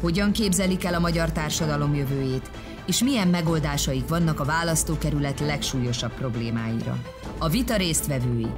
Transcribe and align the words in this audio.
hogyan 0.00 0.32
képzelik 0.32 0.84
el 0.84 0.94
a 0.94 0.98
magyar 0.98 1.32
társadalom 1.32 1.94
jövőjét, 1.94 2.50
és 2.86 3.02
milyen 3.02 3.28
megoldásaik 3.28 4.08
vannak 4.08 4.40
a 4.40 4.44
választókerület 4.44 5.40
legsúlyosabb 5.40 6.12
problémáira. 6.12 7.02
A 7.38 7.48
vita 7.48 7.76
résztvevői 7.76 8.50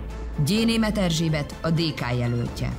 Gyénémet 0.44 0.98
Erzsébet, 0.98 1.54
a 1.60 1.70
DK 1.70 2.00
jelöltje, 2.18 2.72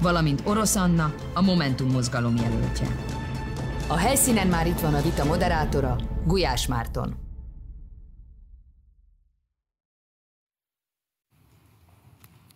valamint 0.00 0.42
Orosz 0.44 0.76
Anna, 0.76 1.14
a 1.34 1.42
Momentum 1.42 1.90
mozgalom 1.90 2.36
jelöltje. 2.36 2.86
A 3.86 3.96
helyszínen 3.96 4.46
már 4.46 4.66
itt 4.66 4.80
van 4.80 4.94
a 4.94 5.02
vita 5.02 5.24
moderátora, 5.24 5.96
Gulyás 6.24 6.66
Márton. 6.66 7.23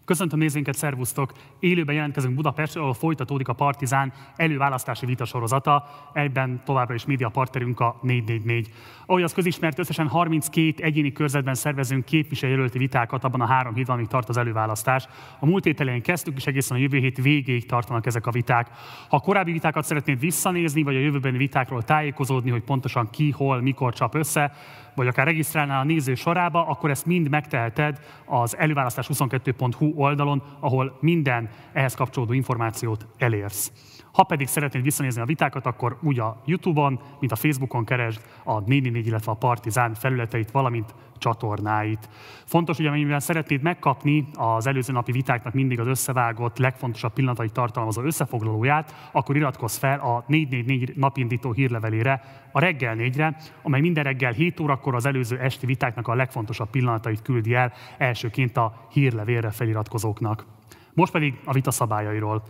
Köszöntöm 0.09 0.39
nézőinket, 0.39 0.75
szervusztok! 0.75 1.33
Élőben 1.59 1.95
jelentkezünk 1.95 2.35
Budapestről, 2.35 2.83
ahol 2.83 2.95
folytatódik 2.95 3.49
a 3.49 3.53
Partizán 3.53 4.13
előválasztási 4.37 5.07
vitasorozata, 5.07 5.85
egyben 6.13 6.63
továbbra 6.65 6.95
is 6.95 7.05
média 7.05 7.29
partnerünk 7.29 7.81
a 7.81 7.99
444. 8.03 8.69
Ahogy 9.07 9.23
az 9.23 9.33
közismert, 9.33 9.79
összesen 9.79 10.09
32 10.09 10.83
egyéni 10.83 11.13
körzetben 11.13 11.55
szervezünk 11.55 12.05
képviselőjelölti 12.05 12.79
vitákat 12.79 13.25
abban 13.25 13.41
a 13.41 13.47
három 13.47 13.75
hétben, 13.75 13.97
amíg 13.97 14.09
tart 14.09 14.29
az 14.29 14.37
előválasztás. 14.37 15.09
A 15.39 15.47
múlt 15.47 15.65
hét 15.65 15.81
elején 15.81 16.03
kezdtük, 16.03 16.37
és 16.37 16.47
egészen 16.47 16.77
a 16.77 16.81
jövő 16.81 16.99
hét 16.99 17.23
végéig 17.23 17.67
tartanak 17.67 18.07
ezek 18.07 18.27
a 18.27 18.31
viták. 18.31 18.69
Ha 19.09 19.17
a 19.17 19.21
korábbi 19.21 19.53
vitákat 19.53 19.85
szeretnéd 19.85 20.21
visszanézni, 20.21 20.83
vagy 20.83 20.97
a 20.97 21.01
jövőbeni 21.01 21.37
vitákról 21.37 21.83
tájékozódni, 21.83 22.51
hogy 22.51 22.63
pontosan 22.63 23.11
ki, 23.11 23.31
hol, 23.31 23.61
mikor 23.61 23.95
csap 23.95 24.15
össze, 24.15 24.53
vagy 24.99 25.07
akár 25.07 25.27
regisztrálnál 25.27 25.81
a 25.81 25.85
néző 25.85 26.15
sorába, 26.15 26.67
akkor 26.67 26.91
ezt 26.91 27.07
mind 27.07 27.29
megteheted 27.29 28.01
az 28.25 28.57
előválasztás22.hu 28.59 29.93
oldalon, 29.95 30.43
ahol 30.61 30.99
minden 31.01 31.49
ehhez 31.73 31.95
kapcsolódó 31.95 32.33
információt 32.33 33.07
elérsz. 33.19 33.73
Ha 34.19 34.25
pedig 34.25 34.47
szeretnéd 34.47 34.83
visszanézni 34.83 35.21
a 35.21 35.25
vitákat, 35.25 35.67
akkor 35.67 35.99
úgy 36.03 36.19
a 36.19 36.43
YouTube-on, 36.45 37.01
mint 37.21 37.33
a 37.33 37.37
Facebookon 37.37 37.85
keresd 37.85 38.21
a 38.45 38.61
444, 38.61 39.07
illetve 39.07 39.33
a 39.33 39.35
Partizán 39.35 39.95
felületeit, 39.95 40.51
valamint 40.51 40.95
csatornáit. 41.19 42.09
Fontos, 42.45 42.77
hogy 42.77 42.87
amennyiben 42.87 43.21
szeretnéd 43.21 43.63
megkapni 43.63 44.29
az 44.35 44.67
előző 44.67 44.93
napi 44.93 45.13
vitáknak 45.13 45.55
mindig 45.55 45.81
az 45.81 45.87
összevágott, 45.87 46.59
legfontosabb 46.59 47.13
pillanatait 47.13 47.53
tartalmazó 47.53 48.03
összefoglalóját, 48.03 49.09
akkor 49.13 49.37
iratkozz 49.37 49.77
fel 49.77 49.99
a 49.99 50.25
444 50.27 50.97
napindító 50.97 51.53
hírlevelére, 51.53 52.23
a 52.53 52.61
reggel 52.61 52.95
négyre, 52.95 53.37
amely 53.63 53.81
minden 53.81 54.05
reggel 54.05 54.33
7 54.33 54.61
órakor 54.61 54.95
az 54.95 55.07
előző 55.07 55.39
esti 55.39 55.67
vitáknak 55.67 56.09
a 56.09 56.15
legfontosabb 56.15 56.71
pillanatait 56.71 57.23
küldi 57.23 57.55
el 57.55 57.73
elsőként 57.99 58.57
a 58.57 58.87
hírlevélre 58.91 59.51
feliratkozóknak. 59.51 60.45
Most 60.95 61.13
pedig 61.13 61.41
a 61.45 61.53
vita 61.53 61.71
szabályairól. 61.71 62.43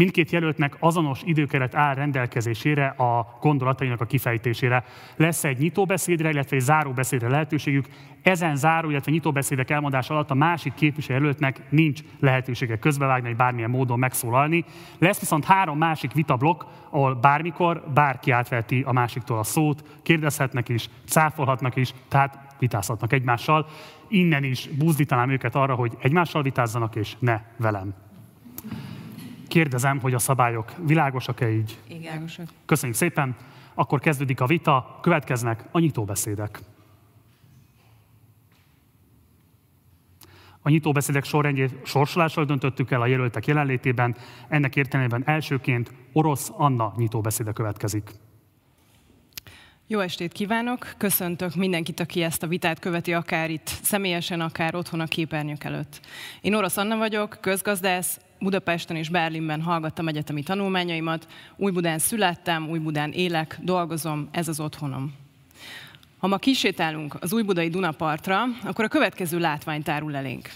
Mindkét 0.00 0.30
jelöltnek 0.30 0.76
azonos 0.78 1.20
időkeret 1.24 1.74
áll 1.74 1.94
rendelkezésére 1.94 2.86
a 2.86 3.38
gondolatainak 3.40 4.00
a 4.00 4.04
kifejtésére. 4.04 4.84
Lesz 5.16 5.44
egy 5.44 5.58
nyitóbeszédre, 5.58 6.30
illetve 6.30 6.56
egy 6.56 6.62
záróbeszédre 6.62 7.28
lehetőségük. 7.28 7.86
Ezen 8.22 8.56
záró, 8.56 8.90
illetve 8.90 9.10
nyitóbeszédek 9.10 9.70
elmondása 9.70 10.14
alatt 10.14 10.30
a 10.30 10.34
másik 10.34 10.74
képviselőjelöltnek 10.74 11.60
nincs 11.68 12.00
lehetősége 12.20 12.78
közbevágni, 12.78 13.28
vagy 13.28 13.36
bármilyen 13.36 13.70
módon 13.70 13.98
megszólalni. 13.98 14.64
Lesz 14.98 15.20
viszont 15.20 15.44
három 15.44 15.78
másik 15.78 16.12
vitablok, 16.12 16.66
ahol 16.90 17.14
bármikor 17.14 17.82
bárki 17.94 18.30
átveti 18.30 18.82
a 18.86 18.92
másiktól 18.92 19.38
a 19.38 19.44
szót, 19.44 19.84
kérdezhetnek 20.02 20.68
is, 20.68 20.88
cáfolhatnak 21.06 21.76
is, 21.76 21.94
tehát 22.08 22.38
vitázhatnak 22.58 23.12
egymással. 23.12 23.66
Innen 24.08 24.44
is 24.44 24.68
buzdítanám 24.78 25.30
őket 25.30 25.54
arra, 25.54 25.74
hogy 25.74 25.96
egymással 25.98 26.42
vitázzanak, 26.42 26.96
és 26.96 27.16
ne 27.18 27.40
velem. 27.56 27.94
Kérdezem, 29.50 30.00
hogy 30.00 30.14
a 30.14 30.18
szabályok 30.18 30.72
világosak-e 30.86 31.50
így? 31.50 31.78
Igen. 31.86 32.28
Köszönjük 32.66 32.98
szépen. 32.98 33.36
Akkor 33.74 34.00
kezdődik 34.00 34.40
a 34.40 34.46
vita, 34.46 34.98
következnek 35.02 35.64
a 35.70 35.78
nyitóbeszédek. 35.78 36.60
A 40.62 40.68
nyitóbeszédek 40.68 41.24
sorrendjét 41.24 41.86
sorsolással 41.86 42.44
döntöttük 42.44 42.90
el 42.90 43.00
a 43.00 43.06
jelöltek 43.06 43.46
jelenlétében. 43.46 44.16
Ennek 44.48 44.76
értelmében 44.76 45.22
elsőként 45.26 45.92
Orosz 46.12 46.50
Anna 46.56 46.92
nyitóbeszéde 46.96 47.52
következik. 47.52 48.10
Jó 49.86 50.00
estét 50.00 50.32
kívánok! 50.32 50.94
Köszöntök 50.96 51.54
mindenkit, 51.54 52.00
aki 52.00 52.22
ezt 52.22 52.42
a 52.42 52.46
vitát 52.46 52.78
követi, 52.78 53.12
akár 53.12 53.50
itt 53.50 53.66
személyesen, 53.66 54.40
akár 54.40 54.74
otthon 54.74 55.00
a 55.00 55.06
képernyők 55.06 55.64
előtt. 55.64 56.00
Én 56.40 56.54
Orosz 56.54 56.76
Anna 56.76 56.96
vagyok, 56.96 57.38
közgazdász, 57.40 58.20
Budapesten 58.40 58.96
és 58.96 59.08
Berlinben 59.08 59.62
hallgattam 59.62 60.08
egyetemi 60.08 60.42
tanulmányaimat, 60.42 61.26
Újbudán 61.56 61.98
születtem, 61.98 62.68
Újbudán 62.68 63.12
élek, 63.12 63.58
dolgozom, 63.62 64.28
ez 64.30 64.48
az 64.48 64.60
otthonom. 64.60 65.14
Ha 66.18 66.26
ma 66.26 66.36
kisétálunk 66.36 67.16
az 67.20 67.32
újbudai 67.32 67.68
Dunapartra, 67.68 68.42
akkor 68.64 68.84
a 68.84 68.88
következő 68.88 69.38
látvány 69.38 69.82
tárul 69.82 70.16
elénk. 70.16 70.50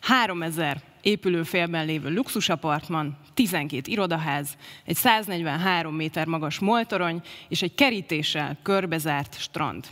3000 0.00 0.82
épülőfélben 1.02 1.86
lévő 1.86 2.14
luxusapartman, 2.14 3.16
12 3.34 3.90
irodaház, 3.90 4.56
egy 4.84 4.96
143 4.96 5.94
méter 5.94 6.26
magas 6.26 6.58
moltorony 6.58 7.22
és 7.48 7.62
egy 7.62 7.74
kerítéssel 7.74 8.56
körbezárt 8.62 9.40
strand. 9.40 9.86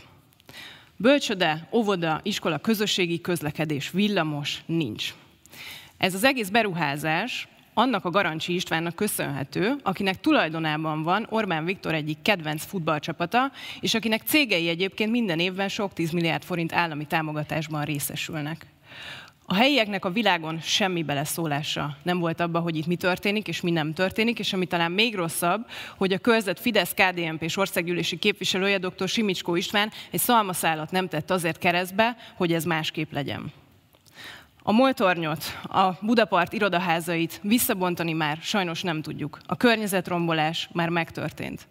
Bölcsöde, 0.95 1.67
óvoda, 1.71 2.19
iskola, 2.23 2.57
közösségi 2.57 3.21
közlekedés, 3.21 3.91
villamos 3.91 4.61
nincs. 4.65 5.13
Ez 5.97 6.13
az 6.13 6.23
egész 6.23 6.49
beruházás 6.49 7.47
annak 7.73 8.05
a 8.05 8.09
Garancsi 8.09 8.53
Istvánnak 8.53 8.95
köszönhető, 8.95 9.75
akinek 9.83 10.19
tulajdonában 10.19 11.03
van 11.03 11.27
Orbán 11.29 11.65
Viktor 11.65 11.93
egyik 11.93 12.17
kedvenc 12.21 12.65
futballcsapata, 12.65 13.51
és 13.79 13.93
akinek 13.93 14.21
cégei 14.25 14.69
egyébként 14.69 15.11
minden 15.11 15.39
évben 15.39 15.67
sok 15.67 15.93
10 15.93 16.11
milliárd 16.11 16.43
forint 16.43 16.73
állami 16.73 17.05
támogatásban 17.05 17.83
részesülnek. 17.83 18.65
A 19.45 19.53
helyieknek 19.53 20.05
a 20.05 20.11
világon 20.11 20.59
semmi 20.59 21.03
beleszólása 21.03 21.97
nem 22.03 22.19
volt 22.19 22.39
abba, 22.39 22.59
hogy 22.59 22.75
itt 22.75 22.87
mi 22.87 22.95
történik, 22.95 23.47
és 23.47 23.61
mi 23.61 23.71
nem 23.71 23.93
történik, 23.93 24.39
és 24.39 24.53
ami 24.53 24.65
talán 24.65 24.91
még 24.91 25.15
rosszabb, 25.15 25.67
hogy 25.97 26.13
a 26.13 26.17
körzet 26.17 26.59
Fidesz 26.59 26.93
KDNP 26.93 27.41
és 27.41 27.57
országgyűlési 27.57 28.17
képviselője 28.17 28.77
dr. 28.77 29.07
Simicskó 29.07 29.55
István 29.55 29.91
egy 30.11 30.19
szalmaszálat 30.19 30.91
nem 30.91 31.07
tett 31.07 31.31
azért 31.31 31.57
keresztbe, 31.57 32.17
hogy 32.35 32.53
ez 32.53 32.63
másképp 32.63 33.11
legyen. 33.11 33.51
A 34.67 34.71
moltornyot, 34.71 35.43
a 35.63 35.91
Budapart 36.01 36.53
irodaházait 36.53 37.39
visszabontani 37.43 38.13
már 38.13 38.37
sajnos 38.41 38.81
nem 38.81 39.01
tudjuk. 39.01 39.39
A 39.45 39.55
környezetrombolás 39.55 40.69
már 40.73 40.89
megtörtént. 40.89 41.67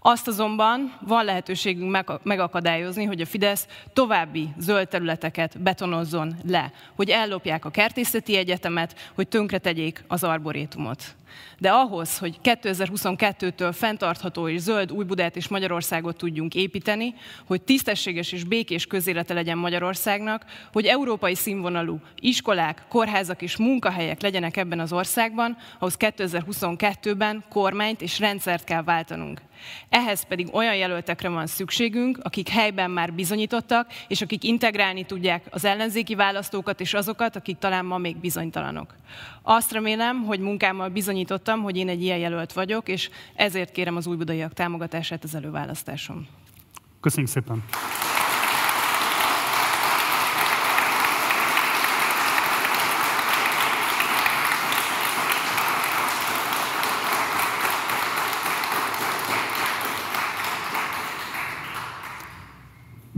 Azt 0.00 0.28
azonban 0.28 0.98
van 1.00 1.24
lehetőségünk 1.24 2.04
megakadályozni, 2.22 3.04
hogy 3.04 3.20
a 3.20 3.26
Fidesz 3.26 3.66
további 3.92 4.48
zöld 4.58 4.88
területeket 4.88 5.60
betonozzon 5.60 6.36
le, 6.46 6.72
hogy 6.96 7.10
ellopják 7.10 7.64
a 7.64 7.70
kertészeti 7.70 8.36
egyetemet, 8.36 9.10
hogy 9.14 9.28
tönkretegyék 9.28 10.04
az 10.08 10.24
arborétumot. 10.24 11.16
De 11.58 11.70
ahhoz, 11.70 12.18
hogy 12.18 12.38
2022-től 12.42 13.74
fenntartható 13.74 14.48
és 14.48 14.60
zöld 14.60 14.92
Új-Budát 14.92 15.36
és 15.36 15.48
Magyarországot 15.48 16.16
tudjunk 16.16 16.54
építeni, 16.54 17.14
hogy 17.46 17.62
tisztességes 17.62 18.32
és 18.32 18.44
békés 18.44 18.86
közélete 18.86 19.34
legyen 19.34 19.58
Magyarországnak, 19.58 20.44
hogy 20.72 20.86
európai 20.86 21.34
színvonalú 21.34 22.00
iskolák, 22.20 22.82
kórházak 22.88 23.42
és 23.42 23.56
munkahelyek 23.56 24.22
legyenek 24.22 24.56
ebben 24.56 24.80
az 24.80 24.92
országban, 24.92 25.56
ahhoz 25.78 25.96
2022-ben 25.98 27.44
kormányt 27.48 28.02
és 28.02 28.18
rendszert 28.18 28.64
kell 28.64 28.82
váltanunk. 28.82 29.40
Ehhez 29.88 30.26
pedig 30.26 30.54
olyan 30.54 30.76
jelöltekre 30.76 31.28
van 31.28 31.46
szükségünk, 31.46 32.18
akik 32.22 32.48
helyben 32.48 32.90
már 32.90 33.12
bizonyítottak, 33.12 33.92
és 34.08 34.20
akik 34.20 34.44
integrálni 34.44 35.04
tudják 35.04 35.46
az 35.50 35.64
ellenzéki 35.64 36.14
választókat 36.14 36.80
és 36.80 36.94
azokat, 36.94 37.36
akik 37.36 37.58
talán 37.58 37.84
ma 37.84 37.98
még 37.98 38.16
bizonytalanok. 38.16 38.94
Azt 39.42 39.72
remélem, 39.72 40.22
hogy 40.22 40.40
munkámmal 40.40 40.88
bizonyítottam, 40.88 41.62
hogy 41.62 41.76
én 41.76 41.88
egy 41.88 42.02
ilyen 42.02 42.18
jelölt 42.18 42.52
vagyok, 42.52 42.88
és 42.88 43.10
ezért 43.34 43.72
kérem 43.72 43.96
az 43.96 44.06
újbudaiak 44.06 44.52
támogatását 44.52 45.24
az 45.24 45.34
előválasztáson. 45.34 46.26
Köszönjük 47.00 47.30
szépen! 47.30 47.64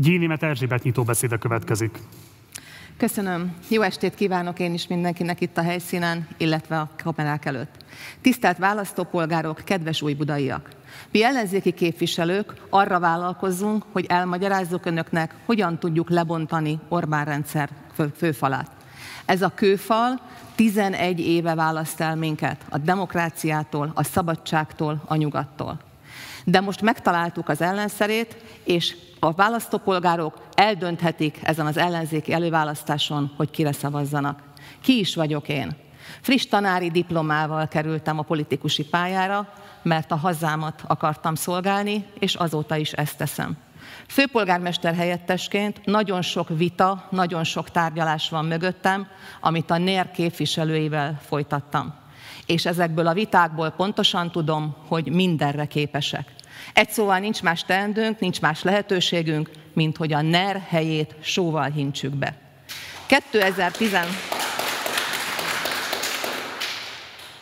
Gyénémet 0.00 0.42
Erzsébet 0.42 0.82
nyitóbeszéde 0.82 1.36
következik. 1.36 1.98
Köszönöm. 2.96 3.54
Jó 3.68 3.82
estét 3.82 4.14
kívánok 4.14 4.58
én 4.58 4.74
is 4.74 4.86
mindenkinek 4.86 5.40
itt 5.40 5.56
a 5.56 5.62
helyszínen, 5.62 6.28
illetve 6.36 6.78
a 6.78 6.90
kamerák 7.02 7.44
előtt. 7.44 7.84
Tisztelt 8.20 8.58
választópolgárok, 8.58 9.60
kedves 9.64 10.02
új 10.02 10.14
budaiak! 10.14 10.68
Mi 11.10 11.24
ellenzéki 11.24 11.72
képviselők 11.72 12.54
arra 12.70 13.00
vállalkozzunk, 13.00 13.84
hogy 13.92 14.06
elmagyarázzuk 14.08 14.86
önöknek, 14.86 15.34
hogyan 15.46 15.78
tudjuk 15.78 16.10
lebontani 16.10 16.78
Orbán 16.88 17.24
rendszer 17.24 17.68
főfalát. 18.16 18.70
Ez 19.24 19.42
a 19.42 19.52
kőfal 19.54 20.20
11 20.54 21.20
éve 21.20 21.54
választ 21.54 22.00
el 22.00 22.16
minket 22.16 22.64
a 22.68 22.78
demokráciától, 22.78 23.92
a 23.94 24.02
szabadságtól, 24.02 25.02
a 25.06 25.16
nyugattól. 25.16 25.89
De 26.50 26.60
most 26.60 26.80
megtaláltuk 26.80 27.48
az 27.48 27.60
ellenszerét, 27.60 28.36
és 28.64 28.96
a 29.18 29.32
választópolgárok 29.32 30.42
eldönthetik 30.54 31.38
ezen 31.42 31.66
az 31.66 31.76
ellenzéki 31.76 32.32
előválasztáson, 32.32 33.32
hogy 33.36 33.50
kire 33.50 33.72
szavazzanak. 33.72 34.42
Ki 34.80 34.98
is 34.98 35.14
vagyok 35.14 35.48
én? 35.48 35.76
Friss 36.20 36.46
tanári 36.46 36.90
diplomával 36.90 37.68
kerültem 37.68 38.18
a 38.18 38.22
politikusi 38.22 38.84
pályára, 38.84 39.52
mert 39.82 40.10
a 40.10 40.16
hazámat 40.16 40.82
akartam 40.86 41.34
szolgálni, 41.34 42.04
és 42.18 42.34
azóta 42.34 42.76
is 42.76 42.92
ezt 42.92 43.16
teszem. 43.16 43.56
Főpolgármester 44.08 44.94
helyettesként 44.94 45.80
nagyon 45.84 46.22
sok 46.22 46.48
vita, 46.48 47.06
nagyon 47.10 47.44
sok 47.44 47.70
tárgyalás 47.70 48.28
van 48.28 48.44
mögöttem, 48.44 49.06
amit 49.40 49.70
a 49.70 49.78
NÉR 49.78 50.10
képviselőivel 50.10 51.20
folytattam. 51.26 51.94
És 52.46 52.66
ezekből 52.66 53.06
a 53.06 53.12
vitákból 53.12 53.70
pontosan 53.70 54.30
tudom, 54.30 54.76
hogy 54.88 55.12
mindenre 55.12 55.64
képesek. 55.64 56.38
Egy 56.72 56.90
szóval 56.90 57.18
nincs 57.18 57.42
más 57.42 57.64
teendőnk, 57.64 58.18
nincs 58.18 58.40
más 58.40 58.62
lehetőségünk, 58.62 59.50
mint 59.72 59.96
hogy 59.96 60.12
a 60.12 60.22
NER 60.22 60.62
helyét 60.68 61.14
sóval 61.20 61.70
hintsük 61.70 62.14
be. 62.14 62.34
2010... 63.06 63.96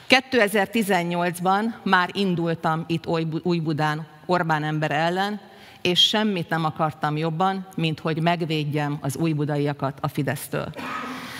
2018-ban 0.08 1.62
már 1.82 2.10
indultam 2.12 2.84
itt 2.86 3.06
Újbudán 3.42 4.06
Orbán 4.26 4.64
ember 4.64 4.90
ellen, 4.90 5.40
és 5.82 6.00
semmit 6.00 6.48
nem 6.48 6.64
akartam 6.64 7.16
jobban, 7.16 7.66
mint 7.76 8.00
hogy 8.00 8.22
megvédjem 8.22 8.98
az 9.00 9.16
újbudaiakat 9.16 9.98
a 10.00 10.08
Fidesztől. 10.08 10.72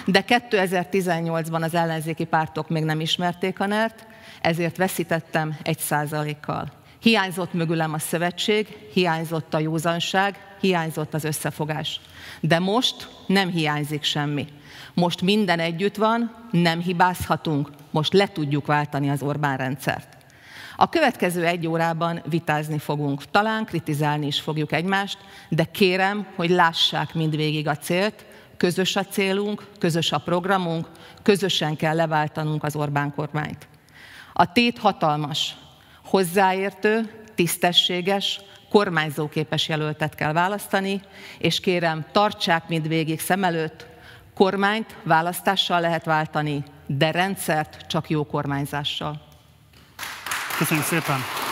De 0.05 0.25
2018-ban 0.27 1.63
az 1.63 1.75
ellenzéki 1.75 2.25
pártok 2.25 2.69
még 2.69 2.85
nem 2.85 3.01
ismerték 3.01 3.61
a 3.61 3.67
NERT, 3.67 4.07
ezért 4.41 4.77
veszítettem 4.77 5.57
egy 5.63 5.79
százalékkal. 5.79 6.78
Hiányzott 7.01 7.53
mögülem 7.53 7.93
a 7.93 7.99
szövetség, 7.99 8.77
hiányzott 8.93 9.55
a 9.55 9.59
józanság, 9.59 10.57
hiányzott 10.61 11.15
az 11.15 11.25
összefogás. 11.25 12.01
De 12.41 12.59
most 12.59 13.09
nem 13.27 13.51
hiányzik 13.51 14.03
semmi. 14.03 14.47
Most 14.95 15.23
minden 15.23 15.59
együtt 15.59 15.97
van, 15.97 16.49
nem 16.51 16.81
hibázhatunk, 16.81 17.71
most 17.91 18.13
le 18.13 18.29
tudjuk 18.29 18.67
váltani 18.67 19.11
az 19.11 19.23
Orbán 19.23 19.57
rendszert. 19.57 20.17
A 20.77 20.89
következő 20.89 21.45
egy 21.45 21.67
órában 21.67 22.23
vitázni 22.29 22.79
fogunk, 22.79 23.25
talán 23.31 23.65
kritizálni 23.65 24.27
is 24.27 24.41
fogjuk 24.41 24.73
egymást, 24.73 25.19
de 25.49 25.65
kérem, 25.65 26.27
hogy 26.37 26.51
lássák 26.51 27.15
mindvégig 27.15 27.69
a 27.69 27.77
célt, 27.77 28.25
közös 28.57 28.97
a 28.97 29.05
célunk, 29.05 29.67
közös 29.79 30.13
a 30.13 30.19
programunk, 30.19 30.87
közösen 31.23 31.77
kell 31.77 31.95
leváltanunk 31.95 32.65
az 32.65 32.77
Orbán 32.77 33.15
kormányt. 33.15 33.69
A 34.33 34.53
tét 34.53 34.79
hatalmas, 34.79 35.57
hozzáértő, 36.11 37.11
tisztességes, 37.35 38.41
kormányzóképes 38.71 39.69
jelöltet 39.69 40.15
kell 40.15 40.33
választani, 40.33 41.01
és 41.39 41.61
kérem, 41.61 42.05
tartsák 42.13 42.69
mindvégig 42.69 43.21
szem 43.21 43.45
előtt, 43.45 43.87
kormányt 44.35 44.97
választással 45.03 45.81
lehet 45.81 46.05
váltani, 46.05 46.63
de 46.87 47.11
rendszert 47.11 47.87
csak 47.87 48.11
jó 48.11 48.25
kormányzással. 48.25 49.21
Köszönjük 50.59 50.87
szépen! 50.87 51.48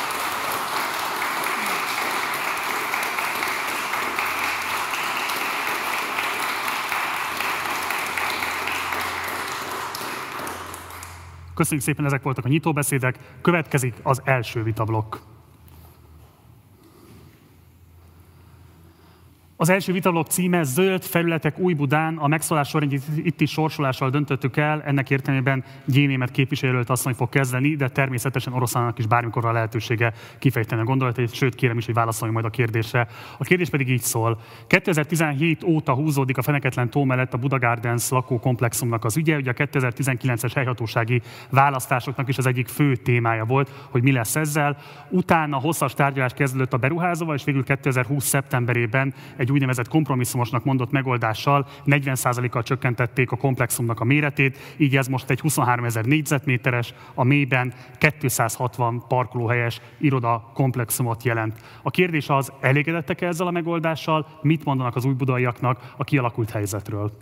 Köszönjük 11.57 11.85
szépen, 11.87 12.05
ezek 12.05 12.23
voltak 12.23 12.45
a 12.45 12.49
nyitóbeszédek. 12.49 13.19
Következik 13.41 13.95
az 14.03 14.23
első 14.25 14.63
vitablokk. 14.63 15.17
Az 19.59 19.69
első 19.69 19.93
vitablok 19.93 20.27
címe 20.27 20.63
Zöld 20.63 21.03
felületek 21.03 21.59
Új-Budán, 21.59 22.17
a 22.17 22.27
megszólás 22.27 22.69
során 22.69 23.01
is 23.39 23.51
sorsolással 23.51 24.11
döntöttük 24.11 24.57
el, 24.57 24.83
ennek 24.83 25.11
értelmében 25.11 25.65
Gyénémet 25.85 26.31
képviselőt 26.31 26.91
asszony 26.91 27.15
fog 27.15 27.29
kezdeni, 27.29 27.77
de 27.77 27.89
természetesen 27.89 28.53
oroszának 28.53 28.99
is 28.99 29.07
bármikor 29.07 29.45
a 29.45 29.53
lehetősége 29.53 30.13
kifejteni 30.39 30.81
a 30.81 30.85
gondolatait, 30.85 31.35
sőt 31.35 31.55
kérem 31.55 31.79
is, 31.79 31.85
hogy 31.85 31.95
válaszolj 31.95 32.33
majd 32.33 32.45
a 32.45 32.51
kérdésre. 32.51 33.09
A 33.39 33.45
kérdés 33.45 33.69
pedig 33.69 33.89
így 33.89 34.01
szól. 34.01 34.41
2017 34.67 35.65
óta 35.65 35.95
húzódik 35.95 36.39
a 36.39 36.43
Feneketlen 36.43 36.91
tó 36.91 37.05
mellett 37.05 37.35
a 37.35 37.39
Buda 37.39 37.59
Gardens 37.59 38.09
lakókomplexumnak 38.09 39.05
az 39.05 39.17
ügye, 39.17 39.37
ugye 39.37 39.51
a 39.51 39.55
2019-es 39.55 40.51
helyhatósági 40.55 41.23
választásoknak 41.51 42.29
is 42.29 42.39
az 42.39 42.47
egyik 42.47 42.69
fő 42.69 42.97
témája 42.97 43.45
volt, 43.45 43.71
hogy 43.91 44.03
mi 44.03 44.13
lesz 44.13 44.37
ezzel. 44.37 44.77
Utána 45.09 45.57
hosszas 45.57 45.95
tárgyalás 45.95 46.33
kezdődött 46.33 46.73
a 46.73 46.77
beruházóval, 46.77 47.35
és 47.35 47.45
végül 47.45 47.65
2020. 47.65 48.25
szeptemberében 48.25 49.15
egy 49.37 49.46
egy 49.47 49.53
úgynevezett 49.53 49.89
kompromisszumosnak 49.89 50.65
mondott 50.65 50.91
megoldással 50.91 51.67
40%-kal 51.85 52.63
csökkentették 52.63 53.31
a 53.31 53.37
komplexumnak 53.37 54.01
a 54.01 54.05
méretét, 54.05 54.59
így 54.77 54.97
ez 54.97 55.07
most 55.07 55.31
egy 55.31 55.41
23 55.41 55.85
ezer 55.85 56.05
négyzetméteres, 56.05 56.95
a 57.15 57.25
mélyben 57.25 57.75
260 58.19 59.05
parkolóhelyes 59.09 59.81
iroda 59.99 60.51
komplexumot 60.55 61.25
jelent. 61.25 61.61
A 61.83 61.91
kérdés 61.91 62.29
az, 62.29 62.53
elégedettek 62.61 63.21
-e 63.21 63.27
ezzel 63.27 63.47
a 63.47 63.51
megoldással, 63.51 64.27
mit 64.43 64.65
mondanak 64.65 64.97
az 64.97 65.05
újbudaiaknak 65.05 65.95
a 65.97 66.05
kialakult 66.05 66.51
helyzetről? 66.51 67.13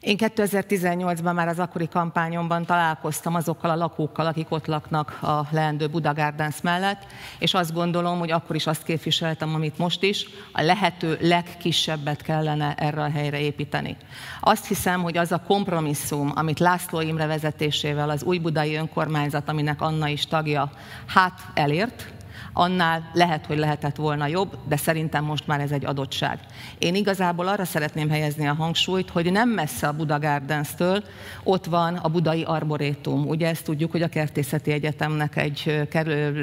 Én 0.00 0.16
2018-ban 0.18 1.34
már 1.34 1.48
az 1.48 1.58
akkori 1.58 1.88
kampányomban 1.88 2.64
találkoztam 2.64 3.34
azokkal 3.34 3.70
a 3.70 3.76
lakókkal, 3.76 4.26
akik 4.26 4.46
ott 4.50 4.66
laknak 4.66 5.18
a 5.22 5.46
leendő 5.50 5.86
Buda 5.86 6.14
Gardens 6.14 6.60
mellett, 6.60 7.06
és 7.38 7.54
azt 7.54 7.72
gondolom, 7.72 8.18
hogy 8.18 8.30
akkor 8.30 8.56
is 8.56 8.66
azt 8.66 8.82
képviseltem, 8.82 9.54
amit 9.54 9.78
most 9.78 10.02
is, 10.02 10.26
a 10.52 10.62
lehető 10.62 11.18
legkisebbet 11.20 12.22
kellene 12.22 12.74
erre 12.74 13.02
a 13.02 13.10
helyre 13.10 13.40
építeni. 13.40 13.96
Azt 14.40 14.66
hiszem, 14.66 15.02
hogy 15.02 15.16
az 15.16 15.32
a 15.32 15.42
kompromisszum, 15.46 16.32
amit 16.34 16.58
László 16.58 17.00
Imre 17.00 17.26
vezetésével 17.26 18.10
az 18.10 18.22
új 18.22 18.38
budai 18.38 18.74
önkormányzat, 18.74 19.48
aminek 19.48 19.80
Anna 19.80 20.08
is 20.08 20.26
tagja, 20.26 20.70
hát 21.06 21.40
elért, 21.54 22.12
annál 22.60 23.10
lehet, 23.12 23.46
hogy 23.46 23.58
lehetett 23.58 23.96
volna 23.96 24.26
jobb, 24.26 24.58
de 24.68 24.76
szerintem 24.76 25.24
most 25.24 25.46
már 25.46 25.60
ez 25.60 25.70
egy 25.70 25.84
adottság. 25.84 26.38
Én 26.78 26.94
igazából 26.94 27.48
arra 27.48 27.64
szeretném 27.64 28.10
helyezni 28.10 28.46
a 28.46 28.54
hangsúlyt, 28.54 29.10
hogy 29.10 29.32
nem 29.32 29.48
messze 29.48 29.86
a 29.86 29.92
Buda 29.92 30.18
Gardens-től 30.18 31.04
ott 31.42 31.64
van 31.64 31.94
a 31.96 32.08
Budai 32.08 32.42
Arborétum. 32.42 33.28
Ugye 33.28 33.48
ezt 33.48 33.64
tudjuk, 33.64 33.90
hogy 33.90 34.02
a 34.02 34.08
Kertészeti 34.08 34.72
Egyetemnek 34.72 35.36
egy 35.36 35.86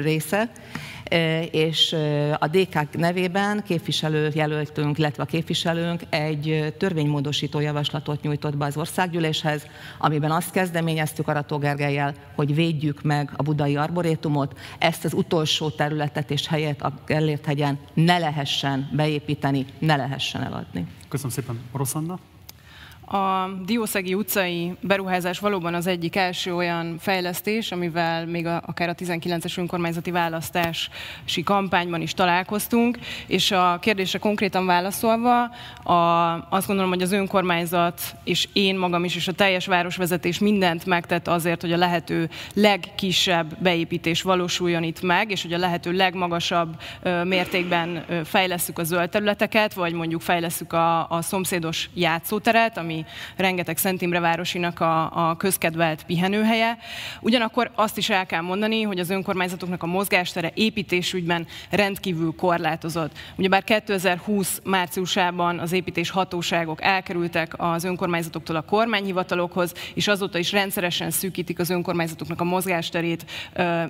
része, 0.02 0.50
és 1.50 1.96
a 2.38 2.46
DK 2.46 2.96
nevében 2.96 3.62
képviselőjelöltünk, 3.62 4.98
illetve 4.98 5.22
a 5.22 5.26
képviselőnk 5.26 6.02
egy 6.10 6.74
törvénymódosító 6.78 7.60
javaslatot 7.60 8.22
nyújtott 8.22 8.56
be 8.56 8.64
az 8.64 8.76
országgyűléshez, 8.76 9.66
amiben 9.98 10.30
azt 10.30 10.50
kezdeményeztük 10.50 11.28
Arató 11.28 11.58
Gergelyel, 11.58 12.14
hogy 12.34 12.54
védjük 12.54 13.02
meg 13.02 13.30
a 13.36 13.42
budai 13.42 13.76
arborétumot, 13.76 14.58
ezt 14.78 15.04
az 15.04 15.12
utolsó 15.12 15.70
területet 15.70 16.30
és 16.30 16.46
helyet 16.46 16.82
a 16.82 16.92
Gellért 17.06 17.44
hegyen 17.44 17.78
ne 17.94 18.18
lehessen 18.18 18.90
beépíteni, 18.92 19.66
ne 19.78 19.96
lehessen 19.96 20.42
eladni. 20.42 20.86
Köszönöm 21.08 21.32
szépen, 21.32 21.60
Rosszanna. 21.72 22.18
A 23.10 23.50
Diószegi 23.64 24.14
utcai 24.14 24.72
beruházás 24.80 25.38
valóban 25.38 25.74
az 25.74 25.86
egyik 25.86 26.16
első 26.16 26.54
olyan 26.54 26.96
fejlesztés, 26.98 27.72
amivel 27.72 28.26
még 28.26 28.46
a, 28.46 28.62
akár 28.66 28.88
a 28.88 28.94
19-es 28.94 29.58
önkormányzati 29.58 30.10
választási 30.10 31.42
kampányban 31.44 32.00
is 32.00 32.14
találkoztunk, 32.14 32.98
és 33.26 33.50
a 33.50 33.78
kérdésre 33.80 34.18
konkrétan 34.18 34.66
válaszolva, 34.66 35.42
a, 35.82 35.92
azt 36.50 36.66
gondolom, 36.66 36.90
hogy 36.90 37.02
az 37.02 37.12
önkormányzat 37.12 38.00
és 38.24 38.48
én 38.52 38.76
magam 38.76 39.04
is, 39.04 39.16
és 39.16 39.28
a 39.28 39.32
teljes 39.32 39.66
városvezetés 39.66 40.38
mindent 40.38 40.84
megtett 40.84 41.28
azért, 41.28 41.60
hogy 41.60 41.72
a 41.72 41.76
lehető 41.76 42.30
legkisebb 42.54 43.56
beépítés 43.62 44.22
valósuljon 44.22 44.82
itt 44.82 45.02
meg, 45.02 45.30
és 45.30 45.42
hogy 45.42 45.52
a 45.52 45.58
lehető 45.58 45.92
legmagasabb 45.92 46.80
mértékben 47.24 48.04
fejleszük 48.24 48.78
a 48.78 48.84
zöld 48.84 49.10
területeket, 49.10 49.74
vagy 49.74 49.92
mondjuk 49.92 50.20
fejleszük 50.20 50.72
a, 50.72 51.10
a 51.10 51.22
szomszédos 51.22 51.90
játszóteret, 51.94 52.78
ami 52.78 52.97
rengeteg 53.36 53.76
Szent 53.76 54.02
Imre 54.02 54.20
városinak 54.20 54.80
a, 54.80 55.28
a 55.28 55.36
közkedvelt 55.36 56.04
pihenőhelye. 56.04 56.78
Ugyanakkor 57.20 57.70
azt 57.74 57.98
is 57.98 58.10
el 58.10 58.26
kell 58.26 58.40
mondani, 58.40 58.82
hogy 58.82 58.98
az 58.98 59.10
önkormányzatoknak 59.10 59.82
a 59.82 59.86
mozgástere 59.86 60.50
építésügyben 60.54 61.46
rendkívül 61.70 62.34
korlátozott. 62.36 63.18
Ugyebár 63.36 63.64
2020 63.64 64.60
márciusában 64.64 65.58
az 65.58 65.72
építés 65.72 66.10
hatóságok 66.10 66.82
elkerültek 66.82 67.54
az 67.56 67.84
önkormányzatoktól 67.84 68.56
a 68.56 68.62
kormányhivatalokhoz, 68.62 69.74
és 69.94 70.08
azóta 70.08 70.38
is 70.38 70.52
rendszeresen 70.52 71.10
szűkítik 71.10 71.58
az 71.58 71.70
önkormányzatoknak 71.70 72.40
a 72.40 72.44
mozgásterét 72.44 73.24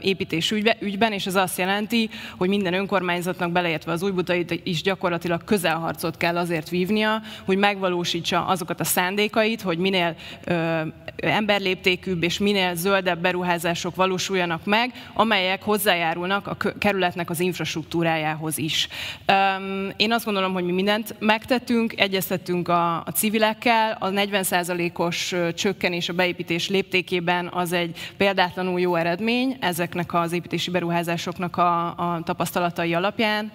építés 0.00 0.50
ügyben, 0.80 1.12
és 1.12 1.26
ez 1.26 1.34
azt 1.34 1.58
jelenti, 1.58 2.10
hogy 2.36 2.48
minden 2.48 2.74
önkormányzatnak 2.74 3.52
beleértve 3.52 3.92
az 3.92 4.02
újbutait 4.02 4.60
is 4.64 4.82
gyakorlatilag 4.82 5.44
közelharcot 5.44 6.16
kell 6.16 6.36
azért 6.36 6.68
vívnia, 6.68 7.22
hogy 7.44 7.56
megvalósítsa 7.56 8.46
azokat 8.46 8.80
a 8.80 8.84
szándékait, 8.98 9.62
hogy 9.62 9.78
minél 9.78 10.14
ö, 10.44 10.80
emberléptékűbb 11.22 12.22
és 12.22 12.38
minél 12.38 12.74
zöldebb 12.74 13.20
beruházások 13.20 13.94
valósuljanak 13.94 14.64
meg, 14.64 14.92
amelyek 15.14 15.62
hozzájárulnak 15.62 16.46
a 16.46 16.56
kerületnek 16.78 17.30
az 17.30 17.40
infrastruktúrájához 17.40 18.58
is. 18.58 18.88
Én 19.96 20.12
azt 20.12 20.24
gondolom, 20.24 20.52
hogy 20.52 20.64
mi 20.64 20.72
mindent 20.72 21.14
megtettünk, 21.18 22.00
egyeztettünk 22.00 22.68
a, 22.68 22.96
a 22.96 23.10
civilekkel, 23.14 23.96
a 24.00 24.08
40%-os 24.08 25.34
csökkenés 25.54 26.08
a 26.08 26.12
beépítés 26.12 26.68
léptékében 26.68 27.48
az 27.52 27.72
egy 27.72 27.98
példátlanul 28.16 28.80
jó 28.80 28.94
eredmény 28.94 29.56
ezeknek 29.60 30.14
az 30.14 30.32
építési 30.32 30.70
beruházásoknak 30.70 31.56
a, 31.56 31.86
a 31.86 32.20
tapasztalatai 32.24 32.94
alapján, 32.94 33.52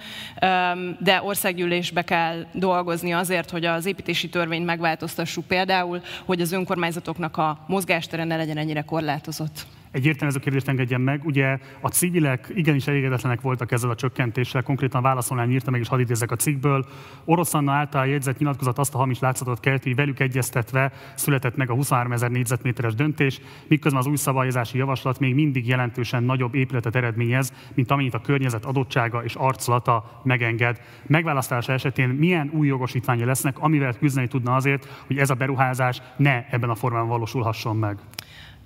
de 1.00 1.22
országgyűlésbe 1.24 2.02
kell 2.02 2.46
dolgozni 2.54 3.14
azért, 3.14 3.50
hogy 3.50 3.66
az 3.66 3.86
építési 3.86 4.30
törvényt 4.30 4.66
megváltoztassuk 4.66 5.33
például, 5.42 6.02
hogy 6.25 6.42
az 6.42 6.52
önkormányzatoknak 6.52 7.38
a 7.38 7.66
mozgástere 7.68 8.24
ne 8.24 8.36
legyen 8.36 8.58
ennyire 8.58 8.82
korlátozott. 8.82 9.66
Egy 9.94 10.06
értelmező 10.06 10.40
kérdést 10.40 10.68
engedjen 10.68 11.02
meg. 11.02 11.26
Ugye 11.26 11.58
a 11.82 11.88
civilek 11.88 12.52
igenis 12.56 12.88
elégedetlenek 12.88 13.42
voltak 13.42 13.72
ezzel 13.72 13.90
a 13.90 13.96
csökkentéssel, 13.96 14.64
konkrétan 14.64 15.02
válaszolnál 15.02 15.50
írta 15.50 15.72
meg, 15.72 15.80
és 15.82 15.88
hadd 15.88 16.00
idézek 16.00 16.32
a 16.32 16.36
cikkből. 16.36 16.86
Orosz 17.26 17.54
Anna 17.54 17.72
által 17.72 18.08
jegyzett 18.08 18.38
nyilatkozat 18.38 18.78
azt 18.78 18.94
a 18.94 18.98
hamis 18.98 19.20
látszatot 19.20 19.60
kelti, 19.60 19.88
hogy 19.88 19.98
velük 19.98 20.20
egyeztetve 20.20 20.92
született 21.16 21.56
meg 21.56 21.70
a 21.70 21.74
23 21.74 22.12
ezer 22.12 22.32
négyzetméteres 22.32 22.96
döntés, 22.96 23.42
miközben 23.68 24.02
az 24.02 24.08
új 24.08 24.16
szabályozási 24.16 24.78
javaslat 24.78 25.20
még 25.20 25.34
mindig 25.34 25.68
jelentősen 25.68 26.24
nagyobb 26.24 26.56
épületet 26.56 26.96
eredményez, 26.96 27.54
mint 27.74 27.92
amennyit 27.92 28.14
a 28.14 28.22
környezet 28.22 28.66
adottsága 28.66 29.24
és 29.24 29.36
arculata 29.36 30.22
megenged. 30.24 30.82
Megválasztása 31.08 31.74
esetén 31.74 32.10
milyen 32.10 32.50
új 32.54 32.68
jogosítványa 32.68 33.26
lesznek, 33.26 33.60
amivel 33.60 33.94
küzdeni 33.94 34.28
tudna 34.28 34.56
azért, 34.56 35.04
hogy 35.08 35.18
ez 35.18 35.30
a 35.30 35.36
beruházás 35.36 36.02
ne 36.18 36.46
ebben 36.50 36.70
a 36.70 36.76
formában 36.76 37.10
valósulhasson 37.10 37.76
meg? 37.76 37.98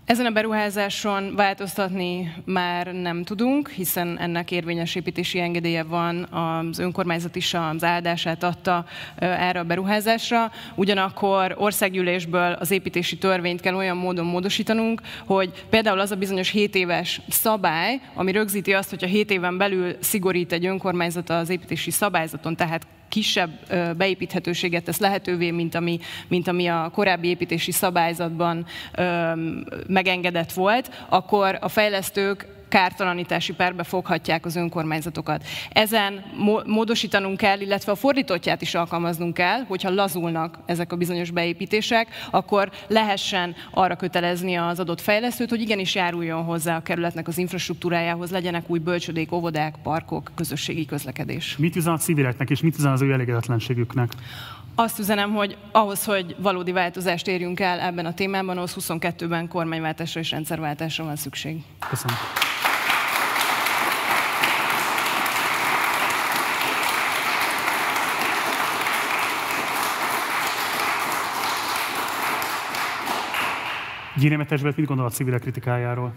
Ezen 0.08 0.26
a 0.26 0.30
beruházáson 0.30 1.36
változtatni 1.36 2.34
már 2.46 2.94
nem 2.94 3.24
tudunk, 3.24 3.70
hiszen 3.70 4.20
ennek 4.20 4.52
érvényes 4.52 4.96
építési 4.96 5.40
engedélye 5.40 5.84
van, 5.84 6.24
az 6.24 6.80
önkormányzat 6.80 7.36
is 7.36 7.54
az 7.54 7.84
áldását 7.84 8.44
adta 8.44 8.86
erre 9.20 9.60
a 9.60 9.64
beruházásra. 9.64 10.52
Ugyanakkor 10.76 11.56
országgyűlésből 11.58 12.52
az 12.52 12.72
építési 12.72 13.18
törvényt 13.18 13.62
kell 13.62 13.76
olyan 13.76 13.98
módon 13.98 14.26
módosítanunk, 14.26 15.02
hogy 15.26 15.66
például 15.70 16.00
az 16.00 16.12
a 16.12 16.16
bizonyos 16.16 16.50
7 16.50 16.76
éves 16.76 17.22
szabály, 17.30 18.00
ami 18.14 18.32
rögzíti 18.32 18.74
azt, 18.74 18.90
hogy 18.90 19.04
a 19.04 19.08
7 19.08 19.32
éven 19.32 19.58
belül 19.58 19.96
szigorít 20.00 20.52
egy 20.52 20.66
önkormányzat 20.66 21.30
az 21.30 21.50
építési 21.50 21.92
szabályzaton, 21.92 22.56
tehát 22.56 22.88
kisebb 23.10 23.52
beépíthetőséget 23.98 24.84
tesz 24.84 25.00
lehetővé, 25.00 25.52
mint 25.52 25.76
ami, 25.76 26.00
mint 26.28 26.48
ami 26.48 26.68
a 26.68 26.90
korábbi 26.94 27.28
építési 27.28 27.72
szabályzatban 27.72 28.66
megengedett 29.88 30.52
volt, 30.52 31.06
akkor 31.10 31.58
a 31.62 31.68
fejlesztők 31.68 32.57
kártalanítási 32.70 33.54
perbe 33.54 33.84
foghatják 33.84 34.46
az 34.46 34.56
önkormányzatokat. 34.56 35.44
Ezen 35.70 36.24
módosítanunk 36.66 37.38
kell, 37.38 37.60
illetve 37.60 37.92
a 37.92 37.96
fordítottját 37.96 38.62
is 38.62 38.76
alkalmaznunk 38.76 39.34
kell, 39.34 39.60
hogyha 39.68 39.90
lazulnak 39.90 40.60
ezek 40.66 40.92
a 40.92 40.96
bizonyos 40.96 41.32
beépítések, 41.32 42.08
akkor 42.32 42.72
lehessen 42.88 43.56
arra 43.72 43.96
kötelezni 43.96 44.56
az 44.56 44.80
adott 44.80 45.02
fejlesztőt, 45.02 45.50
hogy 45.50 45.62
igenis 45.62 45.96
járuljon 45.96 46.44
hozzá 46.44 46.76
a 46.76 46.82
kerületnek 46.82 47.28
az 47.28 47.38
infrastruktúrájához, 47.38 48.32
legyenek 48.32 48.70
új 48.70 48.80
bölcsödék, 48.80 49.32
óvodák, 49.32 49.76
parkok, 49.84 50.32
közösségi 50.36 50.86
közlekedés. 50.86 51.58
Mit 51.58 51.76
üzen 51.76 51.94
a 51.94 51.98
civileknek, 51.98 52.50
és 52.50 52.62
mit 52.62 52.78
üzen 52.78 52.92
az 52.92 53.02
ő 53.02 53.12
elégedetlenségüknek? 53.12 54.12
Azt 54.80 55.00
üzenem, 55.00 55.34
hogy 55.34 55.58
ahhoz, 55.72 56.04
hogy 56.04 56.36
valódi 56.40 56.72
változást 56.72 57.28
érjünk 57.28 57.60
el 57.60 57.80
ebben 57.80 58.06
a 58.06 58.14
témában, 58.14 58.58
ahhoz 58.58 58.76
22-ben 58.80 59.48
kormányváltásra 59.48 60.20
és 60.20 60.32
rendszerváltásra 60.32 61.04
van 61.04 61.16
szükség. 61.16 61.58
Köszönöm. 61.90 62.18
Gyénemetesbet 74.18 74.78
mit 74.78 74.86
gondol 74.86 75.06
a 75.06 75.10
civilek 75.10 75.42
kritikájáról? 75.42 76.14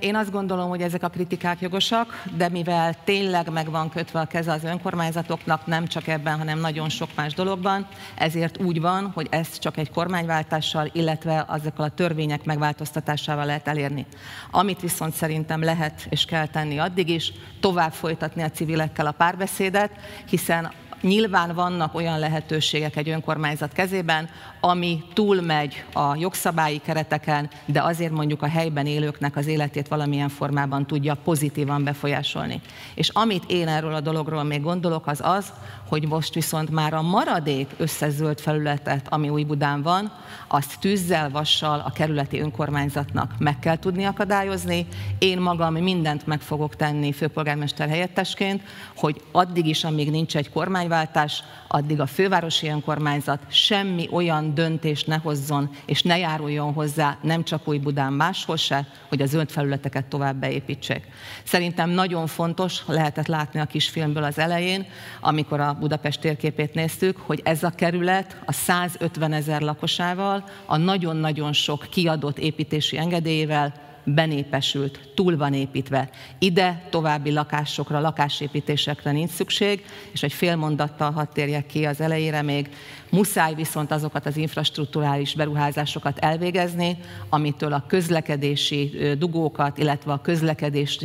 Én 0.00 0.16
azt 0.16 0.30
gondolom, 0.30 0.68
hogy 0.68 0.80
ezek 0.80 1.02
a 1.02 1.08
kritikák 1.08 1.60
jogosak, 1.60 2.22
de 2.36 2.48
mivel 2.48 2.94
tényleg 3.04 3.52
meg 3.52 3.70
van 3.70 3.90
kötve 3.90 4.20
a 4.20 4.24
keze 4.24 4.52
az 4.52 4.64
önkormányzatoknak, 4.64 5.66
nem 5.66 5.86
csak 5.86 6.06
ebben, 6.06 6.38
hanem 6.38 6.58
nagyon 6.58 6.88
sok 6.88 7.08
más 7.16 7.34
dologban, 7.34 7.86
ezért 8.14 8.62
úgy 8.62 8.80
van, 8.80 9.10
hogy 9.14 9.26
ezt 9.30 9.60
csak 9.60 9.76
egy 9.76 9.90
kormányváltással, 9.90 10.90
illetve 10.92 11.44
azokkal 11.48 11.84
a 11.84 11.94
törvények 11.94 12.44
megváltoztatásával 12.44 13.46
lehet 13.46 13.68
elérni. 13.68 14.06
Amit 14.50 14.80
viszont 14.80 15.14
szerintem 15.14 15.62
lehet 15.62 16.06
és 16.08 16.24
kell 16.24 16.46
tenni 16.46 16.78
addig 16.78 17.08
is, 17.08 17.32
tovább 17.60 17.92
folytatni 17.92 18.42
a 18.42 18.50
civilekkel 18.50 19.06
a 19.06 19.12
párbeszédet, 19.12 19.90
hiszen 20.28 20.72
Nyilván 21.02 21.54
vannak 21.54 21.94
olyan 21.94 22.18
lehetőségek 22.18 22.96
egy 22.96 23.08
önkormányzat 23.08 23.72
kezében, 23.72 24.28
ami 24.60 25.04
túlmegy 25.12 25.84
a 25.92 26.16
jogszabályi 26.16 26.80
kereteken, 26.84 27.50
de 27.64 27.82
azért 27.82 28.12
mondjuk 28.12 28.42
a 28.42 28.48
helyben 28.48 28.86
élőknek 28.86 29.36
az 29.36 29.46
életét 29.46 29.88
valamilyen 29.88 30.28
formában 30.28 30.86
tudja 30.86 31.14
pozitívan 31.14 31.84
befolyásolni. 31.84 32.60
És 32.94 33.08
amit 33.08 33.44
én 33.46 33.68
erről 33.68 33.94
a 33.94 34.00
dologról 34.00 34.42
még 34.42 34.62
gondolok, 34.62 35.06
az 35.06 35.20
az, 35.22 35.52
hogy 35.88 36.06
most 36.08 36.34
viszont 36.34 36.70
már 36.70 36.94
a 36.94 37.02
maradék 37.02 37.70
összezöld 37.76 38.40
felületet, 38.40 39.06
ami 39.08 39.28
Új-Budán 39.28 39.82
van, 39.82 40.12
azt 40.54 40.80
tűzzel, 40.80 41.30
vassal 41.30 41.82
a 41.86 41.92
kerületi 41.92 42.40
önkormányzatnak 42.40 43.34
meg 43.38 43.58
kell 43.58 43.78
tudni 43.78 44.04
akadályozni. 44.04 44.86
Én 45.18 45.40
magam 45.40 45.74
mindent 45.74 46.26
meg 46.26 46.40
fogok 46.40 46.76
tenni 46.76 47.12
főpolgármester 47.12 47.88
helyettesként, 47.88 48.62
hogy 48.96 49.22
addig 49.32 49.66
is, 49.66 49.84
amíg 49.84 50.10
nincs 50.10 50.36
egy 50.36 50.50
kormányváltás, 50.50 51.42
addig 51.68 52.00
a 52.00 52.06
fővárosi 52.06 52.68
önkormányzat 52.68 53.40
semmi 53.48 54.08
olyan 54.10 54.54
döntést 54.54 55.06
ne 55.06 55.16
hozzon, 55.16 55.70
és 55.86 56.02
ne 56.02 56.18
járuljon 56.18 56.72
hozzá, 56.72 57.18
nem 57.22 57.44
csak 57.44 57.68
Új-Budán 57.68 58.12
máshol 58.12 58.56
se, 58.56 58.86
hogy 59.08 59.22
a 59.22 59.26
zöld 59.26 59.50
felületeket 59.50 60.04
tovább 60.04 60.36
beépítsék. 60.36 61.06
Szerintem 61.44 61.90
nagyon 61.90 62.26
fontos, 62.26 62.82
lehetett 62.86 63.26
látni 63.26 63.60
a 63.60 63.64
kisfilmből 63.64 64.24
az 64.24 64.38
elején, 64.38 64.86
amikor 65.20 65.60
a 65.60 65.76
Budapest 65.80 66.20
térképét 66.20 66.74
néztük, 66.74 67.16
hogy 67.16 67.40
ez 67.44 67.62
a 67.62 67.70
kerület 67.70 68.36
a 68.44 68.52
150 68.52 69.32
ezer 69.32 69.60
lakosával, 69.60 70.41
a 70.66 70.76
nagyon-nagyon 70.76 71.52
sok 71.52 71.86
kiadott 71.90 72.38
építési 72.38 72.98
engedélyével 72.98 73.90
benépesült, 74.04 75.00
túl 75.14 75.36
van 75.36 75.54
építve. 75.54 76.10
Ide 76.38 76.86
további 76.90 77.32
lakásokra, 77.32 78.00
lakásépítésekre 78.00 79.10
nincs 79.12 79.30
szükség, 79.30 79.84
és 80.12 80.22
egy 80.22 80.32
fél 80.32 80.56
mondattal 80.56 81.10
hadd 81.10 81.26
térjek 81.32 81.66
ki 81.66 81.84
az 81.84 82.00
elejére 82.00 82.42
még, 82.42 82.68
muszáj 83.10 83.54
viszont 83.54 83.90
azokat 83.90 84.26
az 84.26 84.36
infrastruktúrális 84.36 85.34
beruházásokat 85.34 86.18
elvégezni, 86.18 86.98
amitől 87.28 87.72
a 87.72 87.84
közlekedési 87.86 88.98
dugókat, 89.18 89.78
illetve 89.78 90.12
a 90.12 90.20
közlekedés 90.20 90.98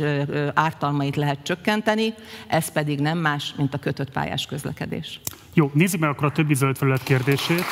ártalmait 0.54 1.16
lehet 1.16 1.42
csökkenteni, 1.42 2.14
ez 2.46 2.72
pedig 2.72 3.00
nem 3.00 3.18
más, 3.18 3.54
mint 3.56 3.74
a 3.74 3.78
kötött 3.78 4.10
pályás 4.10 4.46
közlekedés. 4.46 5.20
Jó, 5.54 5.70
nézzük 5.74 6.00
meg 6.00 6.10
akkor 6.10 6.26
a 6.26 6.32
többi 6.32 6.54
zöld 6.54 6.76
felület 6.76 7.02
kérdését. 7.02 7.64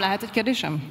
Lehet 0.00 0.22
egy 0.22 0.30
kérdésem? 0.30 0.82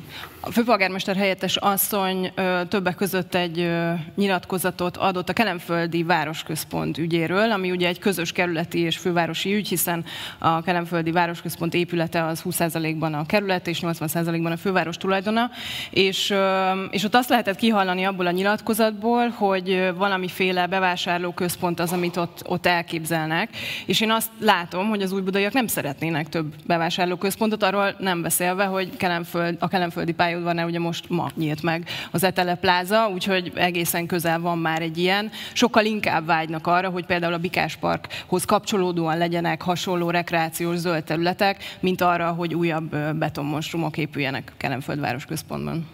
A 0.41 0.51
főpolgármester 0.51 1.15
helyettes 1.15 1.55
asszony 1.55 2.31
ö, 2.35 2.61
többek 2.69 2.95
között 2.95 3.35
egy 3.35 3.59
ö, 3.59 3.91
nyilatkozatot 4.15 4.97
adott 4.97 5.29
a 5.29 5.33
Kelemföldi 5.33 6.03
Városközpont 6.03 6.97
ügyéről, 6.97 7.51
ami 7.51 7.71
ugye 7.71 7.87
egy 7.87 7.99
közös 7.99 8.31
kerületi 8.31 8.79
és 8.79 8.97
fővárosi 8.97 9.55
ügy, 9.55 9.67
hiszen 9.67 10.05
a 10.37 10.61
Kelemföldi 10.61 11.11
Városközpont 11.11 11.73
épülete 11.73 12.25
az 12.25 12.41
20%-ban 12.45 13.13
a 13.13 13.25
kerület 13.25 13.67
és 13.67 13.79
80%-ban 13.81 14.51
a 14.51 14.57
főváros 14.57 14.97
tulajdona, 14.97 15.49
és, 15.89 16.29
ö, 16.29 16.71
és 16.89 17.03
ott 17.03 17.15
azt 17.15 17.29
lehetett 17.29 17.55
kihallani 17.55 18.03
abból 18.03 18.25
a 18.25 18.31
nyilatkozatból, 18.31 19.27
hogy 19.27 19.91
valamiféle 19.95 20.67
bevásárlóközpont 20.67 21.79
az, 21.79 21.91
amit 21.91 22.17
ott, 22.17 22.41
ott 22.45 22.65
elképzelnek, 22.65 23.49
és 23.85 24.01
én 24.01 24.11
azt 24.11 24.29
látom, 24.39 24.89
hogy 24.89 25.01
az 25.01 25.11
újbudaiak 25.11 25.53
nem 25.53 25.67
szeretnének 25.67 26.29
több 26.29 26.53
bevásárlóközpontot, 26.65 27.63
arról 27.63 27.95
nem 27.97 28.21
beszélve, 28.21 28.65
hogy 28.65 28.97
Kelemföld, 28.99 29.55
a 29.59 29.67
Kelemföldi 29.67 30.11
pályaudvarnál 30.11 30.65
ugye 30.65 30.79
most 30.79 31.09
ma 31.09 31.29
nyílt 31.35 31.63
meg 31.63 31.87
az 32.11 32.23
Etele 32.23 32.55
pláza, 32.55 33.09
úgyhogy 33.13 33.51
egészen 33.55 34.05
közel 34.05 34.39
van 34.39 34.57
már 34.57 34.81
egy 34.81 34.97
ilyen. 34.97 35.31
Sokkal 35.53 35.85
inkább 35.85 36.25
vágynak 36.25 36.67
arra, 36.67 36.89
hogy 36.89 37.05
például 37.05 37.33
a 37.33 37.37
Bikás 37.37 37.75
Parkhoz 37.75 38.45
kapcsolódóan 38.45 39.17
legyenek 39.17 39.61
hasonló 39.61 40.09
rekreációs 40.09 40.77
zöld 40.77 41.03
területek, 41.03 41.77
mint 41.79 42.01
arra, 42.01 42.31
hogy 42.31 42.55
újabb 42.55 42.95
betonmonstrumok 43.15 43.97
épüljenek 43.97 44.51
Kelemföld 44.57 44.99
városközpontban. 44.99 45.87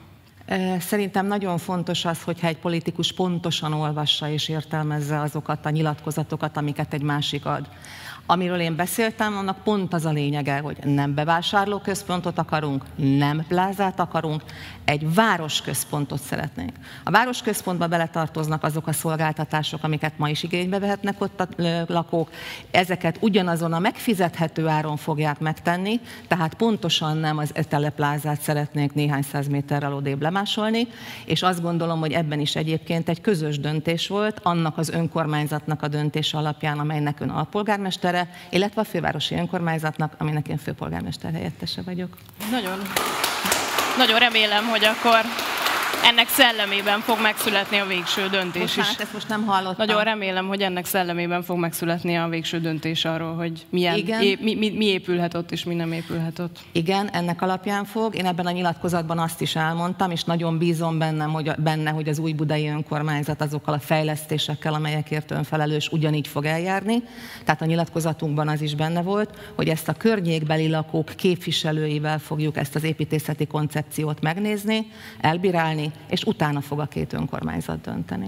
Szerintem 0.80 1.28
nagyon 1.28 1.58
fontos 1.58 2.06
az, 2.06 2.24
hogyha 2.24 2.48
egy 2.48 2.58
politikus 2.58 3.14
pontosan 3.14 3.74
olvassa 3.74 4.30
és 4.30 4.50
értelmezze 4.50 5.20
azokat 5.20 5.66
a 5.66 5.70
nyilatkozatokat, 5.70 6.58
amiket 6.58 6.94
egy 6.94 7.02
másik 7.02 7.46
ad. 7.46 7.68
Amiről 8.28 8.60
én 8.60 8.76
beszéltem, 8.76 9.38
annak 9.38 9.64
pont 9.64 9.94
az 9.94 10.06
a 10.06 10.12
lényege, 10.12 10.60
hogy 10.60 10.78
nem 10.84 11.14
bevásárlóközpontot 11.14 12.38
akarunk, 12.38 12.84
nem 12.96 13.46
plázát 13.48 14.00
akarunk, 14.00 14.44
egy 14.86 15.14
városközpontot 15.14 16.22
szeretnénk. 16.22 16.72
A 17.04 17.12
városközpontba 17.12 17.88
beletartoznak 17.88 18.64
azok 18.64 18.88
a 18.88 18.94
szolgáltatások, 18.94 19.84
amiket 19.84 20.18
ma 20.18 20.30
is 20.30 20.44
igénybe 20.44 20.80
vehetnek 20.80 21.22
ott 21.22 21.40
a 21.40 21.48
lakók. 21.88 22.30
Ezeket 22.72 23.18
ugyanazon 23.20 23.74
a 23.74 23.80
megfizethető 23.80 24.68
áron 24.68 24.98
fogják 24.98 25.40
megtenni, 25.40 26.00
tehát 26.28 26.54
pontosan 26.54 27.18
nem 27.18 27.38
az 27.38 27.50
eteleplázát 27.54 28.42
szeretnénk 28.42 28.94
néhány 28.94 29.22
száz 29.22 29.48
méterrel 29.48 29.94
odébb 29.94 30.22
lemásolni, 30.22 30.88
és 31.26 31.42
azt 31.42 31.62
gondolom, 31.62 32.00
hogy 32.00 32.12
ebben 32.12 32.40
is 32.40 32.56
egyébként 32.56 33.10
egy 33.10 33.22
közös 33.22 33.60
döntés 33.60 34.08
volt, 34.08 34.40
annak 34.44 34.78
az 34.78 34.90
önkormányzatnak 34.90 35.82
a 35.82 35.88
döntése 35.88 36.38
alapján, 36.38 36.80
amelynek 36.80 37.20
ön 37.20 37.30
alpolgármester 37.30 38.14
főpolgármestere, 38.16 38.28
illetve 38.50 38.82
a 38.82 38.84
fővárosi 38.84 39.36
önkormányzatnak, 39.36 40.16
aminek 40.18 40.48
én 40.48 40.58
főpolgármester 40.58 41.32
helyettese 41.32 41.82
vagyok. 41.82 42.18
Nagyon, 42.52 42.82
nagyon 43.98 44.20
remélem, 44.20 44.66
hogy 44.68 44.84
akkor 44.84 45.22
ennek 46.06 46.28
szellemében 46.28 47.00
fog 47.00 47.22
megszületni 47.22 47.78
a 47.78 47.86
végső 47.86 48.28
döntés 48.28 48.62
Bocsánat, 48.62 48.92
is. 48.92 48.98
ezt 48.98 49.14
most 49.14 49.28
nem 49.28 49.46
hallottam. 49.46 49.86
Nagyon 49.86 50.04
remélem, 50.04 50.48
hogy 50.48 50.62
ennek 50.62 50.86
szellemében 50.86 51.44
fog 51.44 51.58
megszületni 51.58 52.18
a 52.18 52.28
végső 52.28 52.60
döntés 52.60 53.06
arról, 53.06 53.36
hogy 53.36 53.66
milyen, 53.70 53.98
Igen. 53.98 54.22
É, 54.22 54.38
mi, 54.42 54.56
mi, 54.56 54.70
mi 54.70 54.86
épülhet 54.86 55.34
ott 55.34 55.52
és 55.52 55.64
mi 55.64 55.76
nem 55.76 55.92
épülhet 55.92 56.40
ott. 56.40 56.60
Igen, 56.72 57.10
ennek 57.10 57.42
alapján 57.42 57.86
fog. 57.86 58.16
Én 58.16 58.26
ebben 58.26 58.46
a 58.46 58.52
nyilatkozatban 58.52 59.20
azt 59.20 59.42
is 59.42 59.56
elmondtam, 59.56 60.12
és 60.12 60.24
nagyon 60.24 60.58
bízom 60.58 60.98
bennem, 60.98 61.32
hogy, 61.32 61.52
benne, 61.58 61.90
hogy 61.90 62.10
az 62.10 62.20
új 62.20 62.34
budai 62.34 62.68
önkormányzat 62.68 63.42
azokkal 63.42 63.74
a 63.74 63.80
fejlesztésekkel, 63.80 64.74
amelyekért 64.74 65.32
önfelelős, 65.32 65.88
ugyanígy 65.88 66.28
fog 66.28 66.46
eljárni. 66.46 67.04
Tehát 67.44 67.62
a 67.62 67.66
nyilatkozatunkban 67.66 68.48
az 68.48 68.62
is 68.62 68.76
benne 68.76 69.02
volt, 69.02 69.30
hogy 69.56 69.68
ezt 69.70 69.88
a 69.88 69.94
környékbeli 69.94 70.70
lakók 70.70 71.12
képviselőivel 71.16 72.20
fogjuk 72.20 72.58
ezt 72.58 72.76
az 72.76 72.84
építészeti 72.84 73.46
koncepciót 73.46 74.22
megnézni, 74.22 74.88
elbírálni, 75.22 75.94
és 76.08 76.24
utána 76.24 76.62
fog 76.62 76.80
a 76.80 76.86
két 76.86 77.14
önkormányzat 77.14 77.82
dönteni. 77.82 78.28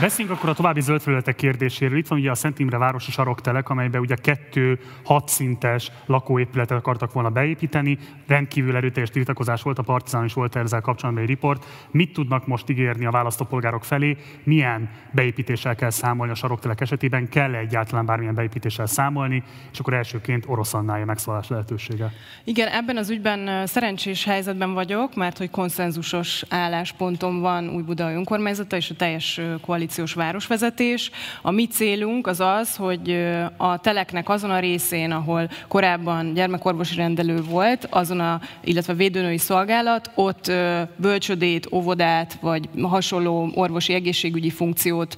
Beszéljünk 0.00 0.36
akkor 0.36 0.48
a 0.48 0.54
további 0.54 0.80
zöldfelületek 0.80 1.36
kérdéséről. 1.36 1.98
Itt 1.98 2.06
van 2.06 2.18
ugye 2.18 2.30
a 2.30 2.34
Szent 2.34 2.58
Imre 2.58 2.78
városi 2.78 3.10
saroktelek, 3.10 3.68
amelybe 3.68 4.00
ugye 4.00 4.14
kettő 4.14 4.78
hatszintes 5.04 5.90
lakóépületet 6.06 6.76
akartak 6.78 7.12
volna 7.12 7.28
beépíteni. 7.30 7.98
Rendkívül 8.26 8.76
erőteljes 8.76 9.10
tiltakozás 9.10 9.62
volt, 9.62 9.78
a 9.78 9.82
Partizán 9.82 10.24
is 10.24 10.32
volt 10.32 10.56
ezzel 10.56 10.80
kapcsolatban 10.80 11.22
egy 11.22 11.28
riport. 11.28 11.66
Mit 11.90 12.12
tudnak 12.12 12.46
most 12.46 12.68
ígérni 12.68 13.04
a 13.04 13.10
választópolgárok 13.10 13.84
felé? 13.84 14.16
Milyen 14.44 14.90
beépítéssel 15.10 15.74
kell 15.74 15.90
számolni 15.90 16.32
a 16.32 16.34
saroktelek 16.34 16.80
esetében? 16.80 17.28
kell 17.28 17.54
-e 17.54 17.58
egyáltalán 17.58 18.06
bármilyen 18.06 18.34
beépítéssel 18.34 18.86
számolni? 18.86 19.42
És 19.72 19.78
akkor 19.78 19.94
elsőként 19.94 20.44
Orosz 20.46 20.74
Annája 20.74 21.04
megszólás 21.04 21.48
lehetősége. 21.48 22.12
Igen, 22.44 22.68
ebben 22.68 22.96
az 22.96 23.10
ügyben 23.10 23.66
szerencsés 23.66 24.24
helyzetben 24.24 24.72
vagyok, 24.72 25.14
mert 25.14 25.38
hogy 25.38 25.50
konszenzusos 25.50 26.44
álláspontom 26.48 27.40
van 27.40 27.68
új 27.68 27.82
Buda 27.82 28.12
önkormányzata 28.12 28.76
és 28.76 28.90
a 28.90 28.94
teljes 28.94 29.40
koalíció 29.60 29.86
koalíciós 29.88 30.14
városvezetés. 30.14 31.10
A 31.42 31.50
mi 31.50 31.66
célunk 31.66 32.26
az 32.26 32.40
az, 32.40 32.76
hogy 32.76 33.26
a 33.56 33.78
teleknek 33.78 34.28
azon 34.28 34.50
a 34.50 34.58
részén, 34.58 35.10
ahol 35.10 35.50
korábban 35.68 36.34
gyermekorvosi 36.34 36.94
rendelő 36.94 37.42
volt, 37.42 37.86
azon 37.90 38.20
a, 38.20 38.40
illetve 38.64 38.94
védőnői 38.94 39.38
szolgálat, 39.38 40.10
ott 40.14 40.52
bölcsödét, 40.96 41.68
óvodát, 41.72 42.38
vagy 42.40 42.68
hasonló 42.82 43.50
orvosi 43.54 43.92
egészségügyi 43.92 44.50
funkciót 44.50 45.16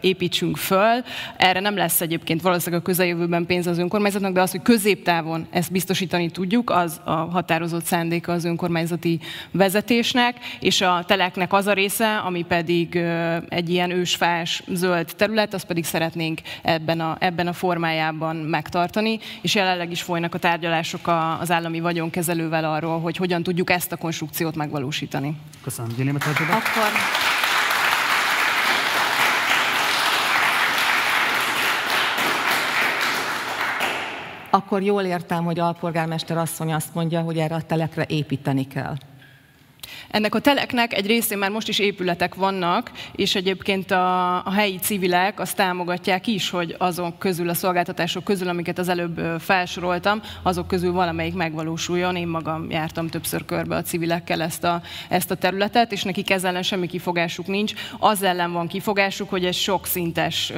építsünk 0.00 0.56
föl. 0.56 1.02
Erre 1.36 1.60
nem 1.60 1.76
lesz 1.76 2.00
egyébként 2.00 2.42
valószínűleg 2.42 2.80
a 2.80 2.84
közeljövőben 2.84 3.46
pénz 3.46 3.66
az 3.66 3.78
önkormányzatnak, 3.78 4.32
de 4.32 4.40
az, 4.40 4.50
hogy 4.50 4.62
középtávon 4.62 5.46
ezt 5.50 5.72
biztosítani 5.72 6.30
tudjuk, 6.30 6.70
az 6.70 7.00
a 7.04 7.10
határozott 7.10 7.84
szándéka 7.84 8.32
az 8.32 8.44
önkormányzati 8.44 9.20
vezetésnek, 9.50 10.36
és 10.60 10.80
a 10.80 11.04
teleknek 11.06 11.52
az 11.52 11.66
a 11.66 11.72
része, 11.72 12.16
ami 12.16 12.42
pedig 12.42 12.96
egy 13.48 13.70
ilyen 13.70 13.85
ősfás 13.90 14.62
zöld 14.68 15.12
terület, 15.16 15.54
azt 15.54 15.66
pedig 15.66 15.84
szeretnénk 15.84 16.40
ebben 16.62 17.00
a, 17.00 17.16
ebben 17.20 17.46
a 17.46 17.52
formájában 17.52 18.36
megtartani, 18.36 19.18
és 19.42 19.54
jelenleg 19.54 19.90
is 19.90 20.02
folynak 20.02 20.34
a 20.34 20.38
tárgyalások 20.38 21.10
az 21.40 21.50
állami 21.50 21.80
vagyonkezelővel 21.80 22.64
arról, 22.64 23.00
hogy 23.00 23.16
hogyan 23.16 23.42
tudjuk 23.42 23.70
ezt 23.70 23.92
a 23.92 23.96
konstrukciót 23.96 24.56
megvalósítani. 24.56 25.36
Köszönöm. 25.62 25.94
Gyélémet 25.96 26.24
Akkor 26.26 26.90
akkor 34.56 34.82
jól 34.82 35.02
értem, 35.02 35.44
hogy 35.44 35.58
alpolgármester 35.58 36.36
asszony 36.36 36.72
azt 36.72 36.94
mondja, 36.94 37.20
hogy 37.20 37.38
erre 37.38 37.54
a 37.54 37.62
telekre 37.62 38.04
építeni 38.08 38.66
kell. 38.66 38.94
Ennek 40.10 40.34
a 40.34 40.38
teleknek 40.38 40.92
egy 40.92 41.06
részén 41.06 41.38
már 41.38 41.50
most 41.50 41.68
is 41.68 41.78
épületek 41.78 42.34
vannak, 42.34 42.90
és 43.12 43.34
egyébként 43.34 43.90
a, 43.90 44.34
a 44.46 44.50
helyi 44.50 44.78
civilek 44.78 45.40
azt 45.40 45.56
támogatják 45.56 46.26
is, 46.26 46.50
hogy 46.50 46.74
azok 46.78 47.18
közül, 47.18 47.48
a 47.48 47.54
szolgáltatások 47.54 48.24
közül, 48.24 48.48
amiket 48.48 48.78
az 48.78 48.88
előbb 48.88 49.20
felsoroltam, 49.38 50.20
azok 50.42 50.66
közül 50.66 50.92
valamelyik 50.92 51.34
megvalósuljon. 51.34 52.16
Én 52.16 52.28
magam 52.28 52.70
jártam 52.70 53.08
többször 53.08 53.44
körbe 53.44 53.76
a 53.76 53.82
civilekkel 53.82 54.42
ezt 54.42 54.64
a, 54.64 54.82
ezt 55.08 55.30
a 55.30 55.34
területet, 55.34 55.92
és 55.92 56.02
nekik 56.02 56.30
ezzel 56.30 56.50
ellen 56.56 56.62
semmi 56.62 56.86
kifogásuk 56.86 57.46
nincs. 57.46 57.72
Az 57.98 58.22
ellen 58.22 58.52
van 58.52 58.66
kifogásuk, 58.66 59.30
hogy 59.30 59.44
egy 59.44 59.54
sokszintes 59.54 60.52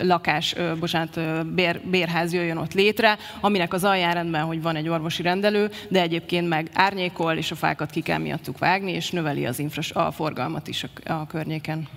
lakás, 0.00 0.54
ö, 0.56 0.76
bocsánat, 0.78 1.46
bér, 1.46 1.80
bérház 1.84 2.32
jöjjön 2.32 2.56
ott 2.56 2.74
létre, 2.74 3.18
aminek 3.40 3.72
az 3.72 3.84
alján 3.84 4.34
hogy 4.34 4.62
van 4.62 4.76
egy 4.76 4.88
orvosi 4.88 5.22
rendelő, 5.22 5.70
de 5.88 6.00
egyébként 6.00 6.48
meg 6.48 6.70
árnyékol, 6.72 7.32
és 7.32 7.50
a 7.50 7.54
fákat 7.54 7.90
ki 7.90 8.00
kell 8.00 8.18
miatt 8.18 8.43
tudtuk 8.44 8.60
vágni, 8.60 8.92
és 8.92 9.10
növeli 9.10 9.46
az 9.46 9.58
infras, 9.58 9.92
a 9.92 10.10
forgalmat 10.10 10.68
is 10.68 10.84
a, 10.84 11.12
a 11.12 11.26
környéken. 11.26 11.88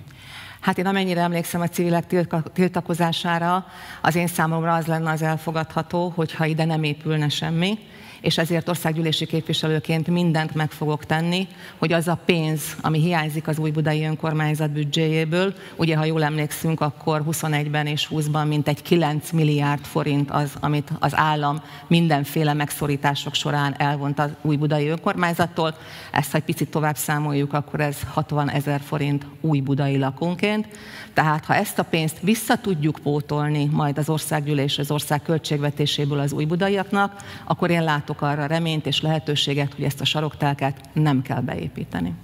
Hát 0.60 0.78
én 0.78 0.86
amennyire 0.86 1.20
emlékszem 1.20 1.60
a 1.60 1.68
civilek 1.68 2.06
tiltakozására, 2.52 3.66
az 4.02 4.14
én 4.14 4.26
számomra 4.26 4.74
az 4.74 4.86
lenne 4.86 5.10
az 5.10 5.22
elfogadható, 5.22 6.12
hogyha 6.14 6.44
ide 6.44 6.64
nem 6.64 6.82
épülne 6.82 7.28
semmi, 7.28 7.78
és 8.20 8.38
ezért 8.38 8.68
országgyűlési 8.68 9.26
képviselőként 9.26 10.06
mindent 10.06 10.54
meg 10.54 10.70
fogok 10.70 11.04
tenni, 11.04 11.46
hogy 11.78 11.92
az 11.92 12.08
a 12.08 12.20
pénz, 12.24 12.76
ami 12.80 13.00
hiányzik 13.00 13.48
az 13.48 13.58
új 13.58 13.70
budai 13.70 14.04
önkormányzat 14.04 14.70
büdzséjéből, 14.70 15.54
ugye 15.76 15.96
ha 15.96 16.04
jól 16.04 16.24
emlékszünk, 16.24 16.80
akkor 16.80 17.22
21-ben 17.30 17.86
és 17.86 18.08
20-ban 18.10 18.48
mintegy 18.48 18.82
9 18.82 19.30
milliárd 19.30 19.84
forint 19.84 20.30
az, 20.30 20.52
amit 20.60 20.90
az 20.98 21.16
állam 21.16 21.62
mindenféle 21.86 22.52
megszorítások 22.52 23.34
során 23.34 23.74
elvont 23.78 24.18
az 24.18 24.30
új 24.42 24.56
budai 24.56 24.88
önkormányzattól. 24.88 25.74
Ezt, 26.12 26.30
ha 26.30 26.36
egy 26.36 26.44
picit 26.44 26.70
tovább 26.70 26.96
számoljuk, 26.96 27.52
akkor 27.52 27.80
ez 27.80 27.96
60 28.12 28.50
ezer 28.50 28.80
forint 28.80 29.26
új 29.40 29.60
budai 29.60 29.98
lakónként. 29.98 30.66
Tehát 31.14 31.44
ha 31.44 31.54
ezt 31.54 31.78
a 31.78 31.82
pénzt 31.82 32.16
vissza 32.20 32.56
tudjuk 32.56 32.98
pótolni 33.02 33.68
majd 33.72 33.98
az 33.98 34.08
országgyűlés, 34.08 34.78
az 34.78 34.90
ország 34.90 35.22
költségvetéséből 35.22 36.18
az 36.18 36.32
új 36.32 36.44
budaiaknak, 36.44 37.22
akkor 37.44 37.70
én 37.70 37.84
látom, 37.84 38.07
látok 38.08 38.28
arra 38.28 38.46
reményt 38.46 38.86
és 38.86 39.00
lehetőséget, 39.00 39.74
hogy 39.74 39.84
ezt 39.84 40.00
a 40.00 40.04
saroktelket 40.04 40.80
nem 40.92 41.22
kell 41.22 41.40
beépíteni. 41.40 42.14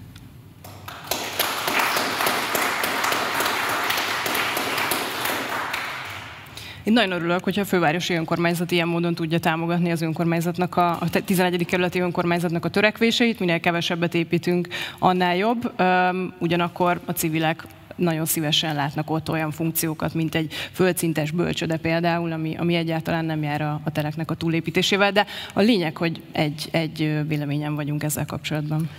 Én 6.85 6.93
nagyon 6.93 7.13
örülök, 7.13 7.45
hogyha 7.45 7.61
a 7.61 7.65
fővárosi 7.65 8.15
önkormányzat 8.15 8.71
ilyen 8.71 8.89
módon 8.89 9.15
tudja 9.15 9.39
támogatni 9.39 9.91
az 9.91 10.03
önkormányzatnak, 10.03 10.77
a, 10.77 10.91
a 10.91 11.11
11. 11.25 11.65
kerületi 11.67 12.01
önkormányzatnak 12.01 12.65
a 12.65 12.69
törekvéseit, 12.69 13.39
minél 13.39 13.61
kevesebbet 13.61 14.15
építünk, 14.15 14.69
annál 14.99 15.37
jobb. 15.37 15.73
Ugyanakkor 16.39 17.01
a 17.05 17.13
civilek 17.13 17.67
nagyon 17.97 18.25
szívesen 18.25 18.75
látnak 18.75 19.11
ott 19.11 19.31
olyan 19.31 19.51
funkciókat, 19.51 20.15
mint 20.15 20.35
egy 20.35 20.53
földszintes 20.73 21.31
bölcsöde 21.31 21.77
például, 21.77 22.33
ami, 22.33 22.57
ami 22.57 22.75
egyáltalán 22.75 23.25
nem 23.25 23.43
jár 23.43 23.61
a, 23.61 23.81
a 23.85 23.91
tereknek 23.91 24.31
a 24.31 24.35
túlépítésével, 24.35 25.13
de 25.13 25.27
a 25.53 25.61
lényeg, 25.61 25.97
hogy 25.97 26.23
egy, 26.33 26.69
egy 26.71 27.27
véleményen 27.27 27.75
vagyunk 27.75 28.03
ezzel 28.03 28.27
kapcsolatban. 28.27 28.91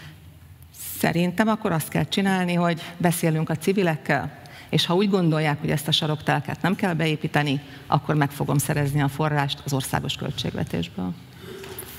Szerintem 0.97 1.47
akkor 1.47 1.71
azt 1.71 1.89
kell 1.89 2.07
csinálni, 2.07 2.53
hogy 2.53 2.81
beszélünk 2.97 3.49
a 3.49 3.55
civilekkel, 3.55 4.43
és 4.69 4.85
ha 4.85 4.95
úgy 4.95 5.09
gondolják, 5.09 5.59
hogy 5.59 5.69
ezt 5.71 5.87
a 5.87 5.91
saroktelket 5.91 6.61
nem 6.61 6.75
kell 6.75 6.93
beépíteni, 6.93 7.61
akkor 7.87 8.15
meg 8.15 8.31
fogom 8.31 8.57
szerezni 8.57 9.01
a 9.01 9.07
forrást 9.07 9.61
az 9.65 9.73
országos 9.73 10.15
költségvetésből. 10.15 11.13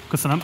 Köszönöm. 0.08 0.42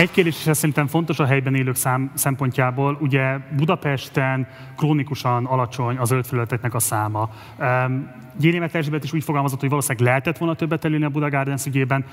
Egy 0.00 0.10
kérdés 0.10 0.46
is 0.46 0.56
szerintem 0.56 0.86
fontos 0.86 1.18
a 1.18 1.24
helyben 1.24 1.54
élők 1.54 1.74
szám, 1.74 2.10
szempontjából. 2.14 2.98
Ugye 3.00 3.38
Budapesten 3.56 4.46
krónikusan 4.76 5.44
alacsony 5.44 5.96
az 5.96 6.08
zöldfelületeknek 6.08 6.74
a 6.74 6.78
száma. 6.78 7.30
Um, 7.58 8.10
Gyénémet 8.38 8.74
Erzsébet 8.74 9.04
is 9.04 9.12
úgy 9.12 9.24
fogalmazott, 9.24 9.60
hogy 9.60 9.68
valószínűleg 9.68 10.06
lehetett 10.06 10.38
volna 10.38 10.54
többet 10.54 10.84
elérni 10.84 11.04
a 11.04 11.08
Buda 11.08 11.28
Gardens 11.30 11.66
ügyében. 11.66 12.04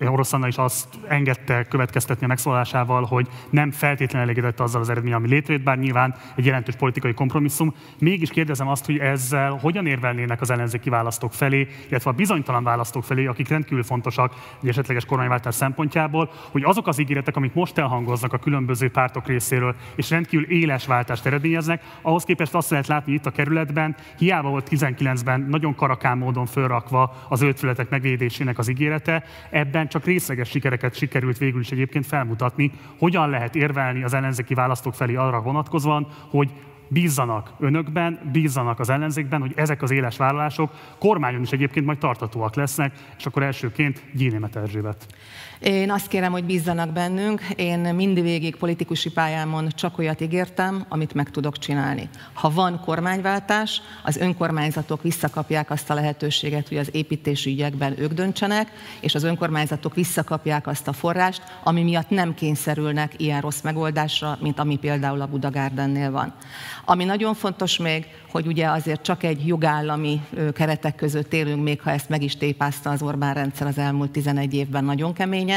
Orosz 0.00 0.32
is 0.46 0.56
azt 0.56 0.88
engedte 1.08 1.64
következtetni 1.64 2.24
a 2.24 2.28
megszólásával, 2.28 3.04
hogy 3.04 3.28
nem 3.50 3.70
feltétlenül 3.70 4.28
elégedett 4.28 4.60
azzal 4.60 4.80
az 4.80 4.88
eredmény, 4.88 5.12
ami 5.12 5.28
létrejött, 5.28 5.62
bár 5.62 5.78
nyilván 5.78 6.14
egy 6.36 6.44
jelentős 6.44 6.74
politikai 6.74 7.14
kompromisszum. 7.14 7.74
Mégis 7.98 8.30
kérdezem 8.30 8.68
azt, 8.68 8.86
hogy 8.86 8.98
ezzel 8.98 9.50
hogyan 9.50 9.86
érvelnének 9.86 10.40
az 10.40 10.50
ellenzéki 10.50 10.90
választók 10.90 11.32
felé, 11.32 11.68
illetve 11.88 12.10
a 12.10 12.14
bizonytalan 12.14 12.64
választók 12.64 13.04
felé, 13.04 13.26
akik 13.26 13.48
rendkívül 13.48 13.82
fontosak 13.82 14.34
egy 14.62 14.68
esetleges 14.68 15.04
kormányváltás 15.04 15.54
szempontjából, 15.54 16.30
hogy 16.50 16.62
azok 16.64 16.86
az 16.86 16.98
ígéretek, 16.98 17.36
amik 17.36 17.54
most 17.54 17.78
elhangoznak 17.78 18.32
a 18.32 18.38
különböző 18.38 18.90
pártok 18.90 19.26
részéről, 19.26 19.74
és 19.94 20.10
rendkívül 20.10 20.50
éles 20.50 20.86
váltást 20.86 21.26
eredményeznek, 21.26 21.82
ahhoz 22.02 22.24
képest 22.24 22.54
azt 22.54 22.70
lehet 22.70 22.86
látni 22.86 23.12
itt 23.12 23.26
a 23.26 23.30
kerületben, 23.30 23.96
hiába 24.18 24.48
volt 24.48 24.68
19-ben 24.70 25.40
nagyon 25.52 25.74
karakán 25.74 26.18
módon 26.18 26.46
fölrakva 26.46 27.14
az 27.28 27.42
ötfületek 27.42 27.90
megvédésének 27.90 28.58
az 28.58 28.68
ígérete, 28.68 29.24
ebben 29.50 29.88
csak 29.88 30.04
részleges 30.04 30.48
sikereket 30.48 30.94
sikerült 30.94 31.38
végül 31.38 31.60
is 31.60 31.70
egyébként 31.70 32.06
felmutatni, 32.06 32.70
hogyan 32.98 33.30
lehet 33.30 33.54
érvelni 33.54 34.02
az 34.02 34.14
ellenzéki 34.14 34.54
választók 34.54 34.94
felé 34.94 35.14
arra 35.14 35.40
vonatkozóan, 35.40 36.06
hogy 36.30 36.50
bízzanak 36.88 37.52
önökben, 37.58 38.18
bízzanak 38.32 38.80
az 38.80 38.90
ellenzékben, 38.90 39.40
hogy 39.40 39.52
ezek 39.56 39.82
az 39.82 39.90
éles 39.90 40.16
vállalások 40.16 40.72
kormányon 40.98 41.42
is 41.42 41.52
egyébként 41.52 41.86
majd 41.86 41.98
tartatóak 41.98 42.54
lesznek, 42.54 42.92
és 43.18 43.26
akkor 43.26 43.42
elsőként 43.42 44.02
Gyénémet 44.12 44.56
Erzsébet. 44.56 45.06
Én 45.62 45.90
azt 45.90 46.08
kérem, 46.08 46.32
hogy 46.32 46.44
bízzanak 46.44 46.92
bennünk. 46.92 47.42
Én 47.56 47.78
mindvégig 47.78 48.56
politikusi 48.56 49.10
pályámon 49.10 49.68
csak 49.68 49.98
olyat 49.98 50.20
ígértem, 50.20 50.84
amit 50.88 51.14
meg 51.14 51.30
tudok 51.30 51.58
csinálni. 51.58 52.08
Ha 52.32 52.50
van 52.50 52.80
kormányváltás, 52.80 53.82
az 54.04 54.16
önkormányzatok 54.16 55.02
visszakapják 55.02 55.70
azt 55.70 55.90
a 55.90 55.94
lehetőséget, 55.94 56.68
hogy 56.68 56.76
az 56.76 56.88
építési 56.92 57.50
ügyekben 57.50 57.94
ők 57.98 58.12
döntsenek, 58.12 58.70
és 59.00 59.14
az 59.14 59.22
önkormányzatok 59.22 59.94
visszakapják 59.94 60.66
azt 60.66 60.88
a 60.88 60.92
forrást, 60.92 61.42
ami 61.64 61.82
miatt 61.82 62.10
nem 62.10 62.34
kényszerülnek 62.34 63.12
ilyen 63.16 63.40
rossz 63.40 63.60
megoldásra, 63.60 64.38
mint 64.40 64.58
ami 64.58 64.76
például 64.76 65.20
a 65.20 65.26
Budagárdennél 65.26 66.10
van. 66.10 66.34
Ami 66.84 67.04
nagyon 67.04 67.34
fontos 67.34 67.76
még, 67.76 68.06
hogy 68.30 68.46
ugye 68.46 68.66
azért 68.66 69.02
csak 69.02 69.22
egy 69.22 69.46
jogállami 69.46 70.20
keretek 70.52 70.94
között 70.94 71.32
élünk, 71.32 71.62
még 71.62 71.80
ha 71.80 71.90
ezt 71.90 72.08
meg 72.08 72.22
is 72.22 72.36
tépázta 72.36 72.90
az 72.90 73.02
Orbán 73.02 73.34
rendszer 73.34 73.66
az 73.66 73.78
elmúlt 73.78 74.10
11 74.10 74.54
évben 74.54 74.84
nagyon 74.84 75.12
keményen, 75.12 75.50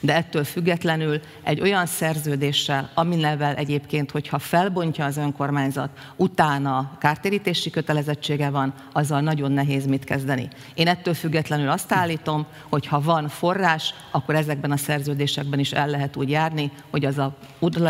de 0.00 0.14
ettől 0.14 0.44
függetlenül 0.44 1.20
egy 1.42 1.60
olyan 1.60 1.86
szerződéssel, 1.86 2.90
aminevel 2.94 3.54
egyébként, 3.54 4.10
hogyha 4.10 4.38
felbontja 4.38 5.04
az 5.04 5.16
önkormányzat, 5.16 5.90
utána 6.16 6.96
kártérítési 7.00 7.70
kötelezettsége 7.70 8.50
van, 8.50 8.74
azzal 8.92 9.20
nagyon 9.20 9.52
nehéz 9.52 9.86
mit 9.86 10.04
kezdeni. 10.04 10.48
Én 10.74 10.88
ettől 10.88 11.14
függetlenül 11.14 11.68
azt 11.68 11.92
állítom, 11.92 12.46
hogy 12.68 12.86
ha 12.86 13.00
van 13.00 13.28
forrás, 13.28 13.94
akkor 14.10 14.34
ezekben 14.34 14.70
a 14.70 14.76
szerződésekben 14.76 15.58
is 15.58 15.72
el 15.72 15.88
lehet 15.88 16.16
úgy 16.16 16.30
járni, 16.30 16.70
hogy 16.90 17.04
az 17.04 17.18
a 17.18 17.36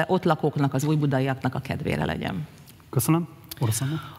ott 0.07 0.25
lakóknak, 0.25 0.75
az 0.75 0.85
újbudaiaknak 0.85 1.55
a 1.55 1.61
kedvére 1.61 2.05
legyen. 2.05 2.47
Köszönöm. 2.91 3.36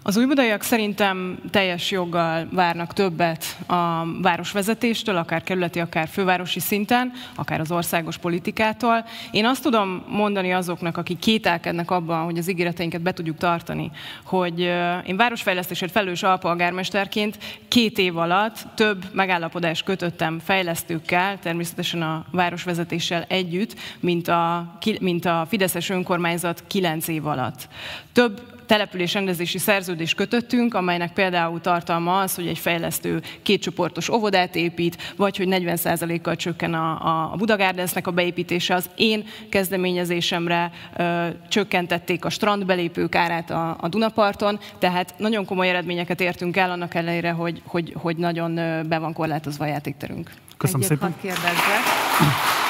Az 0.01 0.17
újbudaiak 0.17 0.61
szerintem 0.61 1.39
teljes 1.51 1.91
joggal 1.91 2.47
várnak 2.51 2.93
többet 2.93 3.57
a 3.67 4.05
városvezetéstől, 4.21 5.17
akár 5.17 5.43
kerületi, 5.43 5.79
akár 5.79 6.07
fővárosi 6.07 6.59
szinten, 6.59 7.11
akár 7.35 7.59
az 7.59 7.71
országos 7.71 8.17
politikától. 8.17 9.05
Én 9.31 9.45
azt 9.45 9.63
tudom 9.63 10.03
mondani 10.07 10.53
azoknak, 10.53 10.97
akik 10.97 11.19
kételkednek 11.19 11.91
abban, 11.91 12.23
hogy 12.23 12.37
az 12.37 12.49
ígéreteinket 12.49 13.01
be 13.01 13.13
tudjuk 13.13 13.37
tartani, 13.37 13.91
hogy 14.23 14.59
én 15.05 15.17
városfejlesztésért 15.17 15.91
felelős 15.91 16.23
alpolgármesterként 16.23 17.37
két 17.67 17.97
év 17.97 18.17
alatt 18.17 18.65
több 18.75 19.05
megállapodást 19.13 19.83
kötöttem 19.83 20.39
fejlesztőkkel, 20.39 21.39
természetesen 21.39 22.01
a 22.01 22.25
városvezetéssel 22.31 23.25
együtt, 23.27 23.75
mint 23.99 24.27
a, 24.27 24.73
mint 24.99 25.25
a 25.25 25.45
Fideszes 25.49 25.89
önkormányzat 25.89 26.63
kilenc 26.67 27.07
év 27.07 27.27
alatt. 27.27 27.67
Több 28.11 28.55
település 28.67 29.13
rendezési 29.13 29.57
szerződést 29.57 30.15
kötöttünk, 30.15 30.73
amelynek 30.73 31.13
például 31.13 31.61
tartalma 31.61 32.19
az, 32.19 32.35
hogy 32.35 32.47
egy 32.47 32.57
fejlesztő 32.57 33.21
kétcsoportos 33.41 34.09
óvodát 34.09 34.55
épít, 34.55 35.13
vagy 35.15 35.37
hogy 35.37 35.47
40%-kal 35.49 36.35
csökken 36.35 36.73
a, 36.73 37.31
a 37.31 37.35
Budagárdensnek 37.35 38.07
a 38.07 38.11
beépítése. 38.11 38.75
Az 38.75 38.89
én 38.95 39.25
kezdeményezésemre 39.49 40.71
ö, 40.97 41.27
csökkentették 41.49 42.25
a 42.25 42.29
strandbelépők 42.29 43.15
árát 43.15 43.51
a, 43.51 43.77
a 43.79 43.87
Dunaparton, 43.87 44.59
tehát 44.79 45.13
nagyon 45.17 45.45
komoly 45.45 45.69
eredményeket 45.69 46.21
értünk 46.21 46.57
el, 46.57 46.71
annak 46.71 46.95
ellenére, 46.95 47.31
hogy, 47.31 47.61
hogy, 47.65 47.93
hogy 47.97 48.17
nagyon 48.17 48.55
be 48.87 48.97
van 48.97 49.13
korlátozva 49.13 49.65
a 49.65 49.67
játékterünk. 49.67 50.31
Köszönöm 50.57 50.81
Egyet 50.81 50.97
szépen. 50.97 51.15
Kérdezzek. 51.21 52.66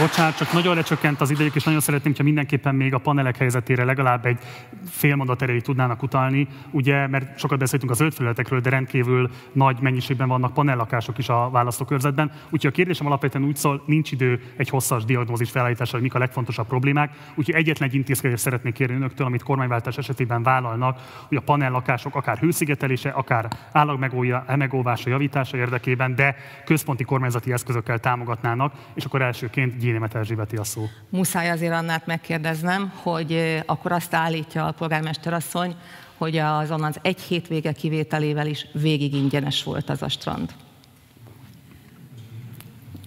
Bocsánat, 0.00 0.36
csak 0.36 0.52
nagyon 0.52 0.74
lecsökkent 0.74 1.20
az 1.20 1.30
idejük, 1.30 1.54
és 1.54 1.64
nagyon 1.64 1.80
szeretném, 1.80 2.14
ha 2.16 2.22
mindenképpen 2.22 2.74
még 2.74 2.94
a 2.94 2.98
panelek 2.98 3.36
helyzetére 3.36 3.84
legalább 3.84 4.26
egy 4.26 4.38
fél 4.90 5.16
mondat 5.16 5.42
erejéig 5.42 5.62
tudnának 5.62 6.02
utalni, 6.02 6.48
ugye, 6.70 7.06
mert 7.06 7.38
sokat 7.38 7.58
beszéltünk 7.58 7.90
az 7.90 7.96
zöld 7.96 8.60
de 8.62 8.70
rendkívül 8.70 9.30
nagy 9.52 9.76
mennyiségben 9.80 10.28
vannak 10.28 10.52
panellakások 10.52 11.18
is 11.18 11.28
a 11.28 11.50
választókörzetben. 11.50 12.30
Úgyhogy 12.50 12.70
a 12.70 12.74
kérdésem 12.74 13.06
alapvetően 13.06 13.44
úgy 13.44 13.56
szól, 13.56 13.82
nincs 13.86 14.12
idő 14.12 14.42
egy 14.56 14.68
hosszas 14.68 15.04
diagnózis 15.04 15.50
felállításra, 15.50 15.92
hogy 15.92 16.02
mik 16.02 16.14
a 16.14 16.18
legfontosabb 16.18 16.66
problémák. 16.66 17.12
Úgyhogy 17.34 17.54
egyetlen 17.54 17.88
egy 17.88 17.94
intézkedést 17.94 18.42
szeretnék 18.42 18.74
kérni 18.74 18.94
önöktől, 18.94 19.26
amit 19.26 19.42
kormányváltás 19.42 19.96
esetében 19.98 20.42
vállalnak, 20.42 20.98
hogy 21.28 21.36
a 21.36 21.40
panellakások 21.40 22.14
akár 22.14 22.38
hőszigetelése, 22.38 23.08
akár 23.08 23.48
állagmegóvása, 23.72 25.10
javítása 25.10 25.56
érdekében, 25.56 26.14
de 26.14 26.36
központi 26.64 27.04
kormányzati 27.04 27.52
eszközökkel 27.52 27.98
támogatnának, 27.98 28.72
és 28.94 29.04
akkor 29.04 29.22
elsőként 29.22 29.76
Gyénémet 29.90 30.14
Erzsébeti 30.14 30.56
a 30.56 30.64
szó. 30.64 30.88
Muszáj 31.08 31.50
azért 31.50 31.72
Annát 31.72 32.06
megkérdeznem, 32.06 32.92
hogy 32.94 33.62
akkor 33.66 33.92
azt 33.92 34.14
állítja 34.14 34.66
a 34.66 34.72
polgármester 34.72 35.32
asszony, 35.32 35.74
hogy 36.16 36.36
azon 36.36 36.82
az 36.84 36.98
egy 37.02 37.20
hétvége 37.20 37.72
kivételével 37.72 38.46
is 38.46 38.66
végig 38.72 39.14
ingyenes 39.14 39.62
volt 39.62 39.90
az 39.90 40.02
a 40.02 40.08
strand. 40.08 40.54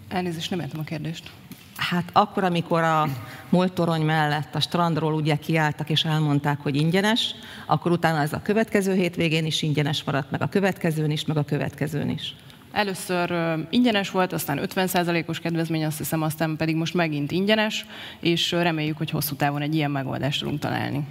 Elnézést, 0.08 0.50
nem 0.50 0.60
értem 0.60 0.80
a 0.80 0.84
kérdést. 0.84 1.32
Hát 1.76 2.10
akkor, 2.14 2.44
amikor 2.44 2.82
a 2.82 3.08
Moltorony 3.50 4.02
mellett 4.02 4.56
a 4.56 4.60
strandról 4.60 5.14
ugye 5.14 5.36
kiálltak 5.36 5.90
és 5.90 6.06
elmondták, 6.06 6.60
hogy 6.60 6.76
ingyenes, 6.76 7.36
akkor 7.66 7.92
utána 7.92 8.22
ez 8.22 8.34
a 8.34 8.42
következő 8.42 8.94
hétvégén 8.94 9.46
is 9.46 9.62
ingyenes 9.62 10.04
maradt, 10.04 10.32
meg 10.32 10.42
a 10.42 10.48
következőn 10.48 11.12
is, 11.12 11.26
meg 11.26 11.38
a 11.38 11.44
következőn 11.44 12.10
is. 12.10 12.36
Először 12.74 13.34
ingyenes 13.70 14.10
volt, 14.10 14.34
aztán 14.34 14.60
50%-os 14.64 15.40
kedvezmény, 15.40 15.86
azt 15.86 15.98
hiszem, 15.98 16.22
aztán 16.22 16.56
pedig 16.56 16.76
most 16.76 16.94
megint 16.94 17.32
ingyenes, 17.32 17.86
és 18.20 18.52
reméljük, 18.52 18.98
hogy 18.98 19.10
hosszú 19.10 19.36
távon 19.36 19.62
egy 19.62 19.76
ilyen 19.76 19.92
megoldást 19.92 20.40
tudunk 20.40 20.60
találni. 20.60 21.04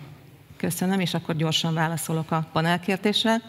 Köszönöm, 0.57 1.01
és 1.01 1.15
akkor 1.15 1.37
gyorsan 1.37 1.75
válaszolok 1.75 2.31
a 2.31 2.47
panelkérdésre. 2.53 3.41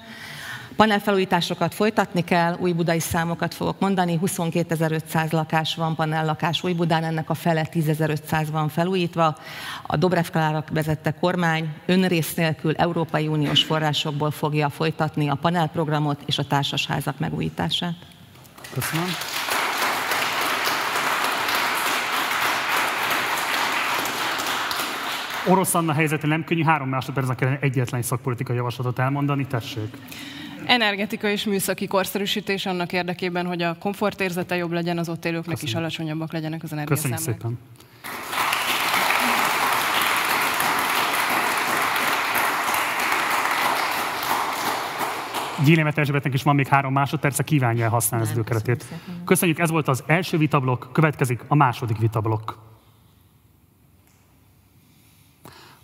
Panelfelújításokat 0.75 1.73
folytatni 1.73 2.23
kell, 2.23 2.55
új 2.59 2.71
budai 2.71 2.99
számokat 2.99 3.53
fogok 3.53 3.79
mondani, 3.79 4.19
22.500 4.25 5.31
lakás 5.31 5.75
van, 5.75 5.95
panellakás 5.95 6.63
új 6.63 6.73
Budán, 6.73 7.03
ennek 7.03 7.29
a 7.29 7.33
fele 7.33 7.67
10.500 7.71 8.47
van 8.51 8.69
felújítva. 8.69 9.37
A 9.83 9.97
Dobrev 9.97 10.25
Klára 10.25 10.63
vezette 10.71 11.11
kormány 11.11 11.73
önrész 11.85 12.33
nélkül 12.33 12.75
Európai 12.75 13.27
Uniós 13.27 13.63
forrásokból 13.63 14.31
fogja 14.31 14.69
folytatni 14.69 15.29
a 15.29 15.35
panelprogramot 15.35 16.21
és 16.25 16.37
a 16.37 16.43
társasházak 16.43 17.19
megújítását. 17.19 17.95
Köszönöm. 18.73 19.07
Orosz 25.47 25.75
Anna 25.75 25.93
helyzete 25.93 26.27
nem 26.27 26.43
könnyű, 26.43 26.63
három 26.63 26.89
másodpercnek 26.89 27.37
kellene 27.37 27.57
egyetlen 27.61 28.01
szakpolitikai 28.01 28.55
javaslatot 28.55 28.99
elmondani, 28.99 29.45
tessék. 29.45 29.97
Energetika 30.65 31.29
és 31.29 31.43
műszaki 31.45 31.87
korszerűsítés 31.87 32.65
annak 32.65 32.93
érdekében, 32.93 33.45
hogy 33.45 33.61
a 33.61 33.75
komfortérzete 33.79 34.55
jobb 34.55 34.71
legyen, 34.71 34.97
az 34.97 35.09
ott 35.09 35.25
élőknek 35.25 35.43
Köszönjük. 35.55 35.67
is 35.69 35.75
alacsonyabbak 35.75 36.31
legyenek 36.31 36.63
az 36.63 36.71
energiaszámlák. 36.71 37.19
Köszönjük 37.19 37.41
szépen. 37.41 37.59
Gyénémet 45.65 45.97
Erzsébetnek 45.97 46.33
is 46.33 46.43
van 46.43 46.55
még 46.55 46.67
három 46.67 46.93
másodperce, 46.93 47.43
kívánja 47.43 47.89
használni 47.89 48.25
az 48.25 48.31
időkeretét. 48.31 48.85
Köszönjük, 49.25 49.59
ez 49.59 49.69
volt 49.69 49.87
az 49.87 50.03
első 50.07 50.37
vitablok, 50.37 50.89
következik 50.93 51.43
a 51.47 51.55
második 51.55 51.97
vitablok. 51.97 52.72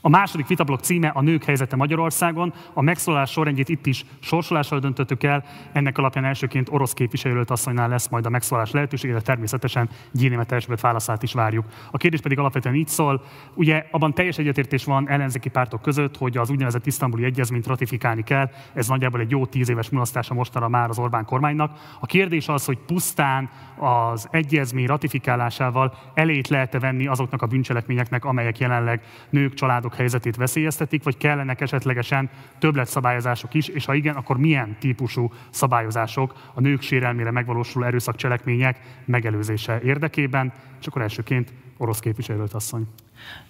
A 0.02 0.10
második 0.10 0.48
vitablok 0.48 0.80
címe 0.80 1.08
a 1.08 1.22
nők 1.22 1.44
helyzete 1.44 1.76
Magyarországon. 1.76 2.54
A 2.74 2.82
megszólalás 2.82 3.32
sorrendjét 3.32 3.70
itt 3.70 3.86
is 3.86 4.06
sorsolással 4.20 4.80
döntöttük 4.80 5.24
el. 5.24 5.44
Ennek 5.72 5.98
alapján 5.98 6.26
elsőként 6.26 6.70
orosz 6.72 6.94
képviselőt 6.94 7.50
asszonynál 7.50 7.90
lesz 7.90 8.08
majd 8.08 8.26
a 8.26 8.30
megszólalás 8.30 8.72
lehetősége, 8.72 9.14
de 9.14 9.22
természetesen 9.22 9.90
Gyénémet 10.12 10.52
Erzsébet 10.52 10.82
válaszát 10.82 11.24
is 11.24 11.34
várjuk. 11.34 11.66
A 11.92 11.98
kérdés 11.98 12.20
pedig 12.22 12.40
alapvetően 12.40 12.76
így 12.76 12.88
szól. 12.88 13.24
Ugye 13.54 13.86
abban 13.92 14.14
teljes 14.14 14.38
egyetértés 14.38 14.84
van 14.84 15.10
ellenzéki 15.10 15.50
pártok 15.50 15.82
között, 15.82 16.18
hogy 16.18 16.38
az 16.38 16.50
úgynevezett 16.50 16.86
isztambuli 16.86 17.24
egyezményt 17.24 17.68
ratifikálni 17.68 18.24
kell. 18.24 18.50
Ez 18.74 18.88
nagyjából 18.88 19.20
egy 19.20 19.32
jó 19.32 19.46
tíz 19.46 19.70
éves 19.70 19.90
mulasztása 19.90 20.34
mostanra 20.34 20.70
már 20.70 20.90
az 20.90 21.00
Orbán 21.00 21.26
kormánynak. 21.26 21.80
A 22.00 22.06
kérdés 22.06 22.48
az, 22.48 22.66
hogy 22.66 22.78
pusztán 22.78 23.50
az 23.78 24.28
egyezmény 24.32 24.86
ratifikálásával 24.86 25.94
elét 26.14 26.48
lehet-e 26.48 26.80
venni 26.80 27.08
azoknak 27.08 27.42
a 27.42 27.48
bűncselekményeknek, 27.48 28.26
amelyek 28.26 28.60
jelenleg 28.60 29.02
nők, 29.30 29.54
családok 29.54 29.88
helyzetét 29.93 30.36
veszélyeztetik, 30.36 31.04
vagy 31.04 31.17
kellenek 31.17 31.62
esetlegesen 31.62 32.30
többletszabályozások 32.60 33.54
is, 33.54 33.67
és 33.67 33.86
ha 33.86 33.93
igen, 33.93 34.15
akkor 34.15 34.38
milyen 34.38 34.78
típusú 34.80 35.32
szabályozások 35.49 36.52
a 36.54 36.62
nők 36.62 36.82
sérelmére 36.82 37.32
megvalósuló 37.32 37.86
erőszakcselekmények 37.86 38.80
megelőzése 39.06 39.82
érdekében, 39.82 40.54
és 40.80 40.88
akkor 40.88 41.02
elsőként 41.02 41.54
orosz 41.78 41.99
képviselőt 41.99 42.54
asszony. 42.54 42.88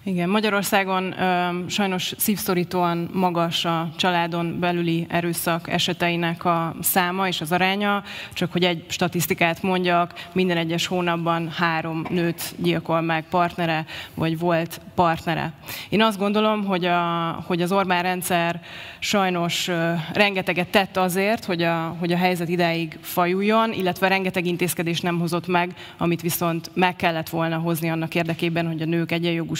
Igen, 0.04 0.28
Magyarországon 0.28 1.20
ö, 1.20 1.48
sajnos 1.68 2.14
szívszorítóan 2.16 3.10
magas 3.12 3.64
a 3.64 3.88
családon 3.96 4.58
belüli 4.60 5.06
erőszak 5.08 5.68
eseteinek 5.68 6.44
a 6.44 6.74
száma 6.80 7.28
és 7.28 7.40
az 7.40 7.52
aránya. 7.52 8.02
Csak 8.32 8.52
hogy 8.52 8.64
egy 8.64 8.84
statisztikát 8.88 9.62
mondjak, 9.62 10.28
minden 10.32 10.56
egyes 10.56 10.86
hónapban 10.86 11.50
három 11.50 12.04
nőt 12.08 12.54
gyilkol 12.56 13.00
meg 13.00 13.24
partnere, 13.30 13.86
vagy 14.14 14.38
volt 14.38 14.80
partnere. 14.94 15.52
Én 15.88 16.02
azt 16.02 16.18
gondolom, 16.18 16.64
hogy, 16.64 16.84
a, 16.84 17.30
hogy 17.46 17.62
az 17.62 17.72
Orbán 17.72 18.02
rendszer 18.02 18.60
sajnos 18.98 19.68
ö, 19.68 19.92
rengeteget 20.12 20.68
tett 20.68 20.96
azért, 20.96 21.44
hogy 21.44 21.62
a, 21.62 21.96
hogy 21.98 22.12
a 22.12 22.16
helyzet 22.16 22.48
ideig 22.48 22.98
fajuljon, 23.00 23.72
illetve 23.72 24.08
rengeteg 24.08 24.46
intézkedést 24.46 25.02
nem 25.02 25.18
hozott 25.18 25.46
meg, 25.46 25.74
amit 25.98 26.22
viszont 26.22 26.70
meg 26.74 26.96
kellett 26.96 27.28
volna 27.28 27.56
hozni 27.56 27.90
annak 27.90 28.14
érdekében, 28.14 28.66
hogy 28.66 28.82
a 28.82 28.86
nők 28.86 29.12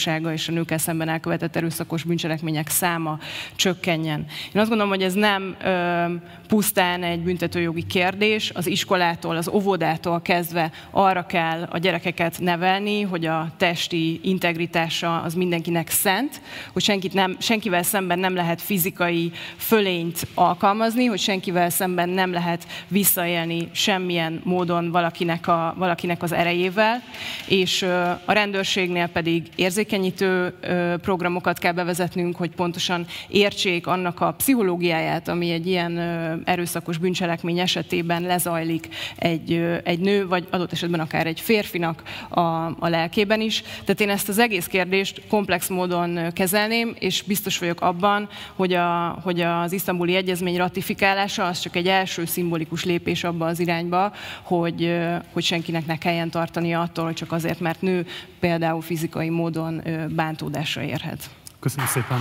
egyenjogúsága 0.06 0.32
és 0.32 0.48
a 0.48 0.52
nőkkel 0.52 0.78
szemben 0.78 1.08
elkövetett 1.08 1.56
erőszakos 1.56 2.02
bűncselekmények 2.02 2.68
száma 2.68 3.18
csökkenjen. 3.56 4.26
Én 4.54 4.60
azt 4.60 4.68
gondolom, 4.68 4.88
hogy 4.88 5.02
ez 5.02 5.14
nem 5.14 5.56
ö, 5.64 6.04
pusztán 6.48 7.02
egy 7.02 7.20
büntetőjogi 7.20 7.86
kérdés, 7.86 8.50
az 8.54 8.66
iskolától, 8.66 9.36
az 9.36 9.48
óvodától 9.48 10.20
kezdve 10.22 10.70
arra 10.90 11.26
kell 11.26 11.68
a 11.70 11.78
gyerekeket 11.78 12.38
nevelni, 12.40 13.02
hogy 13.02 13.26
a 13.26 13.52
testi 13.56 14.20
integritása 14.22 15.20
az 15.20 15.34
mindenkinek 15.34 15.90
szent, 15.90 16.40
hogy 16.72 16.82
senkit 16.82 17.12
nem, 17.12 17.36
senkivel 17.38 17.82
szemben 17.82 18.18
nem 18.18 18.34
lehet 18.34 18.60
fizikai 18.60 19.32
fölényt 19.56 20.26
alkalmazni, 20.34 21.04
hogy 21.04 21.18
senkivel 21.18 21.70
szemben 21.70 22.08
nem 22.08 22.32
lehet 22.32 22.66
visszaélni 22.88 23.68
semmilyen 23.72 24.40
módon 24.44 24.90
valakinek, 24.90 25.48
a, 25.48 25.74
valakinek 25.76 26.22
az 26.22 26.32
erejével, 26.32 27.02
és 27.46 27.82
a 28.24 28.32
rendőrségnél 28.32 29.06
pedig 29.06 29.48
érzékenyítő 29.90 30.54
programokat 30.98 31.58
kell 31.58 31.72
bevezetnünk, 31.72 32.36
hogy 32.36 32.50
pontosan 32.50 33.06
értsék 33.28 33.86
annak 33.86 34.20
a 34.20 34.32
pszichológiáját, 34.32 35.28
ami 35.28 35.50
egy 35.50 35.66
ilyen 35.66 35.98
erőszakos 36.44 36.98
bűncselekmény 36.98 37.58
esetében 37.58 38.22
lezajlik 38.22 38.88
egy, 39.16 39.80
egy 39.84 39.98
nő, 39.98 40.26
vagy 40.26 40.46
adott 40.50 40.72
esetben 40.72 41.00
akár 41.00 41.26
egy 41.26 41.40
férfinak 41.40 42.02
a, 42.28 42.40
a 42.66 42.88
lelkében 42.88 43.40
is. 43.40 43.62
Tehát 43.84 44.00
én 44.00 44.10
ezt 44.10 44.28
az 44.28 44.38
egész 44.38 44.66
kérdést 44.66 45.22
komplex 45.28 45.68
módon 45.68 46.32
kezelném, 46.32 46.94
és 46.98 47.22
biztos 47.22 47.58
vagyok 47.58 47.80
abban, 47.80 48.28
hogy, 48.54 48.72
a, 48.72 49.18
hogy 49.22 49.40
az 49.40 49.72
isztambuli 49.72 50.14
egyezmény 50.14 50.56
ratifikálása 50.56 51.46
az 51.46 51.60
csak 51.60 51.76
egy 51.76 51.86
első 51.86 52.24
szimbolikus 52.24 52.84
lépés 52.84 53.24
abba 53.24 53.46
az 53.46 53.60
irányba, 53.60 54.12
hogy, 54.42 54.98
hogy 55.32 55.42
senkinek 55.42 55.86
ne 55.86 55.98
kelljen 55.98 56.30
tartania 56.30 56.80
attól, 56.80 57.04
hogy 57.04 57.14
csak 57.14 57.32
azért, 57.32 57.60
mert 57.60 57.82
nő 57.82 58.06
például 58.40 58.80
fizikai 58.80 59.28
módon 59.28 59.79
bántódásra 60.08 60.82
érhet. 60.82 61.30
Köszönöm 61.60 61.86
szépen! 61.86 62.20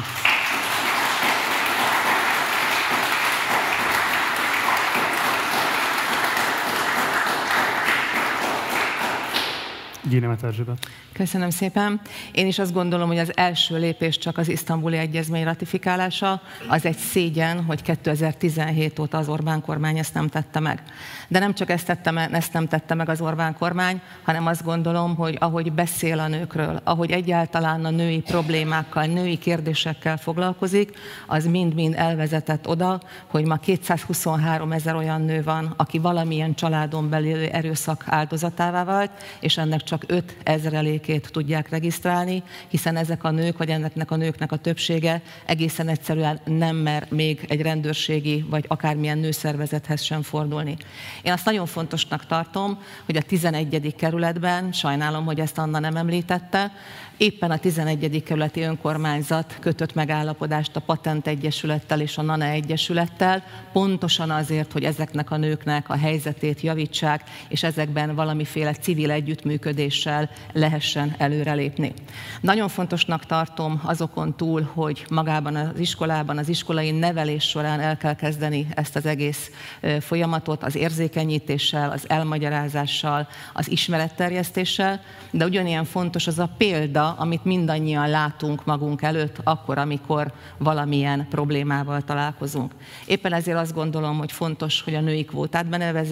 Gyénemet 10.09 10.43
Erzsébet. 10.43 10.87
Köszönöm 11.11 11.49
szépen. 11.49 12.01
Én 12.31 12.47
is 12.47 12.59
azt 12.59 12.73
gondolom, 12.73 13.07
hogy 13.07 13.17
az 13.17 13.31
első 13.37 13.77
lépés 13.77 14.17
csak 14.17 14.37
az 14.37 14.49
isztambuli 14.49 14.97
egyezmény 14.97 15.43
ratifikálása. 15.43 16.41
Az 16.67 16.85
egy 16.85 16.97
szégyen, 16.97 17.63
hogy 17.63 17.81
2017 17.81 18.99
óta 18.99 19.17
az 19.17 19.27
Orbán 19.27 19.61
kormány 19.61 19.97
ezt 19.97 20.13
nem 20.13 20.27
tette 20.27 20.59
meg. 20.59 20.83
De 21.27 21.39
nem 21.39 21.53
csak 21.53 21.69
ezt, 21.69 21.85
tette 21.85 22.29
ezt 22.31 22.53
nem 22.53 22.67
tette 22.67 22.93
meg 22.93 23.09
az 23.09 23.21
Orbán 23.21 23.55
kormány, 23.57 24.01
hanem 24.23 24.47
azt 24.47 24.63
gondolom, 24.63 25.15
hogy 25.15 25.37
ahogy 25.39 25.71
beszél 25.71 26.19
a 26.19 26.27
nőkről, 26.27 26.81
ahogy 26.83 27.11
egyáltalán 27.11 27.85
a 27.85 27.89
női 27.89 28.19
problémákkal, 28.19 29.05
női 29.05 29.37
kérdésekkel 29.37 30.17
foglalkozik, 30.17 30.97
az 31.27 31.45
mind-mind 31.45 31.93
elvezetett 31.97 32.67
oda, 32.67 33.01
hogy 33.27 33.45
ma 33.45 33.55
223 33.55 34.71
ezer 34.71 34.95
olyan 34.95 35.21
nő 35.21 35.43
van, 35.43 35.73
aki 35.77 35.99
valamilyen 35.99 36.55
családon 36.55 37.09
belül 37.09 37.45
erőszak 37.45 38.03
áldozatává 38.05 38.83
vált, 38.83 39.11
és 39.39 39.57
ennek 39.57 39.83
csak 39.83 39.98
5 40.07 40.35
ezrelékét 40.43 41.31
tudják 41.31 41.69
regisztrálni, 41.69 42.43
hiszen 42.67 42.95
ezek 42.95 43.23
a 43.23 43.31
nők, 43.31 43.57
vagy 43.57 43.69
ennek 43.69 44.11
a 44.11 44.15
nőknek 44.15 44.51
a 44.51 44.57
többsége 44.57 45.21
egészen 45.45 45.87
egyszerűen 45.87 46.39
nem 46.45 46.75
mer 46.75 47.05
még 47.09 47.45
egy 47.47 47.61
rendőrségi, 47.61 48.45
vagy 48.49 48.65
akármilyen 48.67 49.17
nőszervezethez 49.17 50.01
sem 50.01 50.21
fordulni. 50.21 50.77
Én 51.21 51.31
azt 51.31 51.45
nagyon 51.45 51.65
fontosnak 51.65 52.25
tartom, 52.25 52.79
hogy 53.05 53.17
a 53.17 53.21
11. 53.21 53.95
kerületben, 53.97 54.71
sajnálom, 54.71 55.25
hogy 55.25 55.39
ezt 55.39 55.57
Anna 55.57 55.79
nem 55.79 55.95
említette, 55.95 56.71
éppen 57.19 57.51
a 57.51 57.57
11. 57.57 58.23
kerületi 58.23 58.61
önkormányzat 58.61 59.57
kötött 59.59 59.93
megállapodást 59.93 60.75
a 60.75 60.79
Patent 60.79 61.27
Egyesülettel 61.27 62.01
és 62.01 62.17
a 62.17 62.21
NANA 62.21 62.45
Egyesülettel, 62.45 63.43
pontosan 63.71 64.29
azért, 64.29 64.71
hogy 64.71 64.83
ezeknek 64.83 65.31
a 65.31 65.37
nőknek 65.37 65.89
a 65.89 65.97
helyzetét 65.97 66.61
javítsák, 66.61 67.23
és 67.47 67.63
ezekben 67.63 68.15
valamiféle 68.15 68.73
civil 68.73 69.11
együttműködéssel 69.11 70.29
lehessen 70.53 71.15
előrelépni. 71.17 71.93
Nagyon 72.41 72.67
fontosnak 72.67 73.25
tartom 73.25 73.81
azokon 73.83 74.35
túl, 74.35 74.69
hogy 74.73 75.05
magában 75.09 75.55
az 75.55 75.79
iskolában, 75.79 76.37
az 76.37 76.49
iskolai 76.49 76.91
nevelés 76.91 77.43
során 77.43 77.79
el 77.79 77.97
kell 77.97 78.15
kezdeni 78.15 78.67
ezt 78.75 78.95
az 78.95 79.05
egész 79.05 79.51
folyamatot 79.99 80.63
az 80.63 80.75
érzékenyítéssel, 80.75 81.91
az 81.91 82.09
elmagyarázással, 82.09 83.27
az 83.53 83.71
ismeretterjesztéssel, 83.71 85.01
de 85.31 85.45
ugyanilyen 85.45 85.85
fontos 85.85 86.27
az 86.27 86.39
a 86.39 86.49
példa, 86.57 87.07
amit 87.17 87.45
mindannyian 87.45 88.09
látunk 88.09 88.65
magunk 88.65 89.01
előtt, 89.01 89.37
akkor, 89.43 89.77
amikor 89.77 90.31
valamilyen 90.57 91.27
problémával 91.29 92.01
találkozunk. 92.01 92.73
Éppen 93.05 93.33
ezért 93.33 93.57
azt 93.57 93.73
gondolom, 93.73 94.17
hogy 94.17 94.31
fontos, 94.31 94.81
hogy 94.81 94.95
a 94.95 95.01
női 95.01 95.25
kvótát 95.25 95.65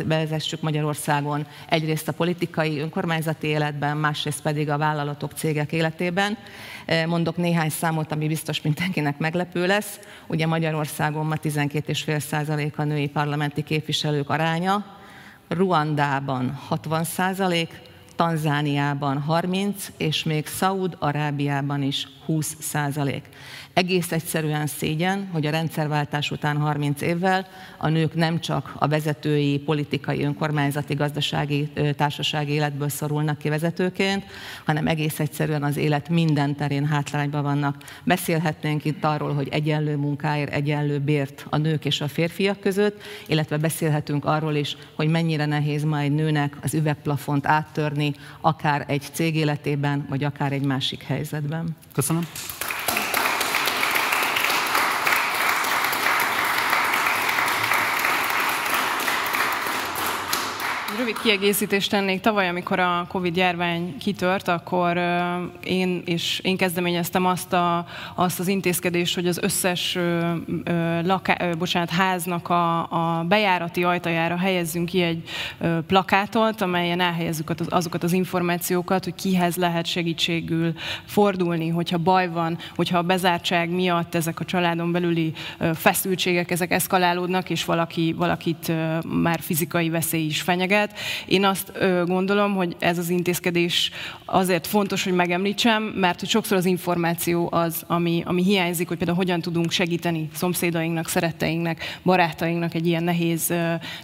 bevezessük 0.06 0.62
Magyarországon, 0.62 1.48
egyrészt 1.70 2.08
a 2.08 2.12
politikai 2.12 2.80
önkormányzati 2.80 3.48
életben, 3.48 3.98
másrészt 3.98 4.42
pedig 4.42 4.70
a 4.70 4.78
vállalatok, 4.78 5.32
cégek 5.32 5.72
életében. 5.72 6.38
Mondok 7.06 7.38
néhány 7.38 7.70
számot, 7.70 8.12
ami 8.12 8.28
biztos 8.28 8.62
mindenkinek 8.62 9.18
meglepő 9.18 9.66
lesz. 9.66 10.00
Ugye 10.28 10.48
Magyarországon 10.48 11.26
ma 11.26 11.36
12,5% 11.36 12.76
a 12.76 12.84
női 12.84 13.08
parlamenti 13.08 13.64
képviselők 13.64 14.30
aránya, 14.30 14.86
Ruandában 15.48 16.60
60 16.68 17.04
százalék, 17.04 17.82
Tanzániában 18.18 19.22
30, 19.22 19.92
és 19.98 20.24
még 20.24 20.48
Szaúd-Arábiában 20.48 21.82
is 21.82 22.08
20 22.26 22.56
százalék. 22.60 23.30
Egész 23.78 24.12
egyszerűen 24.12 24.68
szégyen, 24.68 25.30
hogy 25.32 25.46
a 25.46 25.50
rendszerváltás 25.50 26.32
után 26.32 26.58
30 26.58 27.02
évvel 27.02 27.48
a 27.78 27.88
nők 27.88 28.16
nem 28.16 28.40
csak 28.40 28.74
a 28.76 28.88
vezetői, 28.88 29.60
politikai, 29.60 30.24
önkormányzati, 30.24 30.94
gazdasági, 30.94 31.70
társasági 31.96 32.52
életből 32.52 32.90
szorulnak 32.90 33.38
ki 33.38 33.50
vezetőként, 33.50 34.24
hanem 34.66 34.88
egész 34.88 35.20
egyszerűen 35.20 35.64
az 35.64 35.78
élet 35.78 36.10
minden 36.10 36.56
terén 36.56 36.86
hátrányban 36.86 37.44
vannak. 37.44 37.84
Beszélhetnénk 38.04 38.86
itt 38.86 39.04
arról, 39.04 39.34
hogy 39.34 39.48
egyenlő 39.52 39.96
munkáért, 39.96 40.54
egyenlő 40.54 41.00
bért 41.00 41.46
a 41.50 41.58
nők 41.58 41.86
és 41.86 42.02
a 42.02 42.08
férfiak 42.08 42.60
között, 42.60 43.02
illetve 43.28 43.58
beszélhetünk 43.58 44.26
arról 44.26 44.56
is, 44.56 44.78
hogy 44.96 45.08
mennyire 45.08 45.46
nehéz 45.46 45.84
ma 45.84 46.00
egy 46.00 46.14
nőnek 46.14 46.58
az 46.62 46.74
üvegplafont 46.74 47.46
áttörni, 47.46 48.14
akár 48.42 48.86
egy 48.88 49.04
cég 49.12 49.36
életében, 49.36 50.06
vagy 50.10 50.24
akár 50.24 50.52
egy 50.52 50.66
másik 50.66 51.04
helyzetben. 51.04 51.76
Köszönöm. 51.94 52.28
Rövid 60.98 61.20
kiegészítést 61.20 61.90
tennék. 61.90 62.22
Tavaly, 62.22 62.48
amikor 62.48 62.80
a 62.80 63.06
Covid-járvány 63.10 63.98
kitört, 63.98 64.48
akkor 64.48 65.00
én 65.64 66.02
és 66.06 66.40
én 66.44 66.58
kezdeményeztem 66.58 67.26
azt, 67.26 67.54
a, 67.54 67.86
azt 68.16 68.40
az 68.40 68.48
intézkedést, 68.48 69.16
hogy 69.16 69.28
az 69.28 69.40
összes 69.42 69.98
laká, 71.04 71.50
bocsánat, 71.58 71.90
háznak 71.90 72.50
a, 72.50 72.80
a 72.80 73.24
bejárati 73.24 73.84
ajtajára 73.84 74.38
helyezzünk 74.38 74.90
ki 74.90 75.02
egy 75.02 75.30
plakátot, 75.88 76.62
amelyen 76.62 77.00
elhelyezzük 77.00 77.54
azokat 77.70 78.04
az 78.04 78.14
információkat, 78.14 79.04
hogy 79.04 79.16
kihez 79.16 79.56
lehet 79.56 79.86
segítségül 79.86 80.74
fordulni, 81.06 81.70
hogyha 81.70 81.98
baj 81.98 82.30
van, 82.30 82.58
hogyha 82.76 82.98
a 82.98 83.02
bezártság 83.02 83.70
miatt 83.70 84.16
ezek 84.16 84.40
a 84.40 84.46
családon 84.46 84.92
belüli 84.92 85.34
feszültségek, 85.74 86.52
ezek 86.52 86.72
eszkalálódnak, 86.72 87.50
és 87.50 87.66
valaki, 87.66 88.14
valakit 88.18 88.72
már 89.06 89.40
fizikai 89.40 89.90
veszély 89.90 90.26
is 90.26 90.42
fenyeget. 90.42 90.87
Én 91.26 91.46
azt 91.46 91.72
gondolom, 92.06 92.56
hogy 92.56 92.76
ez 92.80 92.98
az 92.98 93.10
intézkedés 93.10 93.92
azért 94.26 94.68
fontos, 94.68 95.04
hogy 95.04 95.14
megemlítsem, 95.14 95.84
mert 95.84 96.20
hogy 96.20 96.30
sokszor 96.30 96.58
az 96.58 96.66
információ 96.66 97.50
az, 97.52 97.84
ami, 97.88 98.24
ami 98.26 98.44
hiányzik, 98.44 98.88
hogy 98.88 98.98
például 98.98 99.18
hogyan 99.18 99.42
tudunk 99.42 99.72
segíteni 99.72 100.30
szomszédainknak, 100.34 101.08
szeretteinknek, 101.08 102.00
barátainknak 102.04 102.74
egy 102.74 102.88
ilyen 102.88 103.04
nehéz, 103.04 103.54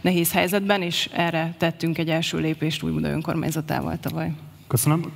nehéz 0.02 0.32
helyzetben, 0.32 0.82
és 0.82 1.10
erre 1.12 1.56
tettünk 1.58 1.98
egy 1.98 2.10
első 2.10 2.38
lépést 2.38 2.84
Újbuda 2.84 3.10
önkormányzatával 3.10 3.98
tavaly. 4.02 4.32
Köszönöm. 4.68 5.14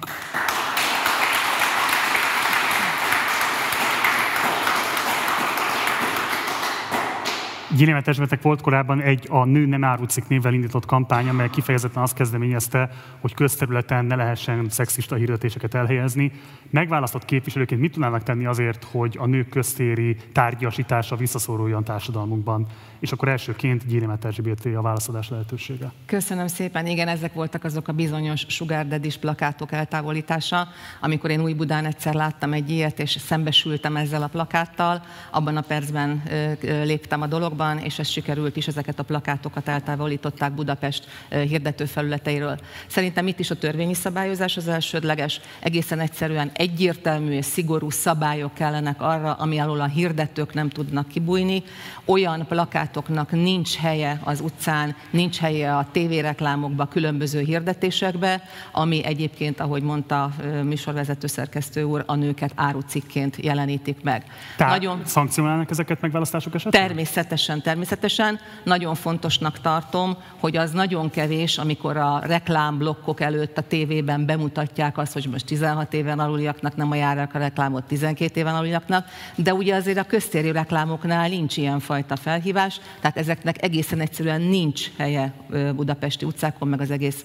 Gyénémet 7.78 8.42
volt 8.42 8.62
korábban 8.62 9.02
egy 9.02 9.28
a 9.30 9.46
Nő 9.46 9.66
nem 9.66 9.84
árucik 9.84 10.28
névvel 10.28 10.54
indított 10.54 10.86
kampány, 10.86 11.30
amely 11.30 11.50
kifejezetten 11.50 12.04
azt 12.04 12.14
kezdeményezte, 12.14 12.90
hogy 13.20 13.34
közterületen 13.34 14.06
ne 14.06 14.16
lehessen 14.16 14.70
szexista 14.70 15.16
hirdetéseket 15.16 15.74
elhelyezni. 15.74 16.32
Megválasztott 16.70 17.26
képviselőként 17.26 17.82
mit 17.82 17.92
tudnának 17.92 18.24
tenni 18.24 18.46
azért, 18.46 18.84
hogy 18.84 19.18
a 19.20 19.26
nők 19.26 19.50
köztéri 19.50 20.16
tárgyasítása 20.32 21.16
visszaszoruljon 21.16 21.84
társadalmunkban? 21.84 22.68
És 23.00 23.12
akkor 23.12 23.28
elsőként 23.28 23.86
Gyénémet 23.86 24.26
Erzsébet 24.26 24.66
a 24.66 24.82
válaszadás 24.82 25.30
lehetősége. 25.30 25.92
Köszönöm 26.06 26.48
szépen. 26.48 26.86
Igen, 26.86 27.08
ezek 27.08 27.34
voltak 27.34 27.64
azok 27.64 27.88
a 27.88 27.92
bizonyos 27.92 28.46
Sugar 28.48 28.88
Daddy-s 28.88 29.18
plakátok 29.18 29.72
eltávolítása. 29.72 30.68
Amikor 31.02 31.30
én 31.30 31.42
Új-Budán 31.42 31.86
egyszer 31.86 32.14
láttam 32.14 32.54
egy 32.54 32.70
ilyet, 32.70 33.00
és 33.00 33.12
szembesültem 33.12 33.96
ezzel 33.96 34.24
a 34.24 34.28
plakáttal, 34.28 35.02
abban 35.32 35.58
a 35.58 35.62
percben 35.62 36.24
léptem 36.62 37.22
a 37.22 37.28
dologba, 37.28 37.67
országban, 37.68 37.78
és 37.86 38.00
ez 38.00 38.08
sikerült 38.08 38.56
is, 38.56 38.68
ezeket 38.68 39.00
a 39.00 39.04
plakátokat 39.04 39.68
eltávolították 39.68 40.52
Budapest 40.52 41.08
hirdetőfelületeiről. 41.30 42.58
Szerintem 42.88 43.28
itt 43.28 43.40
is 43.40 43.52
a 43.52 43.56
törvényi 43.56 43.94
szabályozás 43.94 44.58
az 44.58 44.68
elsődleges, 44.68 45.40
egészen 45.60 46.00
egyszerűen 46.00 46.52
egyértelmű 46.54 47.32
és 47.32 47.46
szigorú 47.46 47.90
szabályok 47.90 48.54
kellenek 48.54 49.02
arra, 49.02 49.34
ami 49.34 49.60
alól 49.60 49.82
a 49.82 49.86
hirdetők 49.86 50.54
nem 50.54 50.70
tudnak 50.70 51.08
kibújni. 51.08 51.64
Olyan 52.06 52.46
plakátoknak 52.48 53.32
nincs 53.32 53.76
helye 53.76 54.20
az 54.24 54.42
utcán, 54.42 54.96
nincs 55.12 55.38
helye 55.38 55.76
a 55.76 55.88
tévéreklámokba, 55.92 56.86
különböző 56.86 57.40
hirdetésekbe, 57.42 58.42
ami 58.72 59.04
egyébként, 59.04 59.60
ahogy 59.60 59.82
mondta 59.82 60.32
műsorvezető 60.64 61.28
szerkesztő 61.28 61.84
úr, 61.84 62.04
a 62.06 62.16
nőket 62.16 62.52
árucikként 62.56 63.38
jelenítik 63.42 64.04
meg. 64.04 64.24
Tehát 64.58 64.74
Nagyon... 64.74 65.02
szankcionálnak 65.06 65.70
ezeket 65.70 66.02
megválasztások 66.02 66.56
esetén? 66.56 66.82
Természetesen 66.82 67.47
természetesen, 67.48 67.62
természetesen. 67.62 68.40
Nagyon 68.64 68.96
fontosnak 68.96 69.60
tartom, 69.60 70.18
hogy 70.40 70.58
az 70.58 70.72
nagyon 70.72 71.10
kevés, 71.10 71.58
amikor 71.58 71.98
a 71.98 72.22
reklámblokkok 72.24 73.22
előtt 73.22 73.58
a 73.58 73.62
tévében 73.62 74.26
bemutatják 74.26 74.98
azt, 74.98 75.14
hogy 75.14 75.28
most 75.32 75.46
16 75.46 75.94
éven 75.94 76.20
aluliaknak 76.20 76.76
nem 76.76 76.92
ajánlják 76.92 77.36
a 77.36 77.40
reklámot 77.40 77.84
12 77.84 78.40
éven 78.40 78.56
aluliaknak, 78.56 79.08
de 79.36 79.54
ugye 79.54 79.76
azért 79.76 79.98
a 79.98 80.04
köztéri 80.04 80.52
reklámoknál 80.52 81.30
nincs 81.30 81.58
ilyen 81.58 81.80
fajta 81.80 82.16
felhívás, 82.16 82.80
tehát 83.02 83.18
ezeknek 83.18 83.64
egészen 83.64 84.00
egyszerűen 84.00 84.42
nincs 84.42 84.92
helye 84.98 85.34
budapesti 85.76 86.26
utcákon, 86.26 86.68
meg 86.68 86.82
az 86.82 86.92
egész 86.92 87.24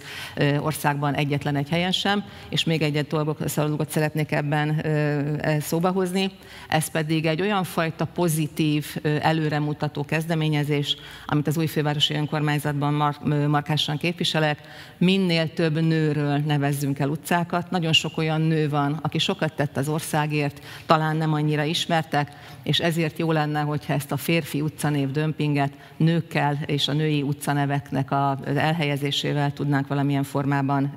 országban 0.58 1.14
egyetlen 1.14 1.56
egy 1.56 1.68
helyen 1.68 1.92
sem, 1.92 2.24
és 2.48 2.64
még 2.64 2.82
egy 2.82 3.06
dolgot 3.06 3.90
szeretnék 3.90 4.32
ebben 4.32 4.70
e, 4.70 5.60
szóba 5.60 5.90
hozni, 5.90 6.30
ez 6.68 6.88
pedig 6.90 7.26
egy 7.26 7.40
olyan 7.40 7.64
fajta 7.64 8.04
pozitív, 8.04 8.96
előremutató 9.20 10.02
kezdeményezés, 10.12 10.96
amit 11.26 11.46
az 11.46 11.56
új 11.56 11.66
fővárosi 11.66 12.14
önkormányzatban 12.14 12.94
mar- 12.94 13.24
markásan 13.48 13.96
képviselek. 13.96 14.58
Minél 14.98 15.52
több 15.52 15.80
nőről 15.80 16.38
nevezzünk 16.38 16.98
el 16.98 17.08
utcákat. 17.08 17.70
Nagyon 17.70 17.92
sok 17.92 18.18
olyan 18.18 18.40
nő 18.40 18.68
van, 18.68 18.98
aki 19.02 19.18
sokat 19.18 19.52
tett 19.52 19.76
az 19.76 19.88
országért, 19.88 20.60
talán 20.86 21.16
nem 21.16 21.32
annyira 21.32 21.62
ismertek, 21.62 22.32
és 22.62 22.78
ezért 22.78 23.18
jó 23.18 23.32
lenne, 23.32 23.60
hogyha 23.60 23.92
ezt 23.92 24.12
a 24.12 24.16
férfi 24.16 24.60
utcanév 24.60 25.10
dömpinget 25.10 25.72
nőkkel 25.96 26.58
és 26.66 26.88
a 26.88 26.92
női 26.92 27.22
utcaneveknek 27.22 28.10
az 28.10 28.56
elhelyezésével 28.56 29.52
tudnánk 29.52 29.86
valamilyen 29.86 30.22
formában 30.22 30.94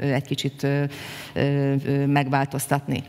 egy 0.00 0.26
kicsit 0.26 0.66
megváltoztatni. 2.06 3.04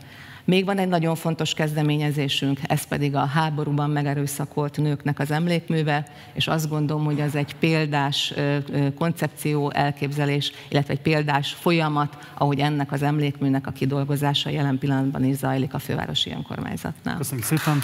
Még 0.50 0.64
van 0.64 0.78
egy 0.78 0.88
nagyon 0.88 1.14
fontos 1.14 1.54
kezdeményezésünk, 1.54 2.58
ez 2.62 2.82
pedig 2.84 3.14
a 3.14 3.24
háborúban 3.24 3.90
megerőszakolt 3.90 4.76
nőknek 4.76 5.18
az 5.18 5.30
emlékműve, 5.30 6.06
és 6.32 6.46
azt 6.48 6.68
gondolom, 6.68 7.04
hogy 7.04 7.20
az 7.20 7.34
egy 7.34 7.54
példás 7.54 8.34
koncepció, 8.98 9.70
elképzelés, 9.70 10.52
illetve 10.68 10.92
egy 10.92 11.00
példás 11.00 11.52
folyamat, 11.52 12.16
ahogy 12.34 12.58
ennek 12.58 12.92
az 12.92 13.02
emlékműnek 13.02 13.66
a 13.66 13.70
kidolgozása 13.70 14.50
jelen 14.50 14.78
pillanatban 14.78 15.24
is 15.24 15.36
zajlik 15.36 15.74
a 15.74 15.78
fővárosi 15.78 16.30
önkormányzatnál. 16.30 17.16
Köszönjük 17.16 17.46
szépen! 17.46 17.82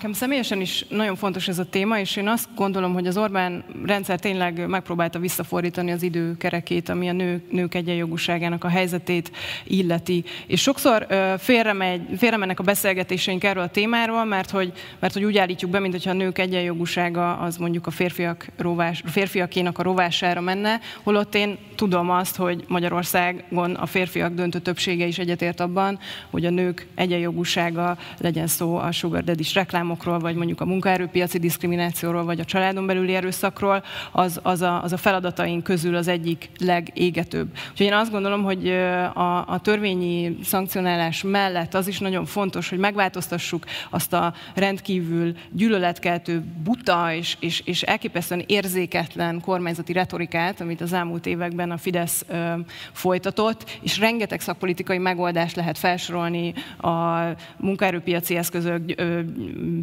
Nekem 0.00 0.14
személyesen 0.14 0.60
is 0.60 0.84
nagyon 0.88 1.16
fontos 1.16 1.48
ez 1.48 1.58
a 1.58 1.64
téma, 1.64 1.98
és 1.98 2.16
én 2.16 2.28
azt 2.28 2.48
gondolom, 2.54 2.92
hogy 2.92 3.06
az 3.06 3.16
Orbán 3.16 3.64
rendszer 3.84 4.18
tényleg 4.20 4.66
megpróbálta 4.66 5.18
visszafordítani 5.18 5.90
az 5.90 6.02
időkerekét, 6.02 6.88
ami 6.88 7.08
a 7.08 7.12
nők, 7.12 7.52
nők 7.52 7.74
egyenjogúságának 7.74 8.64
a 8.64 8.68
helyzetét 8.68 9.30
illeti. 9.64 10.24
És 10.46 10.60
sokszor 10.60 11.06
félremegy, 11.38 12.02
félremennek 12.18 12.60
a 12.60 12.62
beszélgetéseink 12.62 13.44
erről 13.44 13.62
a 13.62 13.68
témáról, 13.68 14.24
mert 14.24 14.50
hogy, 14.50 14.72
mert 14.98 15.12
hogy 15.12 15.24
úgy 15.24 15.38
állítjuk 15.38 15.70
be, 15.70 15.78
mintha 15.78 16.10
a 16.10 16.14
nők 16.14 16.38
egyenjogúsága 16.38 17.36
az 17.36 17.56
mondjuk 17.56 17.86
a 17.86 17.90
férfiak 17.90 18.46
rovás, 18.56 19.02
férfiakénak 19.06 19.78
a 19.78 19.82
rovására 19.82 20.40
menne, 20.40 20.80
holott 21.02 21.34
én 21.34 21.58
tudom 21.74 22.10
azt, 22.10 22.36
hogy 22.36 22.64
Magyarországon 22.68 23.74
a 23.74 23.86
férfiak 23.86 24.34
döntő 24.34 24.58
többsége 24.58 25.06
is 25.06 25.18
egyetért 25.18 25.60
abban, 25.60 25.98
hogy 26.30 26.44
a 26.44 26.50
nők 26.50 26.86
egyenjogúsága 26.94 27.96
legyen 28.18 28.46
szó 28.46 28.76
a 28.76 28.92
sugar 28.92 29.24
daddy 29.24 29.44
reklám 29.54 29.88
számokról, 29.90 30.18
vagy 30.18 30.34
mondjuk 30.34 30.60
a 30.60 30.64
munkaerőpiaci 30.64 31.38
diszkriminációról, 31.38 32.24
vagy 32.24 32.40
a 32.40 32.44
családon 32.44 32.86
belüli 32.86 33.14
erőszakról, 33.14 33.82
az, 34.12 34.40
az, 34.42 34.62
a, 34.62 34.82
az 34.82 34.92
a 34.92 34.96
feladataink 34.96 35.62
közül 35.62 35.94
az 35.94 36.08
egyik 36.08 36.50
legégetőbb. 36.58 37.48
Úgyhogy 37.70 37.86
én 37.86 37.92
azt 37.92 38.10
gondolom, 38.10 38.42
hogy 38.42 38.68
a, 39.14 39.46
a 39.46 39.60
törvényi 39.62 40.38
szankcionálás 40.44 41.22
mellett 41.22 41.74
az 41.74 41.88
is 41.88 41.98
nagyon 41.98 42.24
fontos, 42.24 42.68
hogy 42.68 42.78
megváltoztassuk 42.78 43.64
azt 43.90 44.12
a 44.12 44.34
rendkívül 44.54 45.34
gyűlöletkeltő, 45.50 46.42
buta 46.62 47.12
és, 47.12 47.36
és, 47.40 47.62
és 47.64 47.82
elképesztően 47.82 48.44
érzéketlen 48.46 49.40
kormányzati 49.40 49.92
retorikát, 49.92 50.60
amit 50.60 50.80
az 50.80 50.92
elmúlt 50.92 51.26
években 51.26 51.70
a 51.70 51.76
Fidesz 51.76 52.24
ö, 52.28 52.52
folytatott, 52.92 53.78
és 53.82 53.98
rengeteg 53.98 54.40
szakpolitikai 54.40 54.98
megoldást 54.98 55.56
lehet 55.56 55.78
felsorolni 55.78 56.54
a 56.80 57.20
munkaerőpiaci 57.56 58.36
eszközök, 58.36 58.92
ö, 58.96 59.20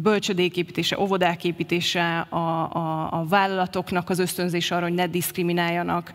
bölcsödéképítése, 0.02 0.98
óvodák 0.98 1.44
építése, 1.44 2.18
a, 2.28 2.36
a, 2.36 3.08
a 3.12 3.24
vállalatoknak 3.28 4.10
az 4.10 4.18
ösztönzése 4.18 4.74
arra, 4.74 4.84
hogy 4.84 4.94
ne 4.94 5.06
diszkrimináljanak 5.06 6.12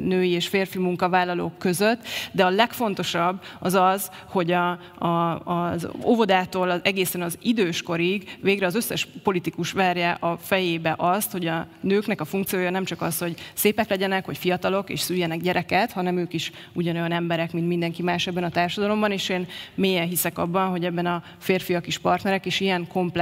női 0.00 0.30
és 0.30 0.48
férfi 0.48 0.78
munkavállalók 0.78 1.58
között, 1.58 2.06
de 2.32 2.44
a 2.44 2.50
legfontosabb 2.50 3.42
az 3.58 3.74
az, 3.74 4.10
hogy 4.28 4.50
a, 4.50 4.70
a, 4.98 5.40
az 5.44 5.88
óvodától 6.04 6.70
az 6.70 6.80
egészen 6.82 7.22
az 7.22 7.38
időskorig 7.42 8.36
végre 8.40 8.66
az 8.66 8.74
összes 8.74 9.08
politikus 9.22 9.72
verje 9.72 10.10
a 10.10 10.36
fejébe 10.36 10.94
azt, 10.98 11.32
hogy 11.32 11.46
a 11.46 11.66
nőknek 11.80 12.20
a 12.20 12.24
funkciója 12.24 12.70
nem 12.70 12.84
csak 12.84 13.02
az, 13.02 13.18
hogy 13.18 13.34
szépek 13.54 13.88
legyenek, 13.88 14.24
hogy 14.24 14.38
fiatalok 14.38 14.90
és 14.90 15.00
szüljenek 15.00 15.40
gyereket, 15.40 15.92
hanem 15.92 16.18
ők 16.18 16.32
is 16.32 16.52
ugyanolyan 16.72 17.12
emberek, 17.12 17.52
mint 17.52 17.66
mindenki 17.66 18.02
más 18.02 18.26
ebben 18.26 18.44
a 18.44 18.48
társadalomban, 18.48 19.10
és 19.10 19.28
én 19.28 19.46
mélyen 19.74 20.08
hiszek 20.08 20.38
abban, 20.38 20.68
hogy 20.68 20.84
ebben 20.84 21.06
a 21.06 21.22
férfiak 21.38 21.86
is 21.86 21.98
partnerek, 21.98 22.46
és 22.46 22.60
ilyen 22.60 22.86
komplex 22.86 23.12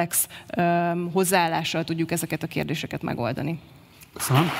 um, 0.56 1.10
hozzáállással 1.12 1.84
tudjuk 1.84 2.10
ezeket 2.10 2.42
a 2.42 2.46
kérdéseket 2.46 3.02
megoldani. 3.02 3.58
Köszönöm. 4.14 4.50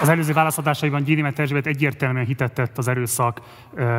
Az 0.00 0.08
előző 0.08 0.32
válaszadásaiban 0.32 1.02
Gyénémet 1.02 1.38
Erzsébet 1.38 1.66
egyértelműen 1.66 2.24
hitetett 2.24 2.78
az 2.78 2.88
erőszak 2.88 3.40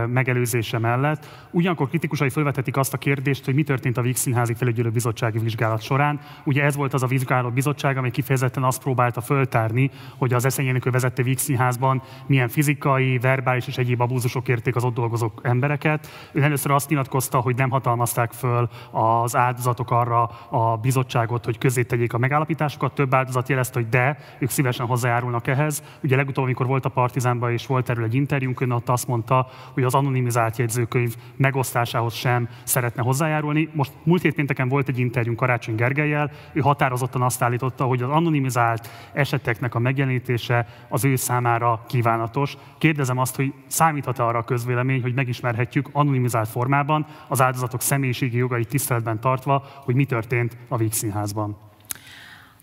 megelőzése 0.07 0.79
mellett. 0.79 1.47
Ugyanakkor 1.51 1.87
kritikusai 1.87 2.29
felvetetik 2.29 2.77
azt 2.77 2.93
a 2.93 2.97
kérdést, 2.97 3.45
hogy 3.45 3.53
mi 3.53 3.63
történt 3.63 3.97
a 3.97 4.01
Víg 4.01 4.15
Színházi 4.15 4.53
Felügyelő 4.53 4.89
Bizottsági 4.89 5.37
vizsgálat 5.39 5.81
során. 5.81 6.19
Ugye 6.43 6.63
ez 6.63 6.75
volt 6.75 6.93
az 6.93 7.03
a 7.03 7.07
vizsgáló 7.07 7.49
bizottság, 7.49 7.97
amely 7.97 8.09
kifejezetten 8.09 8.63
azt 8.63 8.81
próbálta 8.81 9.21
föltárni, 9.21 9.91
hogy 10.17 10.33
az 10.33 10.45
eszenyénekő 10.45 10.89
vezette 10.89 11.23
Víg 11.23 11.37
Színházban 11.37 12.01
milyen 12.25 12.47
fizikai, 12.47 13.17
verbális 13.17 13.67
és 13.67 13.77
egyéb 13.77 14.01
abúzusok 14.01 14.47
érték 14.47 14.75
az 14.75 14.83
ott 14.83 14.93
dolgozó 14.93 15.31
embereket. 15.41 16.29
Ő 16.31 16.41
először 16.43 16.71
azt 16.71 16.89
nyilatkozta, 16.89 17.39
hogy 17.39 17.55
nem 17.55 17.69
hatalmazták 17.69 18.31
föl 18.31 18.69
az 18.91 19.35
áldozatok 19.35 19.91
arra 19.91 20.23
a 20.49 20.77
bizottságot, 20.77 21.45
hogy 21.45 21.57
közé 21.57 21.83
tegyék 21.83 22.13
a 22.13 22.17
megállapításokat. 22.17 22.93
Több 22.93 23.13
áldozat 23.13 23.49
jelezte, 23.49 23.79
hogy 23.79 23.89
de, 23.89 24.17
ők 24.39 24.49
szívesen 24.49 24.85
hozzájárulnak 24.85 25.47
ehhez. 25.47 25.85
Ugye 26.03 26.15
legutóbb, 26.15 26.43
amikor 26.43 26.65
volt 26.65 26.85
a 26.85 26.89
Partizánban 26.89 27.51
és 27.51 27.65
volt 27.65 27.89
erről 27.89 28.03
egy 28.03 28.15
interjúnk, 28.15 28.61
ön 28.61 28.71
ott 28.71 28.89
azt 28.89 29.07
mondta, 29.07 29.47
hogy 29.73 29.83
az 29.83 29.93
anonimizált 29.93 30.57
jegyzőkönyv 30.57 31.15
megosztásához 31.35 32.13
sem 32.13 32.49
szeretne 32.63 33.01
hozzájárulni. 33.01 33.69
Most 33.73 33.91
múlt 34.03 34.21
hét 34.21 34.33
pénteken 34.33 34.67
volt 34.67 34.87
egy 34.87 34.99
interjúnk 34.99 35.37
Karácsony 35.37 35.75
Gergelyel, 35.75 36.31
ő 36.53 36.59
határozottan 36.59 37.21
azt 37.21 37.41
állította, 37.41 37.83
hogy 37.83 38.01
az 38.01 38.09
anonimizált 38.09 38.89
eseteknek 39.13 39.75
a 39.75 39.79
megjelenítése 39.79 40.67
az 40.89 41.05
ő 41.05 41.15
számára 41.15 41.83
kívánatos. 41.87 42.57
Kérdezem 42.77 43.17
azt, 43.17 43.35
hogy 43.35 43.53
számíthat-e 43.67 44.23
arra 44.23 44.37
a 44.37 44.43
közvélemény, 44.43 45.01
hogy 45.01 45.13
megismerhetjük 45.13 45.89
anonimizált 45.91 46.47
formában 46.47 47.05
az 47.27 47.41
áldozatok 47.41 47.81
személyiségi 47.81 48.37
jogait 48.37 48.67
tiszteletben 48.67 49.19
tartva, 49.19 49.63
hogy 49.83 49.95
mi 49.95 50.05
történt 50.05 50.57
a 50.67 50.77
Vígszínházban. 50.77 51.66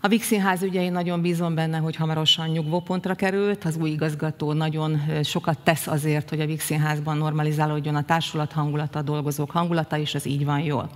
A 0.05 0.09
Vix 0.09 0.27
Színház 0.27 0.63
ugye 0.63 0.83
én 0.83 0.93
nagyon 0.93 1.21
bízom 1.21 1.55
benne, 1.55 1.79
hogy 1.79 1.97
hamarosan 1.97 2.49
nyugvópontra 2.49 3.15
került. 3.15 3.65
Az 3.65 3.77
új 3.77 3.91
igazgató 3.91 4.53
nagyon 4.53 5.01
sokat 5.23 5.59
tesz 5.59 5.87
azért, 5.87 6.29
hogy 6.29 6.41
a 6.41 6.47
Vix 6.47 6.65
Színházban 6.65 7.17
normalizálódjon 7.17 7.95
a 7.95 8.05
társulat 8.05 8.53
hangulata, 8.53 8.99
a 8.99 9.03
dolgozók 9.03 9.51
hangulata, 9.51 9.99
és 9.99 10.15
ez 10.15 10.27
így 10.27 10.45
van 10.45 10.61
jól. 10.61 10.91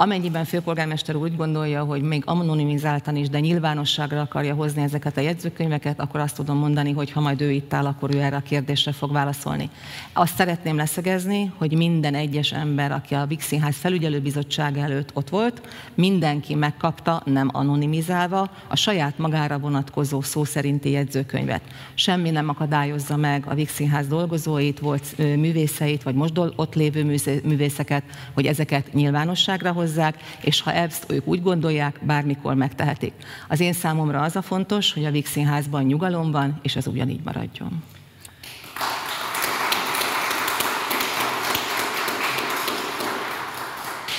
Amennyiben 0.00 0.44
főpolgármester 0.44 1.16
úgy 1.16 1.36
gondolja, 1.36 1.84
hogy 1.84 2.02
még 2.02 2.22
anonimizáltan 2.26 3.16
is, 3.16 3.28
de 3.28 3.40
nyilvánosságra 3.40 4.20
akarja 4.20 4.54
hozni 4.54 4.82
ezeket 4.82 5.16
a 5.16 5.20
jegyzőkönyveket, 5.20 6.00
akkor 6.00 6.20
azt 6.20 6.36
tudom 6.36 6.56
mondani, 6.56 6.92
hogy 6.92 7.10
ha 7.10 7.20
majd 7.20 7.40
ő 7.40 7.50
itt 7.50 7.72
áll, 7.74 7.86
akkor 7.86 8.14
ő 8.14 8.20
erre 8.20 8.36
a 8.36 8.40
kérdésre 8.40 8.92
fog 8.92 9.12
válaszolni. 9.12 9.70
Azt 10.12 10.34
szeretném 10.34 10.76
leszögezni, 10.76 11.52
hogy 11.56 11.76
minden 11.76 12.14
egyes 12.14 12.52
ember, 12.52 12.92
aki 12.92 13.14
a 13.14 13.26
Vix 13.26 13.46
Színház 13.46 13.76
felügyelőbizottság 13.76 14.78
előtt 14.78 15.10
ott 15.12 15.28
volt, 15.28 15.68
mindenki 15.94 16.54
megkapta, 16.54 17.22
nem 17.24 17.48
anonimizálva, 17.52 18.50
a 18.68 18.76
saját 18.76 19.18
magára 19.18 19.58
vonatkozó 19.58 20.20
szó 20.20 20.44
szerinti 20.44 20.90
jegyzőkönyvet. 20.90 21.62
Semmi 21.94 22.30
nem 22.30 22.48
akadályozza 22.48 23.16
meg 23.16 23.44
a 23.46 23.54
Vix 23.54 23.74
Színház 23.74 24.06
dolgozóit, 24.06 24.78
volt 24.78 25.16
művészeit, 25.16 26.02
vagy 26.02 26.14
most 26.14 26.38
ott 26.56 26.74
lévő 26.74 27.18
művészeket, 27.44 28.02
hogy 28.34 28.46
ezeket 28.46 28.92
nyilvánosságra 28.92 29.72
hozzák, 29.72 29.86
hozzák, 29.88 30.16
és 30.40 30.60
ha 30.60 30.72
ezt 30.72 31.04
ők 31.10 31.26
úgy 31.26 31.42
gondolják, 31.42 31.98
bármikor 32.02 32.54
megtehetik. 32.54 33.12
Az 33.48 33.60
én 33.60 33.72
számomra 33.72 34.20
az 34.20 34.36
a 34.36 34.42
fontos, 34.42 34.92
hogy 34.92 35.04
a 35.04 35.10
Vix 35.10 35.30
Színházban 35.30 35.82
nyugalom 35.82 36.30
van, 36.30 36.58
és 36.62 36.76
ez 36.76 36.86
ugyanígy 36.86 37.20
maradjon. 37.24 37.82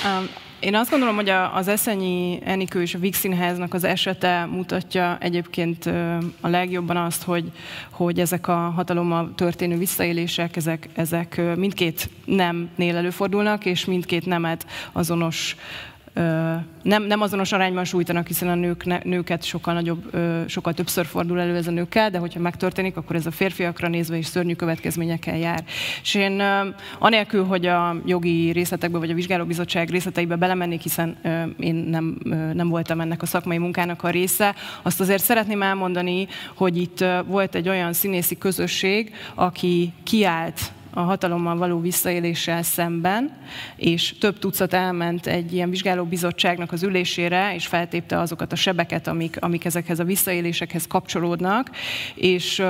Um, 0.04 0.28
én 0.60 0.74
azt 0.74 0.90
gondolom, 0.90 1.14
hogy 1.14 1.28
az 1.54 1.68
Eszenyi 1.68 2.38
Enikő 2.44 2.80
és 2.82 2.94
a 2.94 2.98
Vix 2.98 3.18
Színháznak 3.18 3.74
az 3.74 3.84
esete 3.84 4.44
mutatja 4.44 5.16
egyébként 5.20 5.86
a 6.40 6.48
legjobban 6.48 6.96
azt, 6.96 7.22
hogy, 7.22 7.52
hogy 7.90 8.20
ezek 8.20 8.48
a 8.48 8.56
hatalommal 8.56 9.32
történő 9.34 9.78
visszaélések, 9.78 10.56
ezek, 10.56 10.88
ezek 10.94 11.40
mindkét 11.56 12.10
nemnél 12.24 12.96
előfordulnak, 12.96 13.64
és 13.64 13.84
mindkét 13.84 14.26
nemet 14.26 14.66
azonos 14.92 15.56
nem, 16.82 17.02
nem 17.02 17.20
azonos 17.20 17.52
arányban 17.52 17.84
sújtanak, 17.84 18.26
hiszen 18.26 18.48
a 18.48 18.54
nők, 18.54 19.04
nőket 19.04 19.44
sokkal, 19.44 19.74
nagyobb, 19.74 20.16
sokkal 20.46 20.74
többször 20.74 21.06
fordul 21.06 21.40
elő 21.40 21.56
ez 21.56 21.66
a 21.66 21.70
nőkkel, 21.70 22.10
de 22.10 22.18
hogyha 22.18 22.40
megtörténik, 22.40 22.96
akkor 22.96 23.16
ez 23.16 23.26
a 23.26 23.30
férfiakra 23.30 23.88
nézve 23.88 24.16
is 24.16 24.26
szörnyű 24.26 24.54
következményekkel 24.54 25.36
jár. 25.36 25.64
És 26.02 26.14
én 26.14 26.42
anélkül, 26.98 27.44
hogy 27.44 27.66
a 27.66 27.96
jogi 28.06 28.50
részletekbe 28.50 28.98
vagy 28.98 29.10
a 29.10 29.14
vizsgálóbizottság 29.14 29.90
részleteibe 29.90 30.36
belemennék, 30.36 30.80
hiszen 30.80 31.18
én 31.58 31.74
nem, 31.74 32.18
nem 32.54 32.68
voltam 32.68 33.00
ennek 33.00 33.22
a 33.22 33.26
szakmai 33.26 33.58
munkának 33.58 34.02
a 34.02 34.10
része, 34.10 34.54
azt 34.82 35.00
azért 35.00 35.22
szeretném 35.22 35.62
elmondani, 35.62 36.26
hogy 36.54 36.76
itt 36.76 37.04
volt 37.26 37.54
egy 37.54 37.68
olyan 37.68 37.92
színészi 37.92 38.38
közösség, 38.38 39.14
aki 39.34 39.92
kiállt 40.02 40.72
a 40.90 41.00
hatalommal 41.00 41.56
való 41.56 41.80
visszaéléssel 41.80 42.62
szemben, 42.62 43.30
és 43.76 44.14
több 44.18 44.38
tucat 44.38 44.72
elment 44.72 45.26
egy 45.26 45.52
ilyen 45.52 45.70
vizsgálóbizottságnak 45.70 46.72
az 46.72 46.82
ülésére, 46.82 47.54
és 47.54 47.66
feltépte 47.66 48.18
azokat 48.18 48.52
a 48.52 48.56
sebeket, 48.56 49.06
amik, 49.06 49.36
amik 49.40 49.64
ezekhez 49.64 49.98
a 49.98 50.04
visszaélésekhez 50.04 50.86
kapcsolódnak, 50.86 51.70
és, 52.14 52.62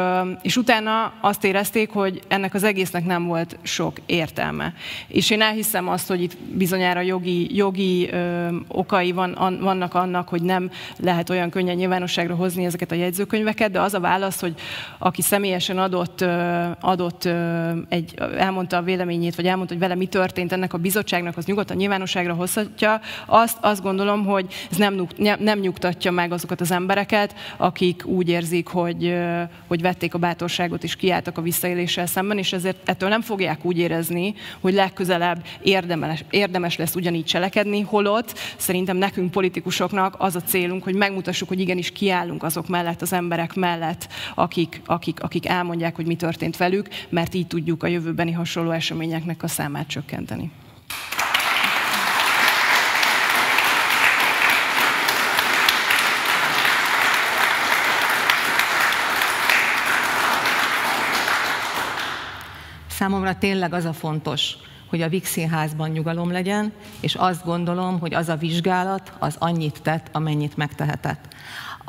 és 0.42 0.56
utána 0.56 1.12
azt 1.20 1.44
érezték, 1.44 1.90
hogy 1.90 2.20
ennek 2.28 2.54
az 2.54 2.62
egésznek 2.62 3.04
nem 3.04 3.26
volt 3.26 3.56
sok 3.62 3.96
értelme. 4.06 4.74
És 5.06 5.30
én 5.30 5.42
elhiszem 5.42 5.88
azt, 5.88 6.08
hogy 6.08 6.22
itt 6.22 6.36
bizonyára 6.36 7.00
jogi, 7.00 7.56
jogi 7.56 8.10
ö, 8.10 8.48
okai 8.68 9.12
van, 9.12 9.32
an, 9.32 9.58
vannak 9.60 9.94
annak, 9.94 10.28
hogy 10.28 10.42
nem 10.42 10.70
lehet 10.96 11.30
olyan 11.30 11.50
könnyen 11.50 11.76
nyilvánosságra 11.76 12.34
hozni 12.34 12.64
ezeket 12.64 12.90
a 12.90 12.94
jegyzőkönyveket, 12.94 13.70
de 13.70 13.80
az 13.80 13.94
a 13.94 14.00
válasz, 14.00 14.40
hogy 14.40 14.54
aki 14.98 15.22
személyesen 15.22 15.78
adott, 15.78 16.24
adott 16.80 17.28
egy 17.88 18.09
elmondta 18.16 18.76
a 18.76 18.82
véleményét, 18.82 19.34
vagy 19.34 19.46
elmondta, 19.46 19.72
hogy 19.72 19.82
vele 19.82 19.94
mi 19.94 20.06
történt 20.06 20.52
ennek 20.52 20.72
a 20.72 20.78
bizottságnak, 20.78 21.36
az 21.36 21.44
nyugodtan 21.44 21.76
nyilvánosságra 21.76 22.34
hozhatja, 22.34 23.00
azt, 23.26 23.56
azt 23.60 23.82
gondolom, 23.82 24.24
hogy 24.24 24.46
ez 24.70 24.76
nem, 24.76 25.06
nem 25.38 25.58
nyugtatja 25.58 26.10
meg 26.10 26.32
azokat 26.32 26.60
az 26.60 26.70
embereket, 26.70 27.34
akik 27.56 28.06
úgy 28.06 28.28
érzik, 28.28 28.66
hogy, 28.66 29.14
hogy 29.66 29.80
vették 29.80 30.14
a 30.14 30.18
bátorságot 30.18 30.84
és 30.84 30.96
kiálltak 30.96 31.38
a 31.38 31.42
visszaéléssel 31.42 32.06
szemben, 32.06 32.38
és 32.38 32.52
ezért 32.52 32.88
ettől 32.88 33.08
nem 33.08 33.20
fogják 33.20 33.64
úgy 33.64 33.78
érezni, 33.78 34.34
hogy 34.60 34.74
legközelebb 34.74 35.44
érdemes, 35.62 36.24
érdemes 36.30 36.76
lesz 36.76 36.94
ugyanígy 36.94 37.24
cselekedni, 37.24 37.80
holott 37.80 38.38
szerintem 38.56 38.96
nekünk 38.96 39.30
politikusoknak 39.30 40.14
az 40.18 40.36
a 40.36 40.40
célunk, 40.40 40.82
hogy 40.82 40.94
megmutassuk, 40.94 41.48
hogy 41.48 41.60
igenis 41.60 41.90
kiállunk 41.92 42.42
azok 42.42 42.68
mellett, 42.68 43.02
az 43.02 43.12
emberek 43.12 43.54
mellett, 43.54 44.08
akik, 44.34 44.80
akik, 44.86 45.22
akik 45.22 45.48
elmondják, 45.48 45.96
hogy 45.96 46.06
mi 46.06 46.14
történt 46.14 46.56
velük, 46.56 46.88
mert 47.08 47.34
így 47.34 47.46
tudjuk 47.46 47.82
a 47.82 47.86
jövő 47.86 47.99
jövőbeni 48.00 48.32
hasonló 48.32 48.70
eseményeknek 48.70 49.42
a 49.42 49.48
számát 49.48 49.86
csökkenteni. 49.86 50.50
Számomra 62.88 63.38
tényleg 63.38 63.72
az 63.72 63.84
a 63.84 63.92
fontos, 63.92 64.54
hogy 64.86 65.02
a 65.02 65.08
Vix 65.08 65.30
Színházban 65.30 65.90
nyugalom 65.90 66.30
legyen, 66.30 66.72
és 67.00 67.14
azt 67.14 67.44
gondolom, 67.44 67.98
hogy 67.98 68.14
az 68.14 68.28
a 68.28 68.36
vizsgálat 68.36 69.12
az 69.18 69.36
annyit 69.38 69.82
tett, 69.82 70.08
amennyit 70.12 70.56
megtehetett. 70.56 71.34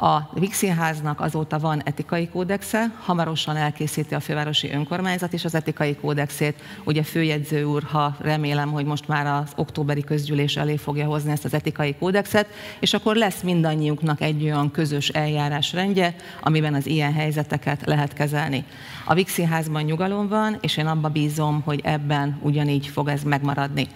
A 0.04 0.30
Vígszínháznak 0.34 1.20
azóta 1.20 1.60
van 1.60 1.82
etikai 1.84 2.28
kódexe, 2.28 2.92
hamarosan 3.00 3.56
elkészíti 3.56 4.14
a 4.14 4.20
fővárosi 4.20 4.72
önkormányzat 4.72 5.34
és 5.34 5.46
az 5.46 5.56
etikai 5.56 5.96
kódexét. 5.96 6.62
Ugye 6.84 7.04
főjegyző 7.04 7.64
úr, 7.64 7.84
ha 7.84 8.16
remélem, 8.20 8.72
hogy 8.72 8.86
most 8.86 9.08
már 9.08 9.26
az 9.26 9.52
októberi 9.56 10.02
közgyűlés 10.04 10.58
elé 10.58 10.78
fogja 10.78 11.06
hozni 11.06 11.32
ezt 11.32 11.46
az 11.46 11.54
etikai 11.54 11.96
kódexet, 11.96 12.48
és 12.80 12.94
akkor 12.94 13.16
lesz 13.16 13.42
mindannyiunknak 13.42 14.22
egy 14.22 14.44
olyan 14.44 14.72
közös 14.72 15.10
eljárásrendje, 15.10 16.16
amiben 16.42 16.74
az 16.74 16.88
ilyen 16.88 17.14
helyzeteket 17.14 17.86
lehet 17.86 18.14
kezelni. 18.14 18.64
A 19.06 19.14
Vígszínházban 19.14 19.84
nyugalom 19.84 20.28
van, 20.28 20.58
és 20.62 20.78
én 20.78 20.88
abba 20.88 21.10
bízom, 21.10 21.62
hogy 21.66 21.82
ebben 21.84 22.40
ugyanígy 22.42 22.88
fog 22.88 23.08
ez 23.08 23.24
megmaradni. 23.24 23.88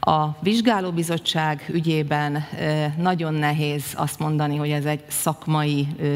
A 0.00 0.36
vizsgálóbizottság 0.40 1.68
ügyében 1.72 2.44
nagyon 2.96 3.34
nehéz 3.34 3.84
azt 3.94 4.18
mondani, 4.18 4.56
hogy 4.56 4.70
ez 4.70 4.84
egy 4.84 5.02
szakmai 5.08 5.46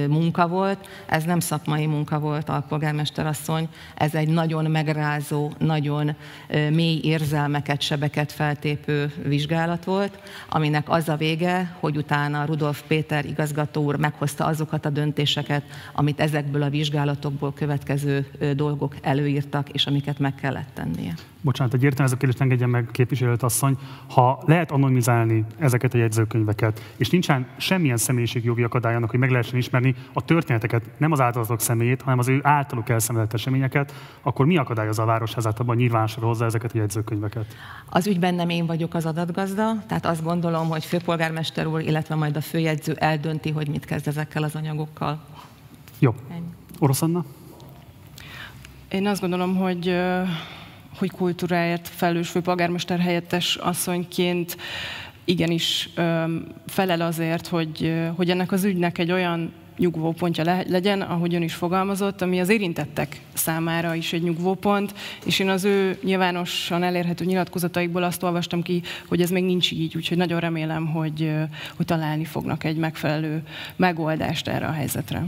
munka 0.08 0.48
volt. 0.48 0.88
Ez 1.06 1.24
nem 1.24 1.40
szakmai 1.40 1.86
munka 1.86 2.18
volt, 2.18 2.48
alpolgármester 2.48 3.26
asszony, 3.26 3.68
ez 3.94 4.14
egy 4.14 4.28
nagyon 4.28 4.70
megrázó, 4.70 5.52
nagyon 5.58 6.14
mély 6.48 7.00
érzelmeket, 7.02 7.80
sebeket 7.80 8.32
feltépő 8.32 9.12
vizsgálat 9.24 9.84
volt, 9.84 10.18
aminek 10.48 10.88
az 10.88 11.08
a 11.08 11.16
vége, 11.16 11.76
hogy 11.80 11.96
utána 11.96 12.44
Rudolf 12.44 12.82
Péter 12.86 13.24
igazgató 13.24 13.82
úr 13.82 13.96
meghozta 13.96 14.44
azokat 14.44 14.86
a 14.86 14.90
döntéseket, 14.90 15.62
amit 15.92 16.20
ezekből 16.20 16.62
a 16.62 16.70
vizsgálatokból 16.70 17.52
következő 17.52 18.26
dolgok 18.56 18.96
előírtak, 19.02 19.68
és 19.68 19.86
amiket 19.86 20.18
meg 20.18 20.34
kellett 20.34 20.68
tennie. 20.74 21.14
Bocsánat, 21.40 21.74
egy 21.74 21.82
értelmező 21.82 22.16
kérdést 22.16 22.40
engedjen 22.40 22.68
meg 22.68 22.88
képviselőt 22.92 23.42
asszony. 23.42 23.78
Ha 24.08 24.42
lehet 24.46 24.70
anonimizálni 24.70 25.44
ezeket 25.58 25.94
a 25.94 25.98
jegyzőkönyveket, 25.98 26.92
és 26.96 27.10
nincsen 27.10 27.46
semmilyen 27.56 27.96
személyiségjogi 27.96 28.62
akadályonak, 28.62 29.11
hogy 29.12 29.20
meg 29.20 29.30
lehessen 29.30 29.58
ismerni 29.58 29.94
a 30.12 30.24
történeteket, 30.24 30.82
nem 30.98 31.12
az 31.12 31.20
áldozatok 31.20 31.60
személyét, 31.60 32.02
hanem 32.02 32.18
az 32.18 32.28
ő 32.28 32.40
általuk 32.42 32.88
elszenvedett 32.88 33.32
eseményeket, 33.32 33.94
akkor 34.22 34.46
mi 34.46 34.56
akadályozza 34.56 35.02
a 35.02 35.06
városházát 35.06 35.60
abban 35.60 35.76
nyilvánosra 35.76 36.26
hozzá 36.26 36.46
ezeket 36.46 36.74
a 36.74 36.78
jegyzőkönyveket? 36.78 37.46
Az 37.88 38.06
ügyben 38.06 38.34
nem 38.34 38.48
én 38.48 38.66
vagyok 38.66 38.94
az 38.94 39.06
adatgazda, 39.06 39.82
tehát 39.86 40.06
azt 40.06 40.22
gondolom, 40.22 40.68
hogy 40.68 40.84
főpolgármester 40.84 41.66
úr, 41.66 41.80
illetve 41.80 42.14
majd 42.14 42.36
a 42.36 42.40
főjegyző 42.40 42.94
eldönti, 42.94 43.50
hogy 43.50 43.68
mit 43.68 43.84
kezd 43.84 44.08
ezekkel 44.08 44.42
az 44.42 44.54
anyagokkal. 44.54 45.20
Jó. 45.98 46.14
Orosz 46.78 47.02
Anna? 47.02 47.24
Én 48.88 49.06
azt 49.06 49.20
gondolom, 49.20 49.56
hogy 49.56 49.96
hogy 50.98 51.10
kultúráért 51.10 51.88
felelős 51.88 52.28
főpolgármester 52.28 52.98
helyettes 52.98 53.56
asszonyként 53.56 54.56
igenis 55.24 55.90
felel 56.66 57.00
azért, 57.00 57.46
hogy, 57.46 57.94
hogy 58.16 58.30
ennek 58.30 58.52
az 58.52 58.64
ügynek 58.64 58.98
egy 58.98 59.12
olyan 59.12 59.52
nyugvópontja 59.78 60.44
le, 60.44 60.64
legyen, 60.68 61.00
ahogy 61.00 61.34
ön 61.34 61.42
is 61.42 61.54
fogalmazott, 61.54 62.22
ami 62.22 62.40
az 62.40 62.48
érintettek 62.48 63.20
számára 63.32 63.94
is 63.94 64.12
egy 64.12 64.22
nyugvópont, 64.22 64.94
és 65.24 65.38
én 65.38 65.48
az 65.48 65.64
ő 65.64 65.98
nyilvánosan 66.02 66.82
elérhető 66.82 67.24
nyilatkozataikból 67.24 68.02
azt 68.02 68.22
olvastam 68.22 68.62
ki, 68.62 68.82
hogy 69.08 69.20
ez 69.20 69.30
még 69.30 69.44
nincs 69.44 69.70
így, 69.70 69.96
úgyhogy 69.96 70.16
nagyon 70.16 70.40
remélem, 70.40 70.86
hogy, 70.86 71.32
hogy 71.76 71.86
találni 71.86 72.24
fognak 72.24 72.64
egy 72.64 72.76
megfelelő 72.76 73.42
megoldást 73.76 74.48
erre 74.48 74.66
a 74.66 74.72
helyzetre. 74.72 75.24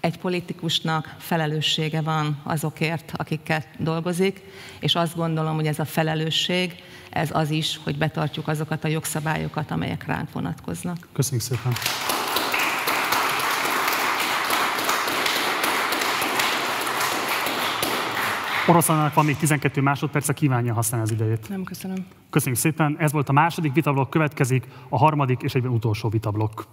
Egy 0.00 0.18
politikusnak 0.18 1.14
felelőssége 1.18 2.00
van 2.00 2.40
azokért, 2.42 3.12
akikkel 3.16 3.64
dolgozik, 3.78 4.40
és 4.80 4.94
azt 4.94 5.16
gondolom, 5.16 5.54
hogy 5.54 5.66
ez 5.66 5.78
a 5.78 5.84
felelősség, 5.84 6.74
ez 7.10 7.30
az 7.32 7.50
is, 7.50 7.80
hogy 7.84 7.98
betartjuk 7.98 8.48
azokat 8.48 8.84
a 8.84 8.88
jogszabályokat, 8.88 9.70
amelyek 9.70 10.06
ránk 10.06 10.32
vonatkoznak. 10.32 11.08
Köszönjük 11.12 11.42
szépen! 11.42 11.72
Oroszlának 18.66 19.14
van 19.14 19.24
még 19.24 19.36
12 19.36 19.80
másodperce, 19.80 20.32
kívánja 20.32 20.74
használni 20.74 21.06
az 21.06 21.12
idejét. 21.12 21.48
Nem, 21.48 21.64
köszönöm. 21.64 22.06
Köszönjük 22.30 22.60
szépen. 22.60 22.96
Ez 22.98 23.12
volt 23.12 23.28
a 23.28 23.32
második 23.32 23.72
vitablok, 23.72 24.10
következik 24.10 24.66
a 24.88 24.98
harmadik 24.98 25.42
és 25.42 25.54
egyben 25.54 25.72
utolsó 25.72 26.08
vitablok. 26.08 26.66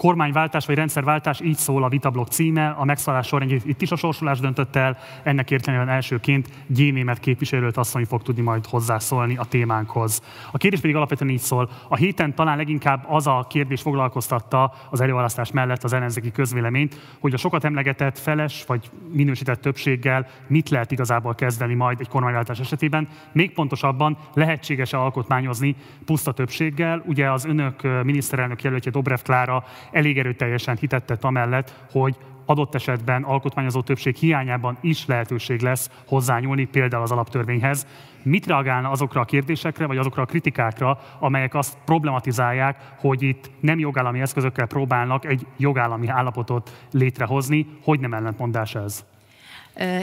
Kormányváltás 0.00 0.66
vagy 0.66 0.76
rendszerváltás, 0.76 1.40
így 1.40 1.56
szól 1.56 1.84
a 1.84 1.88
vitablok 1.88 2.28
címe, 2.28 2.68
a 2.68 2.84
megszállás 2.84 3.26
sorrendjét 3.26 3.66
itt 3.66 3.82
is 3.82 3.90
a 3.90 3.96
sorsolás 3.96 4.40
döntött 4.40 4.76
el, 4.76 4.98
ennek 5.22 5.50
értelemben 5.50 5.94
elsőként 5.94 6.48
Gyénémet 6.66 7.18
képviselőt 7.18 7.76
asszony 7.76 8.04
fog 8.04 8.22
tudni 8.22 8.42
majd 8.42 8.66
hozzászólni 8.66 9.36
a 9.36 9.44
témánkhoz. 9.44 10.22
A 10.52 10.58
kérdés 10.58 10.80
pedig 10.80 10.96
alapvetően 10.96 11.30
így 11.30 11.38
szól. 11.38 11.70
A 11.88 11.96
héten 11.96 12.34
talán 12.34 12.56
leginkább 12.56 13.04
az 13.08 13.26
a 13.26 13.46
kérdés 13.48 13.80
foglalkoztatta 13.80 14.72
az 14.90 15.00
előválasztás 15.00 15.50
mellett 15.50 15.84
az 15.84 15.92
ellenzéki 15.92 16.30
közvéleményt, 16.30 16.96
hogy 17.18 17.34
a 17.34 17.36
sokat 17.36 17.64
emlegetett 17.64 18.18
feles 18.18 18.64
vagy 18.66 18.90
minősített 19.12 19.60
többséggel 19.60 20.26
mit 20.46 20.68
lehet 20.68 20.90
igazából 20.90 21.34
kezdeni 21.34 21.74
majd 21.74 22.00
egy 22.00 22.08
kormányváltás 22.08 22.58
esetében. 22.58 23.08
Még 23.32 23.52
pontosabban 23.52 24.18
lehetséges-e 24.34 24.98
alkotmányozni 24.98 25.76
puszta 26.04 26.32
többséggel. 26.32 27.02
Ugye 27.06 27.30
az 27.30 27.44
önök 27.44 28.02
miniszterelnök 28.04 28.62
jelöltje 28.62 28.90
Dobrev 28.90 29.20
Klára 29.22 29.64
elég 29.92 30.18
erőteljesen 30.18 30.76
hitettet 30.76 31.24
amellett, 31.24 31.74
hogy 31.90 32.16
adott 32.50 32.74
esetben 32.74 33.22
alkotmányozó 33.22 33.82
többség 33.82 34.16
hiányában 34.16 34.78
is 34.80 35.06
lehetőség 35.06 35.60
lesz 35.60 35.90
hozzányúlni 36.06 36.64
például 36.64 37.02
az 37.02 37.12
alaptörvényhez. 37.12 37.86
Mit 38.22 38.46
reagálna 38.46 38.90
azokra 38.90 39.20
a 39.20 39.24
kérdésekre, 39.24 39.86
vagy 39.86 39.96
azokra 39.96 40.22
a 40.22 40.26
kritikákra, 40.26 40.98
amelyek 41.18 41.54
azt 41.54 41.78
problematizálják, 41.84 42.94
hogy 42.98 43.22
itt 43.22 43.50
nem 43.60 43.78
jogállami 43.78 44.20
eszközökkel 44.20 44.66
próbálnak 44.66 45.24
egy 45.24 45.46
jogállami 45.56 46.08
állapotot 46.08 46.86
létrehozni, 46.90 47.66
hogy 47.82 48.00
nem 48.00 48.14
ellentmondás 48.14 48.74
ez? 48.74 49.04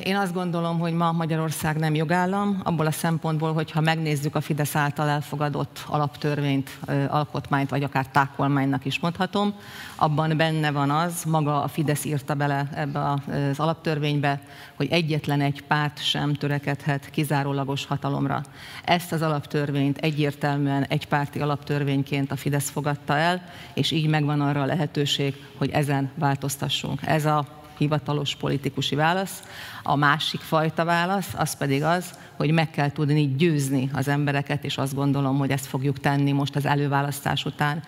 Én 0.04 0.16
azt 0.16 0.34
gondolom, 0.34 0.80
hogy 0.80 0.94
ma 0.94 1.12
Magyarország 1.12 1.78
nem 1.78 1.96
jogállam, 1.96 2.62
abból 2.64 2.86
a 2.86 2.92
szempontból, 2.92 3.54
hogy 3.54 3.72
ha 3.72 3.82
megnézzük 3.82 4.36
a 4.36 4.42
Fidesz 4.42 4.76
által 4.76 5.10
elfogadott 5.10 5.84
alaptörvényt, 5.88 6.80
alkotmányt, 7.08 7.70
vagy 7.70 7.84
akár 7.84 8.08
tákolmánynak 8.08 8.86
is 8.86 9.00
mondhatom, 9.00 9.54
abban 9.96 10.38
benne 10.38 10.72
van 10.72 10.90
az, 10.90 11.24
maga 11.24 11.64
a 11.64 11.68
Fidesz 11.68 12.06
írta 12.06 12.34
bele 12.34 12.68
ebbe 12.74 13.00
az 13.00 13.60
alaptörvénybe, 13.60 14.42
hogy 14.76 14.88
egyetlen 14.92 15.42
egy 15.42 15.64
párt 15.64 16.04
sem 16.04 16.34
törekedhet 16.34 17.10
kizárólagos 17.10 17.86
hatalomra. 17.86 18.42
Ezt 18.84 19.12
az 19.12 19.22
alaptörvényt 19.22 19.98
egyértelműen 19.98 20.84
egy 20.84 21.08
párti 21.08 21.40
alaptörvényként 21.40 22.32
a 22.32 22.36
Fidesz 22.36 22.70
fogadta 22.70 23.18
el, 23.18 23.44
és 23.74 23.92
így 23.92 24.08
megvan 24.08 24.42
arra 24.42 24.62
a 24.62 24.66
lehetőség, 24.66 25.36
hogy 25.58 25.70
ezen 25.70 26.12
változtassunk. 26.16 27.00
Ez 27.06 27.26
a 27.26 27.56
hivatalos 27.78 28.36
politikusi 28.36 28.96
válasz. 28.96 29.44
A 29.84 29.96
másik 29.96 30.40
fajta 30.40 30.86
válasz 30.86 31.34
az 31.36 31.58
pedig 31.58 31.84
az, 31.84 32.14
hogy 32.36 32.52
meg 32.52 32.70
kell 32.70 32.92
tudni 32.92 33.36
győzni 33.36 33.90
az 33.94 34.08
embereket, 34.08 34.64
és 34.64 34.78
azt 34.78 34.96
gondolom, 34.96 35.38
hogy 35.38 35.52
ezt 35.52 35.66
fogjuk 35.66 36.00
tenni 36.00 36.32
most 36.32 36.56
az 36.56 36.66
előválasztás 36.66 37.46
után 37.46 37.84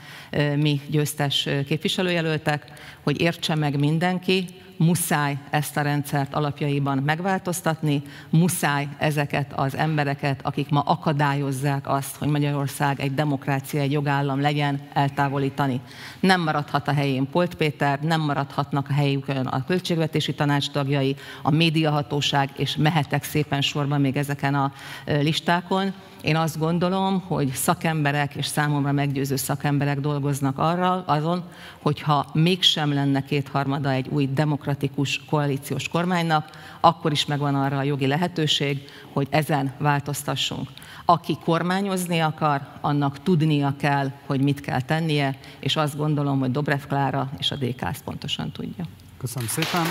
mi 0.56 0.82
győztes 0.88 1.48
képviselőjelöltek, 1.68 2.66
hogy 3.04 3.22
értse 3.22 3.56
meg 3.56 3.80
mindenki, 3.80 4.46
muszáj 4.80 5.38
ezt 5.50 5.78
a 5.78 5.82
rendszert 5.82 6.34
alapjaiban 6.34 6.98
megváltoztatni, 6.98 8.02
muszáj 8.30 8.88
ezeket 8.98 9.54
az 9.56 9.76
embereket, 9.76 10.40
akik 10.44 10.70
ma 10.70 10.80
akadályozzák 10.80 11.88
azt, 11.90 12.16
hogy 12.16 12.28
Magyarország 12.28 13.00
egy 13.00 13.14
demokrácia, 13.14 13.82
egy 13.82 13.92
jogállam 13.92 14.42
legyen, 14.42 14.80
eltávolítani. 14.94 15.82
Nem 16.20 16.42
maradhat 16.42 16.88
a 16.88 16.94
helyén 16.94 17.30
Polt 17.30 17.56
Péter, 17.56 18.00
nem 18.00 18.22
maradhatnak 18.22 18.90
a 18.90 18.94
helyükön 18.94 19.46
a 19.46 19.66
költségvetési 19.66 20.34
tanács 20.34 20.70
tagjai, 20.70 21.16
a 21.42 21.52
médiahatóság, 21.52 22.50
és 22.58 22.76
mehetek 22.76 23.24
szépen 23.24 23.62
sorban 23.62 24.02
még 24.02 24.18
ezeken 24.18 24.56
a 24.56 24.72
listákon. 25.06 25.94
Én 26.22 26.36
azt 26.36 26.60
gondolom, 26.60 27.24
hogy 27.28 27.52
szakemberek 27.52 28.36
és 28.36 28.46
számomra 28.46 28.92
meggyőző 28.92 29.36
szakemberek 29.36 30.00
dolgoznak 30.00 30.58
arra, 30.58 31.04
azon, 31.06 31.44
hogyha 31.82 32.30
mégsem 32.34 32.94
lenne 32.94 33.24
kétharmada 33.24 33.92
egy 33.92 34.08
új 34.08 34.30
demokratikus 34.70 35.22
koalíciós 35.30 35.88
kormánynak, 35.88 36.50
akkor 36.80 37.12
is 37.12 37.26
megvan 37.26 37.56
arra 37.56 37.78
a 37.78 37.84
jogi 37.84 38.08
lehetőség, 38.08 38.90
hogy 39.14 39.28
ezen 39.30 39.74
változtassunk. 39.78 40.70
Aki 41.06 41.38
kormányozni 41.44 42.20
akar, 42.20 42.62
annak 42.82 43.24
tudnia 43.24 43.74
kell, 43.80 44.12
hogy 44.26 44.42
mit 44.42 44.62
kell 44.62 44.82
tennie, 44.82 45.38
és 45.60 45.76
azt 45.76 45.98
gondolom, 45.98 46.40
hogy 46.40 46.52
Dobrev 46.52 46.82
Klára 46.88 47.30
és 47.38 47.52
a 47.52 47.56
DK 47.56 47.82
ezt 47.82 48.04
pontosan 48.04 48.52
tudja. 48.52 48.86
Köszönöm 49.18 49.48
szépen. 49.48 49.86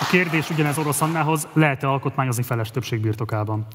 A 0.00 0.06
kérdés 0.10 0.50
ugyanez 0.50 0.78
Orosz 0.78 1.00
Annához, 1.00 1.48
lehet-e 1.52 1.88
alkotmányozni 1.88 2.42
feles 2.42 2.70
többség 2.70 3.00
birtokában? 3.00 3.66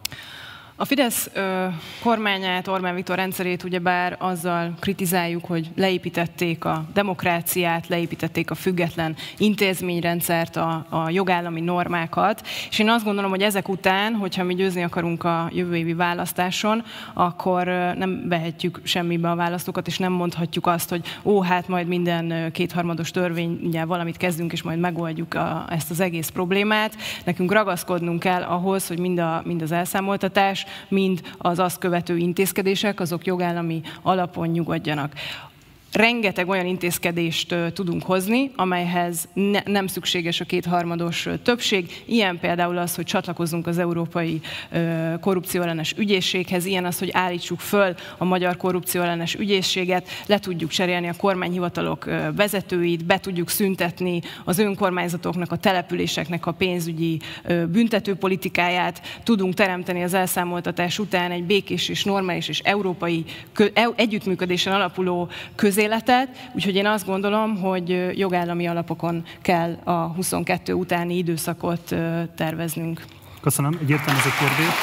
A 0.81 0.85
Fidesz 0.85 1.29
ö, 1.33 1.65
kormányát, 2.03 2.67
Orbán 2.67 2.95
Viktor 2.95 3.15
rendszerét 3.15 3.63
ugyebár 3.63 4.15
azzal 4.19 4.73
kritizáljuk, 4.79 5.45
hogy 5.45 5.69
leépítették 5.75 6.65
a 6.65 6.85
demokráciát, 6.93 7.87
leépítették 7.87 8.51
a 8.51 8.55
független 8.55 9.15
intézményrendszert, 9.37 10.55
a, 10.55 10.85
a 10.89 11.09
jogállami 11.09 11.61
normákat, 11.61 12.47
és 12.69 12.79
én 12.79 12.89
azt 12.89 13.03
gondolom, 13.03 13.29
hogy 13.29 13.41
ezek 13.41 13.69
után, 13.69 14.13
hogyha 14.13 14.43
mi 14.43 14.55
győzni 14.55 14.83
akarunk 14.83 15.23
a 15.23 15.49
jövő 15.53 15.75
évi 15.75 15.93
választáson, 15.93 16.83
akkor 17.13 17.65
nem 17.97 18.25
vehetjük 18.27 18.81
semmibe 18.83 19.29
a 19.29 19.35
választókat, 19.35 19.87
és 19.87 19.97
nem 19.97 20.11
mondhatjuk 20.11 20.67
azt, 20.67 20.89
hogy 20.89 21.05
ó, 21.23 21.41
hát 21.41 21.67
majd 21.67 21.87
minden 21.87 22.51
kétharmados 22.51 23.11
törvényel 23.11 23.85
valamit 23.85 24.17
kezdünk, 24.17 24.51
és 24.51 24.61
majd 24.61 24.79
megoldjuk 24.79 25.33
a, 25.33 25.65
ezt 25.69 25.91
az 25.91 25.99
egész 25.99 26.29
problémát. 26.29 26.95
Nekünk 27.23 27.51
ragaszkodnunk 27.51 28.19
kell 28.19 28.43
ahhoz, 28.43 28.87
hogy 28.87 28.99
mind, 28.99 29.19
a, 29.19 29.41
mind 29.45 29.61
az 29.61 29.71
elszámoltatás, 29.71 30.67
mind 30.87 31.21
az 31.37 31.59
azt 31.59 31.79
követő 31.79 32.17
intézkedések, 32.17 32.99
azok 32.99 33.25
jogállami 33.25 33.81
alapon 34.01 34.47
nyugodjanak 34.47 35.13
rengeteg 35.93 36.49
olyan 36.49 36.65
intézkedést 36.65 37.55
tudunk 37.73 38.03
hozni, 38.03 38.51
amelyhez 38.55 39.27
ne, 39.33 39.59
nem 39.65 39.87
szükséges 39.87 40.39
a 40.39 40.45
kétharmados 40.45 41.27
többség. 41.43 42.03
Ilyen 42.05 42.39
például 42.39 42.77
az, 42.77 42.95
hogy 42.95 43.05
csatlakozzunk 43.05 43.67
az 43.67 43.77
Európai 43.77 44.41
Korrupcióellenes 45.21 45.93
Ügyészséghez, 45.97 46.65
ilyen 46.65 46.85
az, 46.85 46.99
hogy 46.99 47.09
állítsuk 47.11 47.59
föl 47.59 47.95
a 48.17 48.23
Magyar 48.23 48.57
Korrupcióellenes 48.57 49.35
Ügyészséget, 49.35 50.07
le 50.25 50.39
tudjuk 50.39 50.69
cserélni 50.69 51.07
a 51.07 51.13
kormányhivatalok 51.17 52.05
vezetőit, 52.35 53.05
be 53.05 53.19
tudjuk 53.19 53.49
szüntetni 53.49 54.21
az 54.45 54.59
önkormányzatoknak, 54.59 55.51
a 55.51 55.57
településeknek 55.57 56.45
a 56.45 56.51
pénzügyi 56.51 57.19
büntetőpolitikáját, 57.71 59.01
tudunk 59.23 59.53
teremteni 59.53 60.03
az 60.03 60.13
elszámoltatás 60.13 60.99
után 60.99 61.31
egy 61.31 61.43
békés 61.43 61.89
és 61.89 62.03
normális 62.03 62.47
és 62.47 62.59
európai 62.59 63.25
együttműködésen 63.95 64.73
alapuló 64.73 65.29
közé 65.55 65.78
közéletet, 65.79 66.49
úgyhogy 66.53 66.75
én 66.75 66.85
azt 66.85 67.05
gondolom, 67.05 67.57
hogy 67.61 68.17
jogállami 68.17 68.67
alapokon 68.67 69.23
kell 69.41 69.77
a 69.83 69.91
22 69.91 70.73
utáni 70.73 71.17
időszakot 71.17 71.95
terveznünk. 72.35 73.03
Köszönöm. 73.41 73.77
Egy 73.81 73.89
értelmező 73.89 74.29
kérdés. 74.39 74.73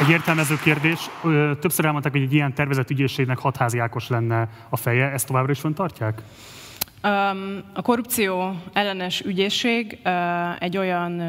Egy 0.00 0.10
értelmező 0.10 0.58
kérdés. 0.62 1.10
Többször 1.60 1.84
elmondták, 1.84 2.12
hogy 2.12 2.22
egy 2.22 2.32
ilyen 2.32 2.54
tervezett 2.54 2.90
ügyészségnek 2.90 3.38
hatházi 3.38 3.78
Ákos 3.78 4.08
lenne 4.08 4.48
a 4.68 4.76
feje. 4.76 5.10
Ezt 5.10 5.26
továbbra 5.26 5.52
is 5.52 5.60
föntartják? 5.60 6.22
A 7.72 7.82
korrupció 7.82 8.54
ellenes 8.72 9.20
ügyészség 9.20 9.98
egy 10.58 10.76
olyan, 10.76 11.22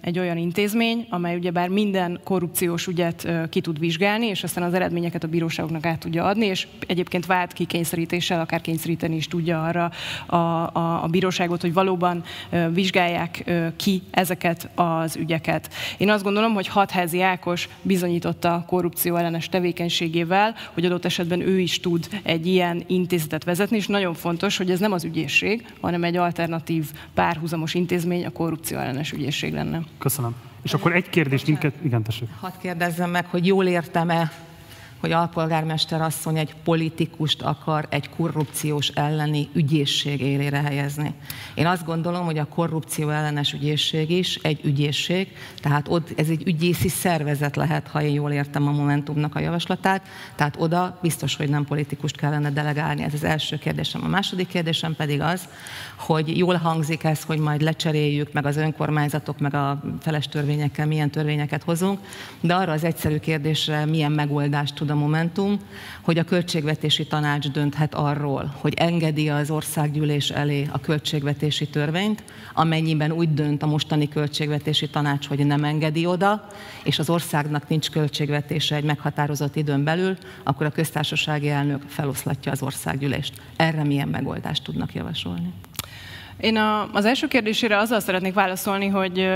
egy 0.00 0.18
olyan 0.18 0.36
intézmény, 0.36 1.06
amely 1.10 1.36
ugyebár 1.36 1.68
minden 1.68 2.20
korrupciós 2.24 2.86
ügyet 2.86 3.28
ki 3.50 3.60
tud 3.60 3.78
vizsgálni, 3.78 4.26
és 4.26 4.42
aztán 4.42 4.64
az 4.64 4.74
eredményeket 4.74 5.24
a 5.24 5.28
bíróságoknak 5.28 5.86
át 5.86 5.98
tudja 5.98 6.24
adni, 6.24 6.46
és 6.46 6.66
egyébként 6.86 7.26
vált 7.26 7.52
ki 7.52 7.64
kényszerítéssel, 7.64 8.40
akár 8.40 8.60
kényszeríteni 8.60 9.16
is 9.16 9.26
tudja 9.28 9.62
arra 9.64 9.90
a, 10.26 10.36
a, 10.36 11.02
a 11.02 11.06
bíróságot, 11.06 11.60
hogy 11.60 11.72
valóban 11.72 12.22
vizsgálják 12.70 13.52
ki 13.76 14.02
ezeket 14.10 14.68
az 14.74 15.16
ügyeket. 15.16 15.68
Én 15.98 16.10
azt 16.10 16.24
gondolom, 16.24 16.54
hogy 16.54 16.68
Hatházi 16.68 17.22
Ákos 17.22 17.68
bizonyította 17.82 18.64
korrupció 18.66 19.16
ellenes 19.16 19.48
tevékenységével, 19.48 20.54
hogy 20.72 20.84
adott 20.84 21.04
esetben 21.04 21.40
ő 21.40 21.58
is 21.58 21.80
tud 21.80 22.08
egy 22.22 22.46
ilyen 22.46 22.82
intézetet 22.86 23.44
vezetni, 23.44 23.76
és 23.76 23.86
nagyon 23.86 24.14
fontos, 24.14 24.56
hogy 24.56 24.70
ez 24.70 24.80
nem 24.80 24.92
az 24.92 25.12
ügyészség, 25.14 25.66
hanem 25.80 26.04
egy 26.04 26.16
alternatív 26.16 26.90
párhuzamos 27.14 27.74
intézmény, 27.74 28.26
a 28.26 28.30
korrupció 28.30 28.78
ellenes 28.78 29.12
ügyészség 29.12 29.52
lenne. 29.52 29.82
Köszönöm. 29.98 30.34
És 30.62 30.74
akkor 30.74 30.94
egy 30.94 31.08
kérdés, 31.08 31.44
mindket, 31.44 31.74
igen, 31.82 32.02
tessék. 32.02 32.28
Hadd 32.40 32.52
kérdezzem 32.60 33.10
meg, 33.10 33.26
hogy 33.26 33.46
jól 33.46 33.66
értem-e 33.66 34.32
hogy 35.04 35.12
alpolgármester 35.12 36.00
asszony 36.00 36.38
egy 36.38 36.54
politikust 36.64 37.42
akar 37.42 37.86
egy 37.90 38.08
korrupciós 38.08 38.88
elleni 38.88 39.48
ügyészség 39.52 40.20
élére 40.20 40.60
helyezni. 40.60 41.14
Én 41.54 41.66
azt 41.66 41.84
gondolom, 41.84 42.24
hogy 42.24 42.38
a 42.38 42.44
korrupció 42.44 43.08
ellenes 43.08 43.52
ügyészség 43.52 44.10
is 44.10 44.36
egy 44.36 44.60
ügyészség, 44.64 45.36
tehát 45.56 45.88
ott 45.88 46.12
ez 46.16 46.28
egy 46.28 46.46
ügyészi 46.46 46.88
szervezet 46.88 47.56
lehet, 47.56 47.88
ha 47.88 48.02
én 48.02 48.12
jól 48.12 48.30
értem 48.30 48.66
a 48.68 48.70
Momentumnak 48.70 49.34
a 49.34 49.40
javaslatát, 49.40 50.06
tehát 50.34 50.56
oda 50.58 50.98
biztos, 51.02 51.36
hogy 51.36 51.48
nem 51.48 51.64
politikust 51.64 52.16
kellene 52.16 52.50
delegálni. 52.50 53.02
Ez 53.02 53.14
az 53.14 53.24
első 53.24 53.58
kérdésem. 53.58 54.04
A 54.04 54.08
második 54.08 54.48
kérdésem 54.48 54.94
pedig 54.96 55.20
az, 55.20 55.48
hogy 56.06 56.38
jól 56.38 56.54
hangzik 56.54 57.04
ez, 57.04 57.22
hogy 57.22 57.38
majd 57.38 57.60
lecseréljük, 57.60 58.32
meg 58.32 58.46
az 58.46 58.56
önkormányzatok, 58.56 59.38
meg 59.38 59.54
a 59.54 59.82
feles 60.00 60.28
törvényekkel 60.28 60.86
milyen 60.86 61.10
törvényeket 61.10 61.62
hozunk, 61.62 61.98
de 62.40 62.54
arra 62.54 62.72
az 62.72 62.84
egyszerű 62.84 63.18
kérdésre 63.18 63.84
milyen 63.84 64.12
megoldást 64.12 64.74
tud 64.74 64.90
a 64.90 64.94
Momentum, 64.94 65.58
hogy 66.00 66.18
a 66.18 66.24
költségvetési 66.24 67.06
tanács 67.06 67.50
dönthet 67.50 67.94
arról, 67.94 68.54
hogy 68.60 68.74
engedi 68.76 69.28
az 69.28 69.50
országgyűlés 69.50 70.30
elé 70.30 70.68
a 70.70 70.80
költségvetési 70.80 71.66
törvényt, 71.66 72.22
amennyiben 72.54 73.12
úgy 73.12 73.34
dönt 73.34 73.62
a 73.62 73.66
mostani 73.66 74.08
költségvetési 74.08 74.88
tanács, 74.88 75.26
hogy 75.28 75.46
nem 75.46 75.64
engedi 75.64 76.06
oda, 76.06 76.46
és 76.84 76.98
az 76.98 77.10
országnak 77.10 77.68
nincs 77.68 77.90
költségvetése 77.90 78.76
egy 78.76 78.84
meghatározott 78.84 79.56
időn 79.56 79.84
belül, 79.84 80.16
akkor 80.42 80.66
a 80.66 80.70
köztársasági 80.70 81.48
elnök 81.48 81.82
feloszlatja 81.86 82.52
az 82.52 82.62
országgyűlést. 82.62 83.40
Erre 83.56 83.84
milyen 83.84 84.08
megoldást 84.08 84.64
tudnak 84.64 84.94
javasolni? 84.94 85.52
Én 86.40 86.56
a, 86.56 86.88
az 86.92 87.04
első 87.04 87.28
kérdésére 87.28 87.78
azzal 87.78 88.00
szeretnék 88.00 88.34
válaszolni, 88.34 88.86
hogy 88.86 89.28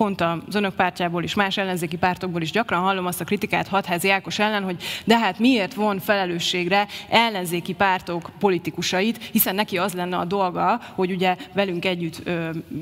pont 0.00 0.20
az 0.20 0.54
önök 0.54 0.74
pártjából 0.74 1.22
is, 1.22 1.34
más 1.34 1.56
ellenzéki 1.56 1.96
pártokból 1.96 2.42
is 2.42 2.50
gyakran 2.50 2.80
hallom 2.80 3.06
azt 3.06 3.20
a 3.20 3.24
kritikát 3.24 3.68
Hatházi 3.68 4.10
Ákos 4.10 4.38
ellen, 4.38 4.62
hogy 4.62 4.82
de 5.04 5.18
hát 5.18 5.38
miért 5.38 5.74
von 5.74 5.98
felelősségre 5.98 6.86
ellenzéki 7.08 7.72
pártok 7.72 8.30
politikusait, 8.38 9.22
hiszen 9.32 9.54
neki 9.54 9.78
az 9.78 9.92
lenne 9.92 10.16
a 10.16 10.24
dolga, 10.24 10.80
hogy 10.94 11.10
ugye 11.10 11.36
velünk 11.52 11.84
együtt 11.84 12.30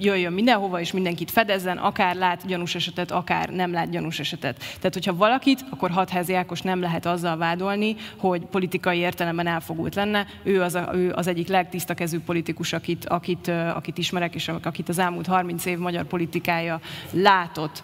jöjjön 0.00 0.32
mindenhova, 0.32 0.80
és 0.80 0.92
mindenkit 0.92 1.30
fedezzen, 1.30 1.76
akár 1.76 2.16
lát 2.16 2.46
gyanús 2.46 2.74
esetet, 2.74 3.10
akár 3.10 3.48
nem 3.48 3.72
lát 3.72 3.90
gyanús 3.90 4.18
esetet. 4.18 4.58
Tehát, 4.58 4.94
hogyha 4.94 5.16
valakit, 5.16 5.64
akkor 5.70 5.90
Hatházi 5.90 6.34
Ákos 6.34 6.60
nem 6.62 6.80
lehet 6.80 7.06
azzal 7.06 7.36
vádolni, 7.36 7.96
hogy 8.16 8.40
politikai 8.40 8.98
értelemben 8.98 9.46
elfogult 9.46 9.94
lenne. 9.94 10.26
Ő 10.42 10.62
az, 10.62 10.74
a, 10.74 10.90
ő 10.94 11.12
az 11.12 11.26
egyik 11.26 11.48
legtisztakezőbb 11.48 12.22
politikus, 12.22 12.72
akit, 12.72 13.04
akit, 13.04 13.48
akit 13.74 13.98
ismerek, 13.98 14.34
és 14.34 14.50
akit 14.62 14.88
az 14.88 14.98
elmúlt 14.98 15.26
30 15.26 15.64
év 15.64 15.78
magyar 15.78 16.04
politikája 16.04 16.80
látott. 17.10 17.82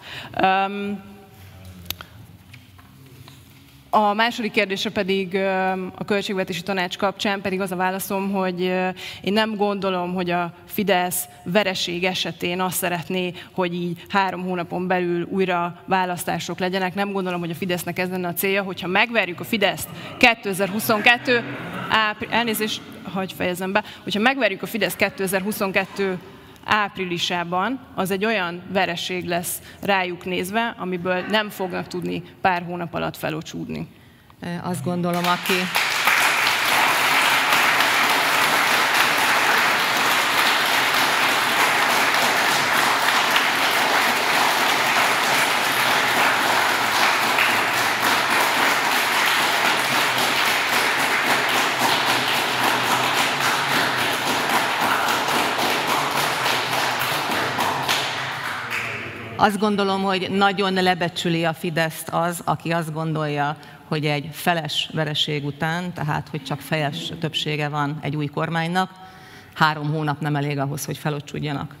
A 3.97 4.13
második 4.13 4.51
kérdése 4.51 4.89
pedig 4.89 5.35
a 5.95 6.05
költségvetési 6.05 6.61
tanács 6.61 6.97
kapcsán 6.97 7.41
pedig 7.41 7.61
az 7.61 7.71
a 7.71 7.75
válaszom, 7.75 8.31
hogy 8.31 8.61
én 9.21 9.33
nem 9.33 9.55
gondolom, 9.55 10.13
hogy 10.13 10.29
a 10.29 10.53
Fidesz 10.65 11.25
vereség 11.43 12.03
esetén 12.03 12.61
azt 12.61 12.77
szeretné, 12.77 13.33
hogy 13.51 13.73
így 13.73 14.03
három 14.09 14.43
hónapon 14.43 14.87
belül 14.87 15.27
újra 15.29 15.81
választások 15.85 16.59
legyenek. 16.59 16.93
Nem 16.93 17.11
gondolom, 17.11 17.39
hogy 17.39 17.49
a 17.49 17.55
Fidesznek 17.55 17.99
ez 17.99 18.09
lenne 18.09 18.27
a 18.27 18.33
célja, 18.33 18.63
hogyha 18.63 18.87
megverjük 18.87 19.39
a 19.39 19.43
Fideszt 19.43 19.89
2022 20.17 21.43
április, 21.89 22.35
elnézést, 22.35 22.81
hagyj 23.13 23.33
fejezem 23.33 23.71
be, 23.71 23.83
hogyha 24.03 24.19
megverjük 24.19 24.61
a 24.61 24.67
Fidesz 24.67 24.95
2022 24.95 26.19
áprilisában, 26.65 27.79
az 27.95 28.11
egy 28.11 28.25
olyan 28.25 28.61
vereség 28.71 29.25
lesz 29.25 29.61
rájuk 29.81 30.25
nézve, 30.25 30.75
amiből 30.77 31.25
nem 31.29 31.49
fognak 31.49 31.87
tudni 31.87 32.23
pár 32.41 32.63
hónap 32.63 32.93
alatt 32.93 33.17
felocsúdni. 33.17 33.87
Azt 34.63 34.83
gondolom, 34.83 35.23
aki 35.25 35.53
Azt 59.45 59.59
gondolom, 59.59 60.03
hogy 60.03 60.29
nagyon 60.31 60.73
lebecsüli 60.73 61.45
a 61.45 61.53
Fideszt 61.53 62.09
az, 62.09 62.41
aki 62.45 62.71
azt 62.71 62.93
gondolja, 62.93 63.57
hogy 63.87 64.05
egy 64.05 64.29
feles 64.31 64.89
vereség 64.93 65.45
után, 65.45 65.93
tehát 65.93 66.29
hogy 66.29 66.43
csak 66.43 66.59
fejes 66.59 67.11
többsége 67.19 67.69
van 67.69 67.97
egy 68.01 68.15
új 68.15 68.25
kormánynak, 68.25 68.91
három 69.53 69.91
hónap 69.91 70.19
nem 70.19 70.35
elég 70.35 70.59
ahhoz, 70.59 70.85
hogy 70.85 70.97
felocsudjanak. 70.97 71.75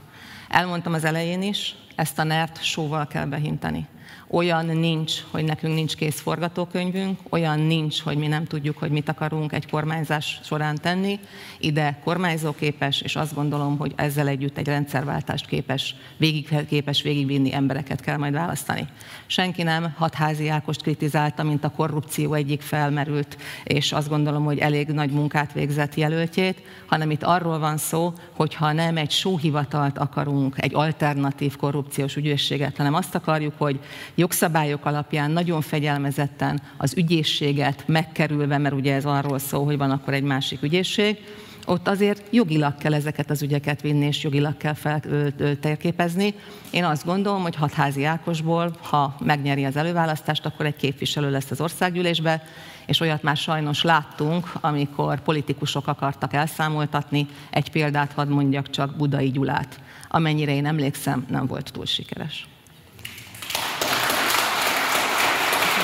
Elmondtam 0.49 0.93
az 0.93 1.03
elején 1.03 1.41
is, 1.41 1.75
ezt 1.95 2.19
a 2.19 2.23
nert 2.23 2.63
sóval 2.63 3.07
kell 3.07 3.25
behintani. 3.25 3.87
Olyan 4.35 4.65
nincs, 4.65 5.13
hogy 5.31 5.43
nekünk 5.43 5.73
nincs 5.73 5.95
kész 5.95 6.19
forgatókönyvünk, 6.19 7.19
olyan 7.29 7.59
nincs, 7.59 8.01
hogy 8.01 8.17
mi 8.17 8.27
nem 8.27 8.45
tudjuk, 8.45 8.77
hogy 8.77 8.91
mit 8.91 9.09
akarunk 9.09 9.53
egy 9.53 9.69
kormányzás 9.69 10.39
során 10.43 10.75
tenni. 10.75 11.19
Ide 11.59 11.99
kormányzóképes, 12.03 13.01
és 13.01 13.15
azt 13.15 13.35
gondolom, 13.35 13.77
hogy 13.77 13.93
ezzel 13.95 14.27
együtt 14.27 14.57
egy 14.57 14.65
rendszerváltást 14.65 15.45
képes, 15.45 15.95
végig, 16.17 16.65
képes 16.67 17.01
végigvinni 17.01 17.53
embereket 17.53 18.01
kell 18.01 18.17
majd 18.17 18.33
választani. 18.33 18.87
Senki 19.25 19.63
nem 19.63 19.93
hatházi 19.97 20.49
Ákost 20.49 20.81
kritizálta, 20.81 21.43
mint 21.43 21.63
a 21.63 21.69
korrupció 21.69 22.33
egyik 22.33 22.61
felmerült, 22.61 23.37
és 23.63 23.91
azt 23.91 24.09
gondolom, 24.09 24.43
hogy 24.43 24.57
elég 24.57 24.87
nagy 24.87 25.11
munkát 25.11 25.53
végzett 25.53 25.95
jelöltjét, 25.95 26.61
hanem 26.85 27.11
itt 27.11 27.23
arról 27.23 27.59
van 27.59 27.77
szó, 27.77 28.13
hogy 28.35 28.53
ha 28.53 28.71
nem 28.71 28.97
egy 28.97 29.11
sóhivatalt 29.11 29.97
akarunk, 29.97 30.55
egy 30.57 30.75
alternatív 30.75 31.55
korrupciós 31.55 32.15
ügyészséget, 32.15 32.77
hanem 32.77 32.93
azt 32.93 33.15
akarjuk, 33.15 33.53
hogy 33.57 33.79
jogszabályok 34.25 34.85
alapján 34.85 35.31
nagyon 35.31 35.61
fegyelmezetten 35.61 36.61
az 36.77 36.93
ügyészséget 36.97 37.83
megkerülve, 37.87 38.57
mert 38.57 38.75
ugye 38.75 38.93
ez 38.93 39.05
arról 39.05 39.39
szól, 39.39 39.65
hogy 39.65 39.77
van 39.77 39.91
akkor 39.91 40.13
egy 40.13 40.23
másik 40.23 40.61
ügyészség, 40.61 41.17
ott 41.65 41.87
azért 41.87 42.23
jogilag 42.31 42.77
kell 42.77 42.93
ezeket 42.93 43.29
az 43.29 43.41
ügyeket 43.41 43.81
vinni, 43.81 44.05
és 44.05 44.23
jogilag 44.23 44.57
kell 44.57 44.73
feltérképezni. 44.73 46.33
Én 46.71 46.83
azt 46.83 47.05
gondolom, 47.05 47.41
hogy 47.41 47.55
hatházi 47.55 48.03
Ákosból, 48.03 48.75
ha 48.81 49.15
megnyeri 49.19 49.65
az 49.65 49.75
előválasztást, 49.75 50.45
akkor 50.45 50.65
egy 50.65 50.75
képviselő 50.75 51.31
lesz 51.31 51.51
az 51.51 51.61
országgyűlésbe, 51.61 52.43
és 52.85 52.99
olyat 52.99 53.23
már 53.23 53.37
sajnos 53.37 53.83
láttunk, 53.83 54.51
amikor 54.61 55.21
politikusok 55.21 55.87
akartak 55.87 56.33
elszámoltatni. 56.33 57.27
Egy 57.49 57.71
példát 57.71 58.13
hadd 58.13 58.27
mondjak 58.27 58.69
csak 58.69 58.95
Budai 58.95 59.31
Gyulát. 59.31 59.79
Amennyire 60.07 60.53
én 60.53 60.65
emlékszem, 60.65 61.25
nem 61.29 61.45
volt 61.45 61.71
túl 61.71 61.85
sikeres. 61.85 62.47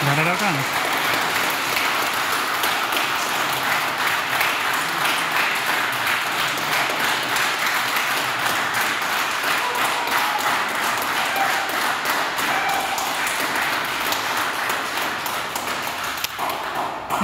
Van 0.03 0.90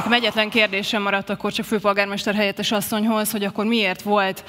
Nekem 0.07 0.21
egyetlen 0.21 0.49
kérdésem 0.49 1.01
maradt 1.01 1.29
akkor 1.29 1.51
csak 1.51 1.65
főpolgármester 1.65 2.35
helyettes 2.35 2.71
asszonyhoz, 2.71 3.31
hogy 3.31 3.43
akkor 3.43 3.65
miért 3.65 4.01
volt 4.01 4.43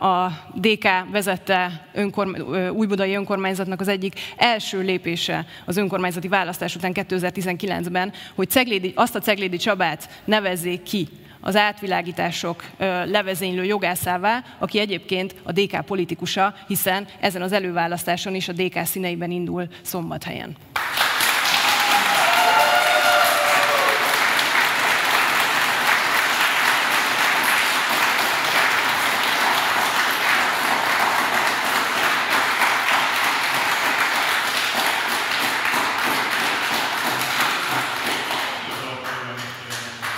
a 0.00 0.28
DK 0.54 0.88
vezette 1.10 1.86
önkorm- 1.92 2.42
újbudai 2.72 3.14
önkormányzatnak 3.14 3.80
az 3.80 3.88
egyik 3.88 4.20
első 4.36 4.80
lépése 4.80 5.46
az 5.64 5.76
önkormányzati 5.76 6.28
választás 6.28 6.76
után 6.76 6.92
2019-ben, 6.94 8.12
hogy 8.34 8.50
Ceglédi, 8.50 8.92
azt 8.96 9.14
a 9.14 9.20
Ceglédi 9.20 9.56
Csabát 9.56 10.08
nevezzék 10.24 10.82
ki 10.82 11.08
az 11.40 11.56
átvilágítások 11.56 12.64
levezénylő 13.04 13.64
jogászává, 13.64 14.44
aki 14.58 14.78
egyébként 14.78 15.34
a 15.42 15.52
DK 15.52 15.84
politikusa, 15.84 16.54
hiszen 16.66 17.06
ezen 17.20 17.42
az 17.42 17.52
előválasztáson 17.52 18.34
is 18.34 18.48
a 18.48 18.52
DK 18.52 18.84
színeiben 18.84 19.30
indul 19.30 19.66
szombathelyen. 19.82 20.56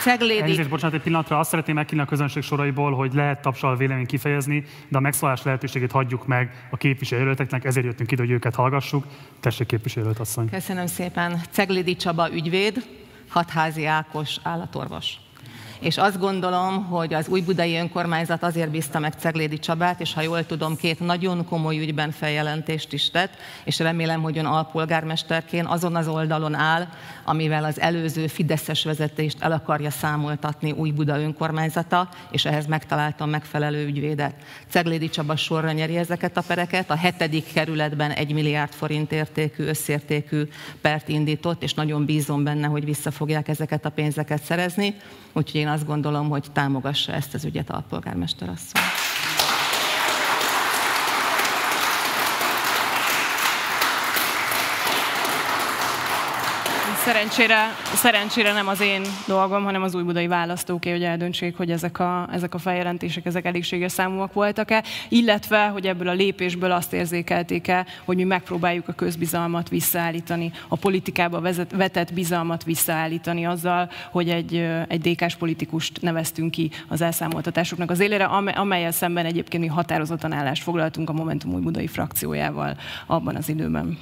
Ceglédi... 0.05 0.41
Elnézést, 0.41 0.69
bocsánat, 0.69 0.95
egy 0.95 1.03
pillanatra 1.03 1.39
azt 1.39 1.51
szeretném 1.51 1.75
megkérni 1.75 2.03
a 2.03 2.07
közönség 2.07 2.43
soraiból, 2.43 2.93
hogy 2.93 3.15
lehet 3.15 3.43
tapsal 3.43 3.77
vélemény 3.77 4.07
kifejezni, 4.07 4.65
de 4.89 4.97
a 4.97 5.01
megszólás 5.01 5.43
lehetőségét 5.43 5.93
hagyjuk 5.93 6.27
meg 6.27 6.67
a 6.71 6.77
képviselőjelölteknek, 6.77 7.65
ezért 7.65 7.87
jöttünk 7.87 8.11
ide, 8.13 8.23
hogy 8.23 8.31
őket 8.31 8.55
hallgassuk. 8.55 9.05
Tessék 9.41 9.67
képviselőt 9.67 10.19
asszony. 10.19 10.49
Köszönöm 10.51 10.87
szépen. 10.87 11.41
Ceglédi 11.51 11.97
Csaba 11.97 12.33
ügyvéd, 12.33 12.85
Hatházi 13.29 13.87
Ákos 13.87 14.37
állatorvos 14.43 15.24
és 15.81 15.97
azt 15.97 16.18
gondolom, 16.18 16.85
hogy 16.85 17.14
az 17.14 17.29
új 17.29 17.41
budai 17.41 17.77
önkormányzat 17.77 18.43
azért 18.43 18.70
bízta 18.70 18.99
meg 18.99 19.12
Ceglédi 19.18 19.59
Csabát, 19.59 20.01
és 20.01 20.14
ha 20.14 20.20
jól 20.20 20.47
tudom, 20.47 20.77
két 20.77 21.01
nagyon 21.01 21.45
komoly 21.45 21.79
ügyben 21.79 22.11
feljelentést 22.11 22.93
is 22.93 23.11
tett, 23.11 23.33
és 23.64 23.79
remélem, 23.79 24.22
hogy 24.22 24.39
ön 24.39 24.45
alpolgármesterként 24.45 25.66
azon 25.66 25.97
az 25.97 26.09
oldalon 26.09 26.55
áll, 26.55 26.89
amivel 27.25 27.64
az 27.64 27.81
előző 27.81 28.27
Fideszes 28.27 28.85
vezetést 28.85 29.43
el 29.43 29.53
akarja 29.53 29.91
számoltatni 29.91 30.70
új 30.70 30.91
Buda 30.91 31.20
önkormányzata, 31.20 32.09
és 32.31 32.45
ehhez 32.45 32.66
megtaláltam 32.66 33.31
megfelelő 33.31 33.87
ügyvédet. 33.87 34.35
Ceglédi 34.68 35.09
Csaba 35.09 35.37
sorra 35.37 35.72
nyeri 35.72 35.97
ezeket 35.97 36.37
a 36.37 36.43
pereket, 36.47 36.91
a 36.91 36.97
hetedik 36.97 37.53
kerületben 37.53 38.11
egy 38.11 38.33
milliárd 38.33 38.72
forint 38.72 39.12
értékű, 39.12 39.64
összértékű 39.64 40.43
pert 40.81 41.09
indított, 41.09 41.62
és 41.62 41.75
nagyon 41.75 42.05
bízom 42.05 42.45
benne, 42.45 42.66
hogy 42.66 42.85
vissza 42.85 43.11
fogják 43.11 43.49
ezeket 43.49 43.85
a 43.85 43.91
pénzeket 43.91 44.43
szerezni. 44.43 44.95
Úgyhogy 45.33 45.64
én 45.65 45.71
azt 45.71 45.87
gondolom, 45.87 46.29
hogy 46.29 46.47
támogassa 46.53 47.12
ezt 47.12 47.35
az 47.35 47.45
ügyet 47.45 47.71
a 47.71 47.85
polgármester 47.89 48.49
asszony. 48.49 49.04
Szerencsére, 57.05 57.75
szerencsére 57.95 58.53
nem 58.53 58.69
az 58.69 58.81
én 58.81 59.03
dolgom, 59.27 59.65
hanem 59.65 59.83
az 59.83 59.95
újbudai 59.95 60.27
választóké, 60.27 60.91
hogy 60.91 61.03
eldöntsék, 61.03 61.57
hogy 61.57 61.71
ezek 61.71 61.99
a, 61.99 62.29
ezek 62.33 62.55
a 62.55 62.59
feljelentések, 62.59 63.27
ezek 63.27 63.45
elégséges 63.45 63.93
számúak 63.93 64.33
voltak-e, 64.33 64.85
illetve, 65.09 65.67
hogy 65.67 65.87
ebből 65.87 66.09
a 66.09 66.13
lépésből 66.13 66.73
azt 66.73 66.93
érzékelték-e, 66.93 67.87
hogy 68.05 68.17
mi 68.17 68.25
megpróbáljuk 68.25 68.89
a 68.89 68.93
közbizalmat 68.93 69.69
visszaállítani, 69.69 70.53
a 70.69 70.77
politikába 70.77 71.41
vezet, 71.41 71.73
vetett 71.73 72.13
bizalmat 72.13 72.65
visszaállítani 72.65 73.47
azzal, 73.47 73.91
hogy 74.11 74.29
egy, 74.29 74.55
egy 74.89 75.01
DK-s 75.01 75.35
politikust 75.35 76.01
neveztünk 76.01 76.51
ki 76.51 76.71
az 76.89 77.01
elszámoltatásoknak 77.01 77.91
az 77.91 78.01
élére, 78.01 78.25
amelyel 78.55 78.93
szemben 78.93 79.27
egyébként 79.27 79.63
mi 79.63 79.69
határozottan 79.69 80.33
állást 80.33 80.63
foglaltunk 80.63 81.09
a 81.09 81.13
Momentum 81.13 81.53
újbudai 81.53 81.87
frakciójával 81.87 82.77
abban 83.07 83.37
az 83.37 83.49
időben. 83.49 83.99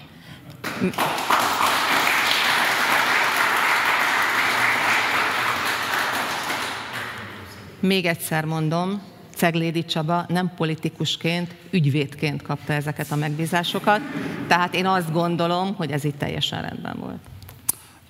Még 7.83 8.07
egyszer 8.07 8.45
mondom, 8.45 9.03
Ceglédi 9.35 9.85
Csaba 9.85 10.25
nem 10.29 10.53
politikusként, 10.57 11.55
ügyvédként 11.71 12.43
kapta 12.43 12.73
ezeket 12.73 13.11
a 13.11 13.17
megbízásokat, 13.17 14.01
tehát 14.47 14.75
én 14.75 14.87
azt 14.87 15.13
gondolom, 15.13 15.75
hogy 15.75 15.91
ez 15.91 16.05
itt 16.05 16.19
teljesen 16.19 16.63
rendben 16.63 16.97
volt. 16.99 17.19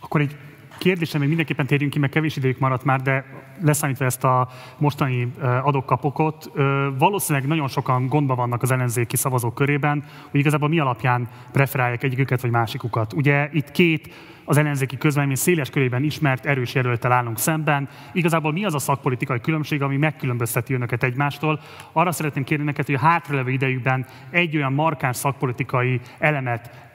Akkor 0.00 0.20
egy 0.20 0.36
kérdésem, 0.82 1.18
még 1.18 1.28
mindenképpen 1.28 1.66
térjünk 1.66 1.92
ki, 1.92 1.98
mert 1.98 2.12
kevés 2.12 2.36
idejük 2.36 2.58
maradt 2.58 2.84
már, 2.84 3.00
de 3.00 3.24
leszámítva 3.60 4.04
ezt 4.04 4.24
a 4.24 4.48
mostani 4.78 5.32
adokkapokot, 5.62 6.50
valószínűleg 6.98 7.48
nagyon 7.48 7.68
sokan 7.68 8.06
gondban 8.06 8.36
vannak 8.36 8.62
az 8.62 8.70
ellenzéki 8.70 9.16
szavazók 9.16 9.54
körében, 9.54 10.04
hogy 10.30 10.40
igazából 10.40 10.68
mi 10.68 10.78
alapján 10.78 11.28
preferálják 11.52 12.02
egyiküket 12.02 12.40
vagy 12.40 12.50
másikukat. 12.50 13.12
Ugye 13.12 13.48
itt 13.52 13.70
két 13.70 14.14
az 14.44 14.56
ellenzéki 14.56 14.96
közvélemény 14.96 15.36
széles 15.36 15.70
körében 15.70 16.02
ismert, 16.02 16.46
erős 16.46 16.74
jelöltel 16.74 17.12
állunk 17.12 17.38
szemben. 17.38 17.88
Igazából 18.12 18.52
mi 18.52 18.64
az 18.64 18.74
a 18.74 18.78
szakpolitikai 18.78 19.40
különbség, 19.40 19.82
ami 19.82 19.96
megkülönbözteti 19.96 20.74
önöket 20.74 21.02
egymástól? 21.02 21.60
Arra 21.92 22.12
szeretném 22.12 22.44
kérni 22.44 22.64
neked, 22.64 22.86
hogy 22.86 22.94
a 22.94 22.98
hátralevő 22.98 23.50
idejükben 23.50 24.06
egy 24.30 24.56
olyan 24.56 24.72
markáns 24.72 25.16
szakpolitikai 25.16 26.00
elemet 26.18 26.90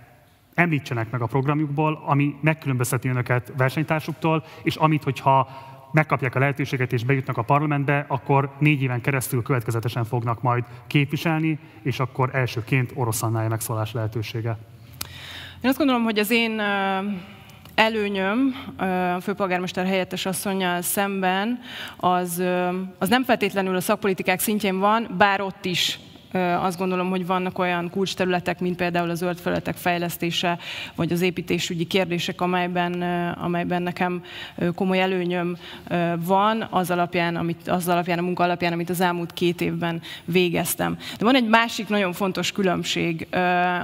említsenek 0.57 1.11
meg 1.11 1.21
a 1.21 1.25
programjukból, 1.25 2.01
ami 2.05 2.35
megkülönbözteti 2.41 3.07
önöket 3.07 3.53
versenytársuktól, 3.57 4.43
és 4.63 4.75
amit, 4.75 5.03
hogyha 5.03 5.49
megkapják 5.91 6.35
a 6.35 6.39
lehetőséget 6.39 6.93
és 6.93 7.03
bejutnak 7.03 7.37
a 7.37 7.41
parlamentbe, 7.41 8.05
akkor 8.07 8.51
négy 8.59 8.81
éven 8.81 9.01
keresztül 9.01 9.41
következetesen 9.41 10.05
fognak 10.05 10.41
majd 10.41 10.63
képviselni, 10.87 11.59
és 11.81 11.99
akkor 11.99 12.35
elsőként 12.35 12.91
orosz 12.93 13.21
megszólás 13.21 13.93
lehetősége. 13.93 14.57
Én 15.61 15.69
azt 15.69 15.77
gondolom, 15.77 16.03
hogy 16.03 16.19
az 16.19 16.31
én 16.31 16.61
előnyöm 17.75 18.55
a 19.15 19.19
főpolgármester 19.21 19.85
helyettes 19.85 20.25
asszonyjal 20.25 20.81
szemben, 20.81 21.59
az, 21.97 22.43
az 22.97 23.09
nem 23.09 23.23
feltétlenül 23.23 23.75
a 23.75 23.81
szakpolitikák 23.81 24.39
szintjén 24.39 24.79
van, 24.79 25.07
bár 25.17 25.41
ott 25.41 25.65
is 25.65 25.99
Azt 26.59 26.77
gondolom, 26.77 27.09
hogy 27.09 27.25
vannak 27.25 27.59
olyan 27.59 27.89
kulcsterületek, 27.89 28.59
mint 28.59 28.75
például 28.75 29.09
a 29.09 29.15
zöld 29.15 29.37
felületek 29.37 29.75
fejlesztése, 29.75 30.57
vagy 30.95 31.11
az 31.11 31.21
építésügyi 31.21 31.85
kérdések, 31.85 32.41
amelyben, 32.41 33.01
amelyben 33.41 33.81
nekem 33.81 34.23
komoly 34.75 35.01
előnyöm 35.01 35.57
van 36.25 36.67
az 36.69 36.91
alapján, 36.91 37.35
amit, 37.35 37.67
az 37.67 37.87
alapján, 37.87 38.17
a 38.17 38.21
munka 38.21 38.43
alapján, 38.43 38.73
amit 38.73 38.89
az 38.89 39.01
elmúlt 39.01 39.33
két 39.33 39.61
évben 39.61 40.01
végeztem. 40.25 40.97
De 41.17 41.25
van 41.25 41.35
egy 41.35 41.47
másik 41.47 41.87
nagyon 41.87 42.13
fontos 42.13 42.51
különbség, 42.51 43.27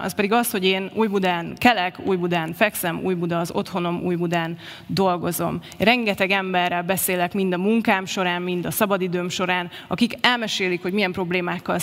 az 0.03 0.13
pedig 0.13 0.31
az, 0.31 0.51
hogy 0.51 0.65
én 0.65 0.89
Újbudán 0.93 1.53
kelek, 1.57 1.99
Újbudán 2.05 2.53
fekszem, 2.53 2.99
Újbuda 3.03 3.39
az 3.39 3.51
otthonom, 3.51 4.01
Újbudán 4.03 4.57
dolgozom. 4.87 5.59
Rengeteg 5.77 6.31
emberrel 6.31 6.83
beszélek 6.83 7.33
mind 7.33 7.53
a 7.53 7.57
munkám 7.57 8.05
során, 8.05 8.41
mind 8.41 8.65
a 8.65 8.71
szabadidőm 8.71 9.29
során, 9.29 9.69
akik 9.87 10.17
elmesélik, 10.21 10.81
hogy 10.81 10.93
milyen 10.93 11.11
problémákkal 11.11 11.79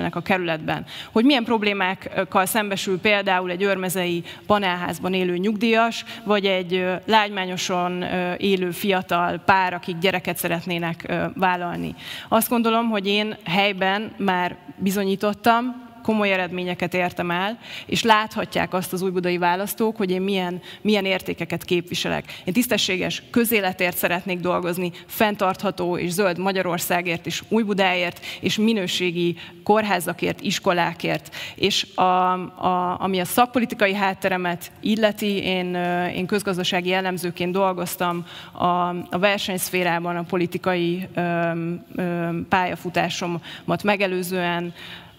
szembesülnek 0.00 0.16
a 0.16 0.20
kerületben. 0.20 0.84
Hogy 1.12 1.24
milyen 1.24 1.44
problémákkal 1.44 2.46
szembesül 2.46 3.00
például 3.00 3.50
egy 3.50 3.62
örmezei 3.62 4.22
panelházban 4.46 5.14
élő 5.14 5.36
nyugdíjas, 5.36 6.04
vagy 6.24 6.46
egy 6.46 6.84
lágymányosan 7.06 8.02
élő 8.36 8.70
fiatal 8.70 9.38
pár, 9.38 9.74
akik 9.74 9.98
gyereket 9.98 10.36
szeretnének 10.36 11.12
vállalni. 11.34 11.94
Azt 12.28 12.48
gondolom, 12.48 12.88
hogy 12.88 13.06
én 13.06 13.36
helyben 13.44 14.12
már 14.16 14.56
bizonyítottam, 14.76 15.88
komoly 16.10 16.32
eredményeket 16.32 16.94
értem 16.94 17.30
el, 17.30 17.58
és 17.86 18.02
láthatják 18.02 18.74
azt 18.74 18.92
az 18.92 19.02
újbudai 19.02 19.38
választók, 19.38 19.96
hogy 19.96 20.10
én 20.10 20.22
milyen, 20.22 20.60
milyen 20.82 21.04
értékeket 21.04 21.64
képviselek. 21.64 22.40
Én 22.44 22.52
tisztességes 22.52 23.22
közéletért 23.30 23.96
szeretnék 23.96 24.40
dolgozni, 24.40 24.92
fenntartható 25.06 25.98
és 25.98 26.10
zöld 26.10 26.38
Magyarországért 26.38 27.26
és 27.26 27.42
Újbudáért, 27.48 28.24
és 28.40 28.56
minőségi 28.56 29.36
kórházakért, 29.64 30.40
iskolákért. 30.40 31.34
És 31.54 31.86
a, 31.94 32.02
a, 32.02 33.00
ami 33.00 33.20
a 33.20 33.24
szakpolitikai 33.24 33.94
hátteremet 33.94 34.72
illeti, 34.80 35.42
én, 35.42 35.74
én 36.14 36.26
közgazdasági 36.26 36.88
jellemzőként 36.88 37.52
dolgoztam 37.52 38.26
a, 38.52 38.64
a 38.88 39.18
versenyszférában, 39.18 40.16
a 40.16 40.22
politikai 40.22 41.08
ö, 41.14 41.50
ö, 41.94 42.28
pályafutásomat 42.48 43.82
megelőzően, 43.82 44.74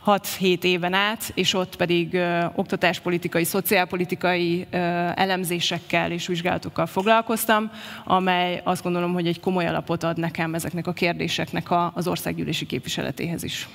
6-7 0.06 0.64
éven 0.64 0.94
át, 0.94 1.32
és 1.34 1.54
ott 1.54 1.76
pedig 1.76 2.14
ö, 2.14 2.46
oktatáspolitikai, 2.56 3.44
szociálpolitikai 3.44 4.66
ö, 4.72 4.78
elemzésekkel 5.16 6.12
és 6.12 6.28
vizsgálatokkal 6.28 6.86
foglalkoztam, 6.86 7.72
amely 8.06 8.62
azt 8.64 8.84
gondolom, 8.84 9.14
hogy 9.14 9.28
egy 9.28 9.40
komoly 9.40 9.68
alapot 9.68 10.04
ad 10.04 10.18
nekem 10.18 10.54
ezeknek 10.54 10.88
a 10.88 10.94
kérdéseknek 10.94 11.72
a, 11.72 11.92
az 11.96 12.08
országgyűlési 12.08 12.66
képviseletéhez 12.66 13.44
is. 13.44 13.68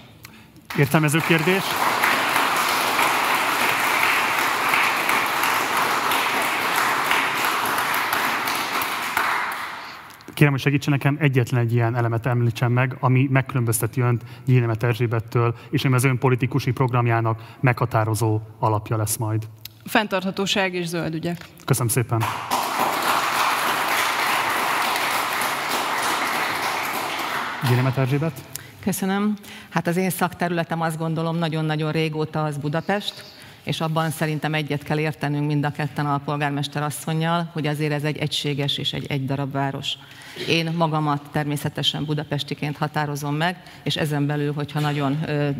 Értelmező 0.78 1.18
kérdés? 1.26 1.62
Kérem, 10.36 10.52
hogy 10.52 10.60
segítsen 10.60 10.92
nekem 10.92 11.16
egyetlen 11.20 11.60
egy 11.60 11.72
ilyen 11.72 11.94
elemet 11.94 12.26
említsen 12.26 12.72
meg, 12.72 12.96
ami 13.00 13.28
megkülönbözteti 13.30 14.00
önt 14.00 14.22
Gyénemet 14.44 14.82
Erzsébettől, 14.82 15.54
és 15.70 15.84
ami 15.84 15.94
az 15.94 16.04
ön 16.04 16.18
politikusi 16.18 16.72
programjának 16.72 17.56
meghatározó 17.60 18.40
alapja 18.58 18.96
lesz 18.96 19.16
majd. 19.16 19.48
Fenntarthatóság 19.84 20.74
és 20.74 20.86
zöld 20.86 21.14
ügyek. 21.14 21.48
Köszönöm 21.64 21.88
szépen. 21.88 22.22
Gyénemet 27.68 27.96
Erzsébet? 27.96 28.48
Köszönöm. 28.80 29.34
Hát 29.68 29.86
az 29.86 29.96
én 29.96 30.10
szakterületem 30.10 30.80
azt 30.80 30.98
gondolom 30.98 31.36
nagyon-nagyon 31.36 31.92
régóta 31.92 32.44
az 32.44 32.56
Budapest, 32.56 33.35
és 33.66 33.80
abban 33.80 34.10
szerintem 34.10 34.54
egyet 34.54 34.82
kell 34.82 34.98
értenünk 34.98 35.46
mind 35.46 35.64
a 35.64 35.70
ketten 35.70 36.06
a 36.06 36.18
polgármester 36.18 36.82
asszonynal, 36.82 37.50
hogy 37.52 37.66
azért 37.66 37.92
ez 37.92 38.02
egy 38.02 38.16
egységes 38.16 38.78
és 38.78 38.92
egy 38.92 39.06
egy 39.08 39.24
darab 39.24 39.52
város. 39.52 39.92
Én 40.48 40.72
magamat 40.76 41.22
természetesen 41.32 42.04
budapestiként 42.04 42.76
határozom 42.76 43.34
meg, 43.34 43.62
és 43.82 43.96
ezen 43.96 44.26
belül, 44.26 44.52
hogyha 44.52 44.80
nagyon 44.80 45.18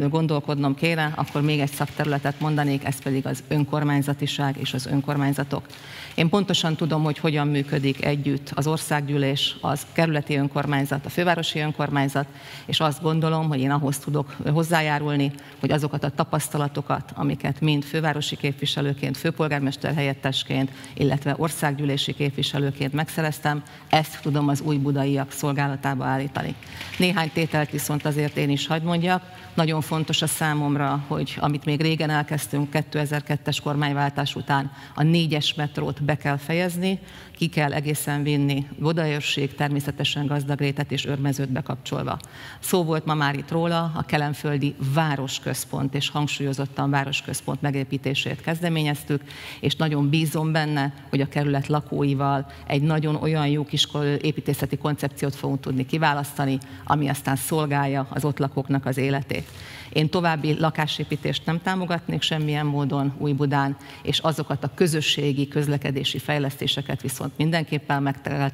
gondolkodnom 0.09 0.74
kéne, 0.74 1.12
akkor 1.14 1.42
még 1.42 1.61
egy 1.61 1.70
szakterületet 1.70 2.40
mondanék, 2.40 2.84
ez 2.84 3.02
pedig 3.02 3.26
az 3.26 3.42
önkormányzatiság 3.48 4.57
és 4.59 4.74
az 4.74 4.86
önkormányzatok. 4.86 5.66
Én 6.14 6.28
pontosan 6.28 6.76
tudom, 6.76 7.02
hogy 7.02 7.18
hogyan 7.18 7.48
működik 7.48 8.04
együtt 8.04 8.50
az 8.54 8.66
országgyűlés, 8.66 9.57
az 9.61 9.86
kerületi 9.92 10.36
önkormányzat, 10.36 11.07
a 11.07 11.09
fővárosi 11.09 11.59
önkormányzat, 11.59 12.26
és 12.66 12.80
azt 12.80 13.02
gondolom, 13.02 13.48
hogy 13.48 13.61
én 13.61 13.70
ahhoz 13.70 13.98
tudok 13.98 14.36
hozzájárulni, 14.52 15.32
hogy 15.61 15.70
azokat 15.70 16.04
a 16.04 16.11
tapasztalatokat, 16.11 17.12
amiket 17.14 17.61
mind 17.61 17.84
fővárosi 17.97 18.36
képviselőként, 18.36 19.16
főpolgármester 19.16 19.94
helyettesként, 19.94 20.70
illetve 20.94 21.34
országgyűlési 21.38 22.12
képviselőként 22.12 22.92
megszereztem, 22.92 23.62
ezt 23.88 24.20
tudom 24.22 24.49
az 24.49 24.61
új 24.61 24.76
budaiak 24.76 25.32
szolgálatába 25.32 26.05
állítani. 26.05 26.55
Néhány 26.99 27.30
tételt 27.32 27.70
viszont 27.70 28.05
azért 28.05 28.36
én 28.36 28.51
is 28.51 28.66
hagyd 28.66 28.84
mondjak. 28.84 29.22
Nagyon 29.57 29.80
fontos 29.80 30.22
a 30.22 30.26
számomra, 30.26 31.04
hogy 31.09 31.36
amit 31.40 31.64
még 31.64 31.80
régen 31.80 32.11
elkezdtünk 32.11 32.68
2002-es 32.72 33.59
kormányváltás 33.62 34.34
után, 34.34 34.72
a 34.94 35.02
négyes 35.02 35.54
metrót 35.54 36.02
be 36.02 36.16
kell 36.16 36.36
fejezni, 36.36 36.98
ki 37.36 37.48
kell 37.48 37.72
egészen 37.72 38.22
vinni 38.22 38.66
Vodajörség, 38.78 39.54
természetesen 39.54 40.26
Gazdagrétet 40.26 40.92
és 40.92 41.07
Örmezőt 41.07 41.52
bekapcsolva. 41.52 42.18
Szó 42.61 42.84
volt 42.84 43.04
ma 43.04 43.14
már 43.14 43.34
itt 43.34 43.50
róla, 43.50 43.92
a 43.94 44.02
kelemföldi 44.02 44.74
városközpont 44.94 45.94
és 45.94 46.09
hangsúlyozottan 46.09 46.90
városközpont 46.90 47.62
megépítését 47.62 48.40
kezdeményeztük, 48.40 49.22
és 49.61 49.76
nagyon 49.76 50.09
bízom 50.09 50.52
benne, 50.52 50.92
hogy 51.11 51.20
a 51.20 51.28
kerület 51.28 51.66
lakóival 51.66 52.46
egy 52.66 52.82
nagyon 52.82 53.14
olyan 53.14 53.46
jó 53.46 53.64
kis 53.64 53.88
építészeti 54.20 54.76
koncepciót 54.76 55.34
fogunk 55.34 55.61
tudni 55.61 55.86
kiválasztani, 55.86 56.59
ami 56.84 57.09
aztán 57.09 57.36
szolgálja 57.36 58.07
az 58.11 58.24
ott 58.24 58.38
lakóknak 58.38 58.86
az 58.86 58.96
életét. 58.96 59.45
Én 59.92 60.09
további 60.09 60.59
lakásépítést 60.59 61.47
nem 61.47 61.61
támogatnék 61.62 62.22
semmilyen 62.22 62.66
módon 62.66 63.12
Újbudán, 63.18 63.76
és 64.03 64.18
azokat 64.18 64.64
a 64.64 64.70
közösségi 64.74 65.49
közlekedési 65.49 66.18
fejlesztéseket 66.18 67.03
viszont 67.03 67.32
mindenképpen 67.36 68.03
meg 68.03 68.20
kell 68.20 68.51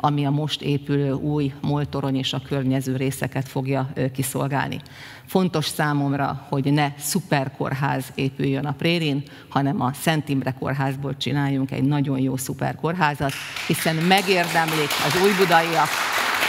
ami 0.00 0.24
a 0.24 0.30
most 0.30 0.62
épülő 0.62 1.12
új 1.12 1.52
moltorony 1.60 2.16
és 2.16 2.32
a 2.32 2.42
környező 2.48 2.96
részeket 2.96 3.48
fogja 3.48 3.92
kiszolgálni. 4.14 4.80
Fontos 5.26 5.66
számomra, 5.66 6.46
hogy 6.48 6.72
ne 6.72 6.92
szuperkórház 6.98 8.04
épüljön 8.14 8.66
a 8.66 8.72
Prérin, 8.72 9.22
hanem 9.48 9.80
a 9.80 9.92
Szent 9.92 10.28
Imre 10.28 10.54
kórházból 10.58 11.16
csináljunk 11.16 11.70
egy 11.70 11.84
nagyon 11.84 12.18
jó 12.18 12.36
szuperkórházat, 12.36 13.32
hiszen 13.66 13.94
megérdemlik 13.94 14.90
az 15.06 15.22
újbudaiak 15.22 15.88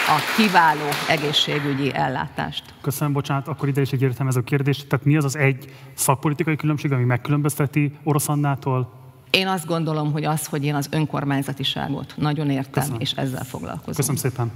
a 0.08 0.20
kiváló 0.38 0.88
egészségügyi 1.10 1.94
ellátást. 1.94 2.64
Köszönöm, 2.82 3.14
bocsánat, 3.14 3.48
akkor 3.48 3.68
ide 3.68 3.82
is 3.82 3.92
egy 3.92 4.02
értelmező 4.02 4.42
kérdés. 4.44 4.88
Tehát 4.88 5.06
mi 5.06 5.18
az 5.18 5.24
az 5.24 5.36
egy 5.38 5.74
szakpolitikai 5.94 6.56
különbség, 6.56 6.92
ami 6.92 7.04
megkülönbözteti 7.04 7.98
Orosz 8.04 8.30
Annától? 8.30 8.92
Én 9.30 9.48
azt 9.48 9.66
gondolom, 9.66 10.12
hogy 10.12 10.24
az, 10.24 10.46
hogy 10.46 10.66
én 10.66 10.76
az 10.76 10.88
önkormányzatiságot 10.92 12.14
nagyon 12.18 12.50
értem, 12.50 12.72
Köszönöm. 12.72 13.00
és 13.00 13.12
ezzel 13.12 13.44
foglalkozom. 13.44 13.94
Köszönöm 13.96 14.16
szépen. 14.16 14.52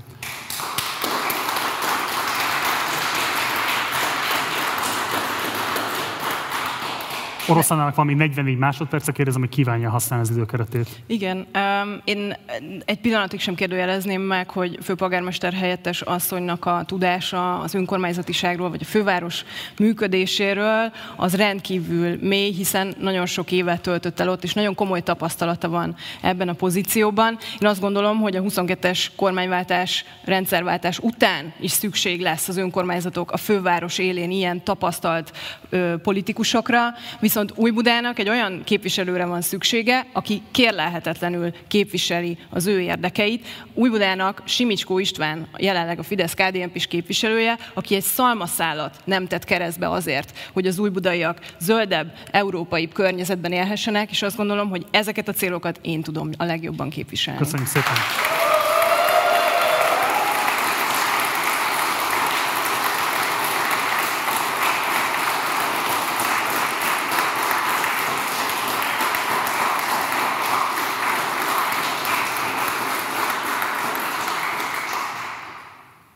Oroszlánának 7.48 7.96
van 7.96 8.06
még 8.06 8.16
44 8.16 8.58
másodperce, 8.58 9.12
kérdezem, 9.12 9.42
hogy 9.42 9.50
kívánja 9.50 9.90
használni 9.90 10.26
az 10.26 10.36
időkeretét. 10.36 10.88
Igen, 11.06 11.38
um, 11.38 12.02
én 12.04 12.38
egy 12.86 13.00
pillanatig 13.00 13.40
sem 13.40 13.56
kérdőjelezném 13.56 14.22
meg, 14.22 14.50
hogy 14.50 14.78
főpolgármester 14.84 15.54
helyettes 15.54 16.02
asszonynak 16.02 16.66
a 16.66 16.84
tudása 16.86 17.60
az 17.60 17.74
önkormányzatiságról, 17.74 18.70
vagy 18.70 18.82
a 18.82 18.86
főváros 18.86 19.44
működéséről, 19.80 20.92
az 21.16 21.36
rendkívül 21.36 22.18
mély, 22.22 22.52
hiszen 22.52 22.96
nagyon 23.00 23.26
sok 23.26 23.52
évet 23.52 23.82
töltött 23.82 24.20
el 24.20 24.30
ott, 24.30 24.44
és 24.44 24.54
nagyon 24.54 24.76
komoly 24.76 25.02
tapasztalata 25.02 25.70
van 25.70 25.96
ebben 26.22 26.50
a 26.50 26.54
pozícióban. 26.54 27.38
Én 27.62 27.68
azt 27.68 27.82
gondolom, 27.82 28.18
hogy 28.20 28.36
a 28.36 28.42
22-es 28.42 29.06
kormányváltás, 29.16 30.06
rendszerváltás 30.24 31.00
után 31.00 31.54
is 31.60 31.72
szükség 31.72 32.22
lesz 32.22 32.48
az 32.48 32.58
önkormányzatok 32.58 33.32
a 33.32 33.38
főváros 33.38 33.98
élén 33.98 34.32
ilyen 34.32 34.64
tapasztalt 34.64 35.32
ö, 35.70 35.94
politikusokra, 36.04 36.94
viszont 37.20 37.37
Viszont 37.38 37.60
Újbudának 37.60 38.20
egy 38.20 38.30
olyan 38.30 38.62
képviselőre 38.64 39.26
van 39.26 39.42
szüksége, 39.42 40.06
aki 40.14 40.42
kérlelhetetlenül 40.52 41.52
képviseli 41.68 42.38
az 42.50 42.68
ő 42.68 42.82
érdekeit. 42.82 43.48
Újbudának 43.74 44.42
Simicskó 44.46 45.00
István, 45.00 45.48
jelenleg 45.58 46.00
a 46.00 46.04
fidesz 46.04 46.34
kdnp 46.34 46.76
is 46.76 46.88
képviselője, 46.88 47.58
aki 47.74 47.96
egy 47.96 48.04
szalmaszálat 48.04 49.00
nem 49.04 49.28
tett 49.28 49.44
keresztbe 49.44 49.90
azért, 49.90 50.38
hogy 50.54 50.68
az 50.68 50.80
újbudaiak 50.80 51.40
zöldebb, 51.60 52.14
európai 52.32 52.88
környezetben 52.88 53.52
élhessenek, 53.52 54.12
és 54.12 54.22
azt 54.22 54.38
gondolom, 54.38 54.70
hogy 54.70 54.86
ezeket 54.92 55.28
a 55.28 55.34
célokat 55.34 55.80
én 55.82 56.02
tudom 56.02 56.30
a 56.38 56.44
legjobban 56.44 56.90
képviselni. 56.90 57.40
Köszönjük 57.40 57.68
szépen! 57.68 58.47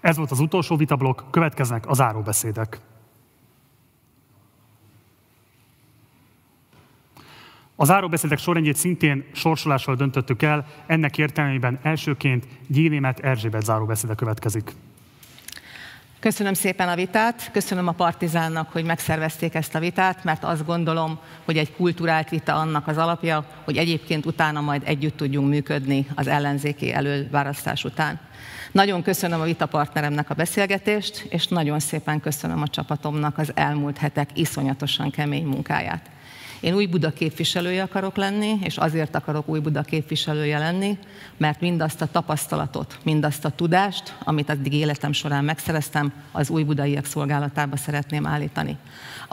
Ez 0.01 0.17
volt 0.17 0.31
az 0.31 0.39
utolsó 0.39 0.75
vitablok, 0.75 1.25
következnek 1.31 1.87
a 1.87 1.93
záróbeszédek. 1.93 2.79
A 7.75 7.85
záróbeszédek 7.85 8.37
sorrendjét 8.37 8.75
szintén 8.75 9.25
sorsolással 9.31 9.95
döntöttük 9.95 10.41
el, 10.41 10.65
ennek 10.85 11.17
értelmében 11.17 11.79
elsőként 11.81 12.47
Gyénémet 12.67 13.19
Erzsébet 13.19 13.63
záróbeszéde 13.63 14.15
következik. 14.15 14.71
Köszönöm 16.19 16.53
szépen 16.53 16.89
a 16.89 16.95
vitát, 16.95 17.51
köszönöm 17.51 17.87
a 17.87 17.91
Partizánnak, 17.91 18.71
hogy 18.71 18.85
megszervezték 18.85 19.53
ezt 19.53 19.75
a 19.75 19.79
vitát, 19.79 20.23
mert 20.23 20.43
azt 20.43 20.65
gondolom, 20.65 21.19
hogy 21.45 21.57
egy 21.57 21.73
kulturált 21.73 22.29
vita 22.29 22.55
annak 22.55 22.87
az 22.87 22.97
alapja, 22.97 23.45
hogy 23.63 23.77
egyébként 23.77 24.25
utána 24.25 24.61
majd 24.61 24.81
együtt 24.85 25.17
tudjunk 25.17 25.49
működni 25.49 26.07
az 26.15 26.27
ellenzéki 26.27 26.93
előválasztás 26.93 27.83
után. 27.83 28.19
Nagyon 28.71 29.01
köszönöm 29.01 29.41
a 29.41 29.43
vitapartneremnek 29.43 30.29
a 30.29 30.33
beszélgetést, 30.33 31.25
és 31.29 31.47
nagyon 31.47 31.79
szépen 31.79 32.19
köszönöm 32.19 32.61
a 32.61 32.67
csapatomnak 32.67 33.37
az 33.37 33.51
elmúlt 33.55 33.97
hetek 33.97 34.29
iszonyatosan 34.33 35.09
kemény 35.09 35.45
munkáját. 35.45 36.09
Én 36.59 36.73
új 36.73 36.85
Buda 36.85 37.11
képviselője 37.13 37.83
akarok 37.83 38.15
lenni, 38.15 38.59
és 38.63 38.77
azért 38.77 39.15
akarok 39.15 39.47
új 39.47 39.59
Buda 39.59 39.81
képviselője 39.81 40.57
lenni, 40.57 40.97
mert 41.37 41.61
mindazt 41.61 42.01
a 42.01 42.05
tapasztalatot, 42.11 42.97
mindazt 43.03 43.45
a 43.45 43.49
tudást, 43.49 44.15
amit 44.23 44.49
addig 44.49 44.73
életem 44.73 45.11
során 45.11 45.43
megszereztem, 45.43 46.13
az 46.31 46.49
új 46.49 46.63
budaiak 46.63 47.05
szolgálatába 47.05 47.77
szeretném 47.77 48.27
állítani. 48.27 48.77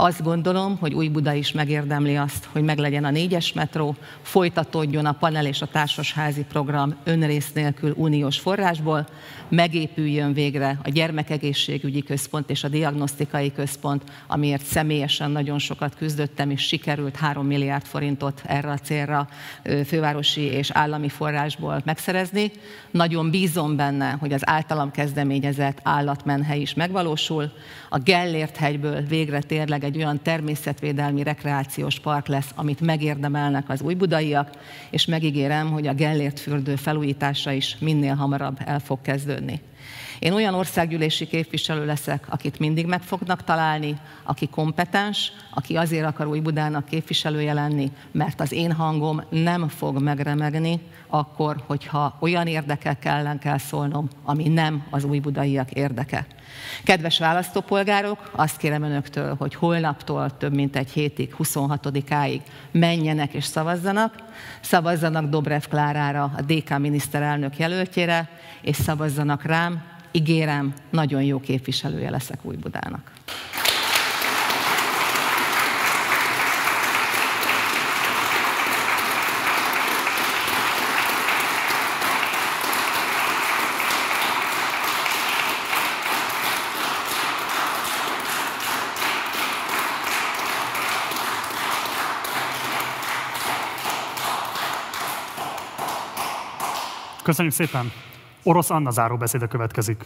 Azt 0.00 0.22
gondolom, 0.22 0.76
hogy 0.80 0.94
új 0.94 1.08
Buda 1.08 1.32
is 1.32 1.52
megérdemli 1.52 2.16
azt, 2.16 2.48
hogy 2.52 2.62
meglegyen 2.62 3.04
a 3.04 3.10
négyes 3.10 3.52
metró, 3.52 3.96
folytatódjon 4.22 5.06
a 5.06 5.12
panel 5.12 5.46
és 5.46 5.62
a 5.62 5.66
társasházi 5.66 6.44
program 6.44 6.94
önrész 7.04 7.52
nélkül 7.52 7.92
uniós 7.96 8.38
forrásból, 8.38 9.06
megépüljön 9.48 10.32
végre 10.32 10.78
a 10.84 10.90
gyermekegészségügyi 10.90 12.02
központ 12.02 12.50
és 12.50 12.64
a 12.64 12.68
diagnosztikai 12.68 13.52
központ, 13.52 14.02
amiért 14.26 14.64
személyesen 14.64 15.30
nagyon 15.30 15.58
sokat 15.58 15.94
küzdöttem, 15.96 16.50
és 16.50 16.62
sikerült 16.62 17.16
3 17.16 17.46
milliárd 17.46 17.84
forintot 17.84 18.42
erre 18.46 18.70
a 18.70 18.78
célra 18.78 19.28
fővárosi 19.86 20.40
és 20.40 20.70
állami 20.70 21.08
forrásból 21.08 21.82
megszerezni. 21.84 22.50
Nagyon 22.90 23.30
bízom 23.30 23.76
benne, 23.76 24.10
hogy 24.10 24.32
az 24.32 24.48
általam 24.48 24.90
kezdeményezett 24.90 25.78
állatmenhely 25.82 26.60
is 26.60 26.74
megvalósul. 26.74 27.52
A 27.88 27.98
Gellért 27.98 28.56
hegyből 28.56 29.00
végre 29.02 29.40
tényleg 29.40 29.86
egy 29.88 29.96
olyan 29.96 30.22
természetvédelmi 30.22 31.22
rekreációs 31.22 32.00
park 32.00 32.26
lesz, 32.26 32.50
amit 32.54 32.80
megérdemelnek 32.80 33.68
az 33.68 33.80
újbudaiak, 33.80 34.50
és 34.90 35.06
megígérem, 35.06 35.70
hogy 35.70 35.86
a 35.86 35.94
Gellért 35.94 36.40
fürdő 36.40 36.76
felújítása 36.76 37.52
is 37.52 37.76
minél 37.80 38.14
hamarabb 38.14 38.58
el 38.64 38.78
fog 38.78 39.00
kezdődni. 39.02 39.60
Én 40.18 40.32
olyan 40.32 40.54
országgyűlési 40.54 41.26
képviselő 41.26 41.86
leszek, 41.86 42.26
akit 42.28 42.58
mindig 42.58 42.86
meg 42.86 43.02
fognak 43.02 43.44
találni, 43.44 43.96
aki 44.22 44.48
kompetens, 44.48 45.32
aki 45.54 45.76
azért 45.76 46.06
akar 46.06 46.26
új 46.26 46.40
Budának 46.40 46.84
képviselője 46.84 47.52
lenni, 47.52 47.92
mert 48.12 48.40
az 48.40 48.52
én 48.52 48.72
hangom 48.72 49.22
nem 49.30 49.68
fog 49.68 50.02
megremegni 50.02 50.80
akkor, 51.08 51.62
hogyha 51.66 52.16
olyan 52.20 52.46
érdekek 52.46 53.04
ellen 53.04 53.38
kell 53.38 53.58
szólnom, 53.58 54.08
ami 54.24 54.48
nem 54.48 54.86
az 54.90 55.04
új 55.04 55.18
budaiak 55.18 55.70
érdeke. 55.70 56.26
Kedves 56.84 57.18
választópolgárok, 57.18 58.30
azt 58.32 58.56
kérem 58.56 58.82
önöktől, 58.82 59.34
hogy 59.38 59.54
holnaptól 59.54 60.36
több 60.36 60.54
mint 60.54 60.76
egy 60.76 60.90
hétig, 60.90 61.34
26-áig 61.38 62.40
menjenek 62.70 63.32
és 63.32 63.44
szavazzanak. 63.44 64.14
Szavazzanak 64.60 65.28
Dobrev 65.28 65.62
Klárára, 65.68 66.22
a 66.36 66.42
DK 66.42 66.78
miniszterelnök 66.78 67.58
jelöltjére, 67.58 68.28
és 68.62 68.76
szavazzanak 68.76 69.42
rám, 69.42 69.82
ígérem, 70.12 70.74
nagyon 70.90 71.22
jó 71.22 71.40
képviselője 71.40 72.10
leszek 72.10 72.44
Újbudának. 72.44 73.12
Köszönjük 97.28 97.54
szépen! 97.54 98.07
Orosz 98.48 98.70
Anna 98.70 98.90
záró 98.90 99.16
beszéde 99.16 99.46
következik. 99.46 100.04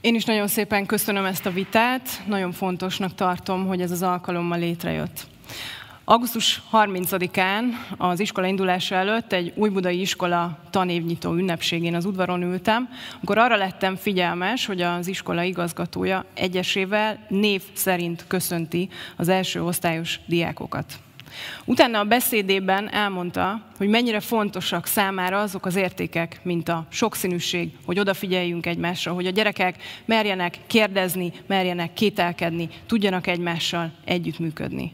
Én 0.00 0.14
is 0.14 0.24
nagyon 0.24 0.46
szépen 0.46 0.86
köszönöm 0.86 1.24
ezt 1.24 1.46
a 1.46 1.50
vitát, 1.50 2.22
nagyon 2.26 2.52
fontosnak 2.52 3.14
tartom, 3.14 3.66
hogy 3.66 3.80
ez 3.80 3.90
az 3.90 4.02
alkalommal 4.02 4.58
létrejött. 4.58 5.26
Augusztus 6.04 6.62
30-án 6.72 7.62
az 7.96 8.20
iskola 8.20 8.46
indulása 8.46 8.94
előtt 8.94 9.32
egy 9.32 9.52
újbudai 9.56 10.00
iskola 10.00 10.58
tanévnyitó 10.70 11.34
ünnepségén 11.34 11.94
az 11.94 12.04
udvaron 12.04 12.42
ültem, 12.42 12.88
akkor 13.22 13.38
arra 13.38 13.56
lettem 13.56 13.96
figyelmes, 13.96 14.66
hogy 14.66 14.80
az 14.80 15.06
iskola 15.06 15.42
igazgatója 15.42 16.24
egyesével 16.34 17.26
név 17.28 17.62
szerint 17.72 18.24
köszönti 18.26 18.88
az 19.16 19.28
első 19.28 19.62
osztályos 19.62 20.20
diákokat. 20.26 20.98
Utána 21.64 21.98
a 21.98 22.04
beszédében 22.04 22.92
elmondta, 22.92 23.62
hogy 23.76 23.88
mennyire 23.88 24.20
fontosak 24.20 24.86
számára 24.86 25.40
azok 25.40 25.66
az 25.66 25.76
értékek, 25.76 26.40
mint 26.42 26.68
a 26.68 26.86
sokszínűség, 26.88 27.70
hogy 27.84 27.98
odafigyeljünk 27.98 28.66
egymásra, 28.66 29.12
hogy 29.12 29.26
a 29.26 29.30
gyerekek 29.30 29.82
merjenek 30.04 30.58
kérdezni, 30.66 31.32
merjenek 31.46 31.92
kételkedni, 31.92 32.68
tudjanak 32.86 33.26
egymással 33.26 33.92
együttműködni. 34.04 34.92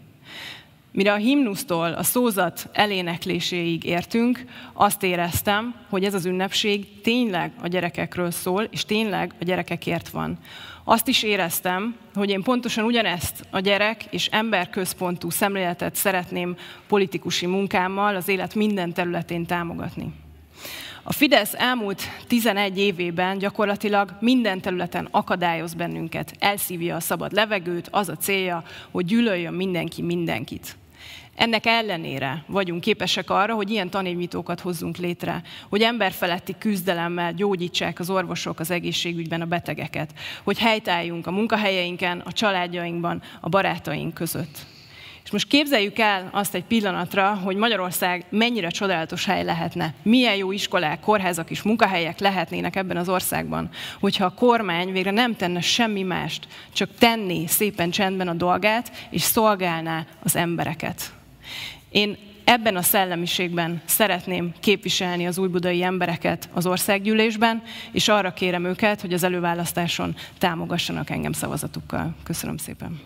Mire 0.96 1.12
a 1.12 1.16
himnusztól 1.16 1.92
a 1.92 2.02
szózat 2.02 2.68
elénekléséig 2.72 3.84
értünk, 3.84 4.44
azt 4.72 5.02
éreztem, 5.02 5.74
hogy 5.88 6.04
ez 6.04 6.14
az 6.14 6.24
ünnepség 6.24 7.00
tényleg 7.00 7.52
a 7.62 7.66
gyerekekről 7.66 8.30
szól, 8.30 8.62
és 8.70 8.84
tényleg 8.84 9.34
a 9.40 9.44
gyerekekért 9.44 10.08
van. 10.08 10.38
Azt 10.88 11.08
is 11.08 11.22
éreztem, 11.22 11.96
hogy 12.14 12.30
én 12.30 12.42
pontosan 12.42 12.84
ugyanezt 12.84 13.44
a 13.50 13.60
gyerek 13.60 14.04
és 14.10 14.26
emberközpontú 14.26 15.30
szemléletet 15.30 15.94
szeretném 15.94 16.56
politikusi 16.88 17.46
munkámmal 17.46 18.16
az 18.16 18.28
élet 18.28 18.54
minden 18.54 18.92
területén 18.92 19.46
támogatni. 19.46 20.12
A 21.02 21.12
Fidesz 21.12 21.54
elmúlt 21.54 22.02
11 22.26 22.78
évében 22.78 23.38
gyakorlatilag 23.38 24.16
minden 24.20 24.60
területen 24.60 25.08
akadályoz 25.10 25.74
bennünket, 25.74 26.34
elszívja 26.38 26.96
a 26.96 27.00
szabad 27.00 27.32
levegőt, 27.32 27.88
az 27.90 28.08
a 28.08 28.16
célja, 28.16 28.62
hogy 28.90 29.04
gyűlöljön 29.04 29.54
mindenki 29.54 30.02
mindenkit. 30.02 30.76
Ennek 31.36 31.66
ellenére 31.66 32.44
vagyunk 32.46 32.80
képesek 32.80 33.30
arra, 33.30 33.54
hogy 33.54 33.70
ilyen 33.70 33.90
tanévnyitókat 33.90 34.60
hozzunk 34.60 34.96
létre, 34.96 35.42
hogy 35.68 35.82
emberfeletti 35.82 36.54
küzdelemmel 36.58 37.32
gyógyítsák 37.32 37.98
az 37.98 38.10
orvosok 38.10 38.60
az 38.60 38.70
egészségügyben 38.70 39.40
a 39.40 39.46
betegeket, 39.46 40.10
hogy 40.44 40.58
helytálljunk 40.58 41.26
a 41.26 41.30
munkahelyeinken, 41.30 42.22
a 42.24 42.32
családjainkban, 42.32 43.22
a 43.40 43.48
barátaink 43.48 44.14
között. 44.14 44.66
És 45.24 45.32
most 45.32 45.48
képzeljük 45.48 45.98
el 45.98 46.28
azt 46.32 46.54
egy 46.54 46.64
pillanatra, 46.64 47.34
hogy 47.34 47.56
Magyarország 47.56 48.24
mennyire 48.30 48.68
csodálatos 48.68 49.24
hely 49.24 49.44
lehetne. 49.44 49.94
Milyen 50.02 50.36
jó 50.36 50.52
iskolák, 50.52 51.00
kórházak 51.00 51.50
és 51.50 51.62
munkahelyek 51.62 52.18
lehetnének 52.18 52.76
ebben 52.76 52.96
az 52.96 53.08
országban, 53.08 53.68
hogyha 54.00 54.24
a 54.24 54.34
kormány 54.34 54.92
végre 54.92 55.10
nem 55.10 55.36
tenne 55.36 55.60
semmi 55.60 56.02
mást, 56.02 56.46
csak 56.72 56.90
tenné 56.98 57.46
szépen 57.46 57.90
csendben 57.90 58.28
a 58.28 58.34
dolgát, 58.34 58.90
és 59.10 59.22
szolgálná 59.22 60.06
az 60.22 60.36
embereket. 60.36 61.15
Én 61.96 62.16
ebben 62.44 62.76
a 62.76 62.82
szellemiségben 62.82 63.82
szeretném 63.84 64.52
képviselni 64.60 65.26
az 65.26 65.38
újbudai 65.38 65.82
embereket 65.82 66.48
az 66.52 66.66
országgyűlésben, 66.66 67.62
és 67.92 68.08
arra 68.08 68.32
kérem 68.32 68.64
őket, 68.64 69.00
hogy 69.00 69.12
az 69.12 69.22
előválasztáson 69.22 70.14
támogassanak 70.38 71.10
engem 71.10 71.32
szavazatukkal. 71.32 72.14
Köszönöm 72.22 72.56
szépen. 72.56 73.00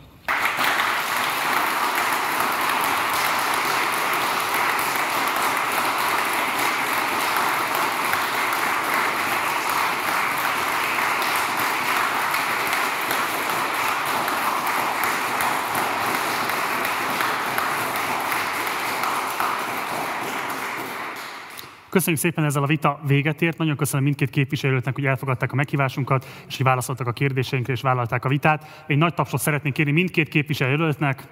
Köszönjük 21.90 22.22
szépen 22.22 22.44
ezzel 22.44 22.62
a 22.62 22.66
vita 22.66 23.00
véget 23.06 23.42
ért. 23.42 23.58
Nagyon 23.58 23.76
köszönöm 23.76 24.04
mindkét 24.04 24.30
képviselőknek, 24.30 24.94
hogy 24.94 25.04
elfogadták 25.06 25.52
a 25.52 25.54
meghívásunkat, 25.54 26.26
és 26.48 26.56
hogy 26.56 26.66
válaszoltak 26.66 27.06
a 27.06 27.12
kérdéseinkre, 27.12 27.72
és 27.72 27.80
vállalták 27.80 28.24
a 28.24 28.28
vitát. 28.28 28.84
Egy 28.86 28.98
nagy 28.98 29.14
tapsot 29.14 29.40
szeretnék 29.40 29.72
kérni 29.72 29.92
mindkét 29.92 30.28
képviselőjelöltnek. 30.28 31.26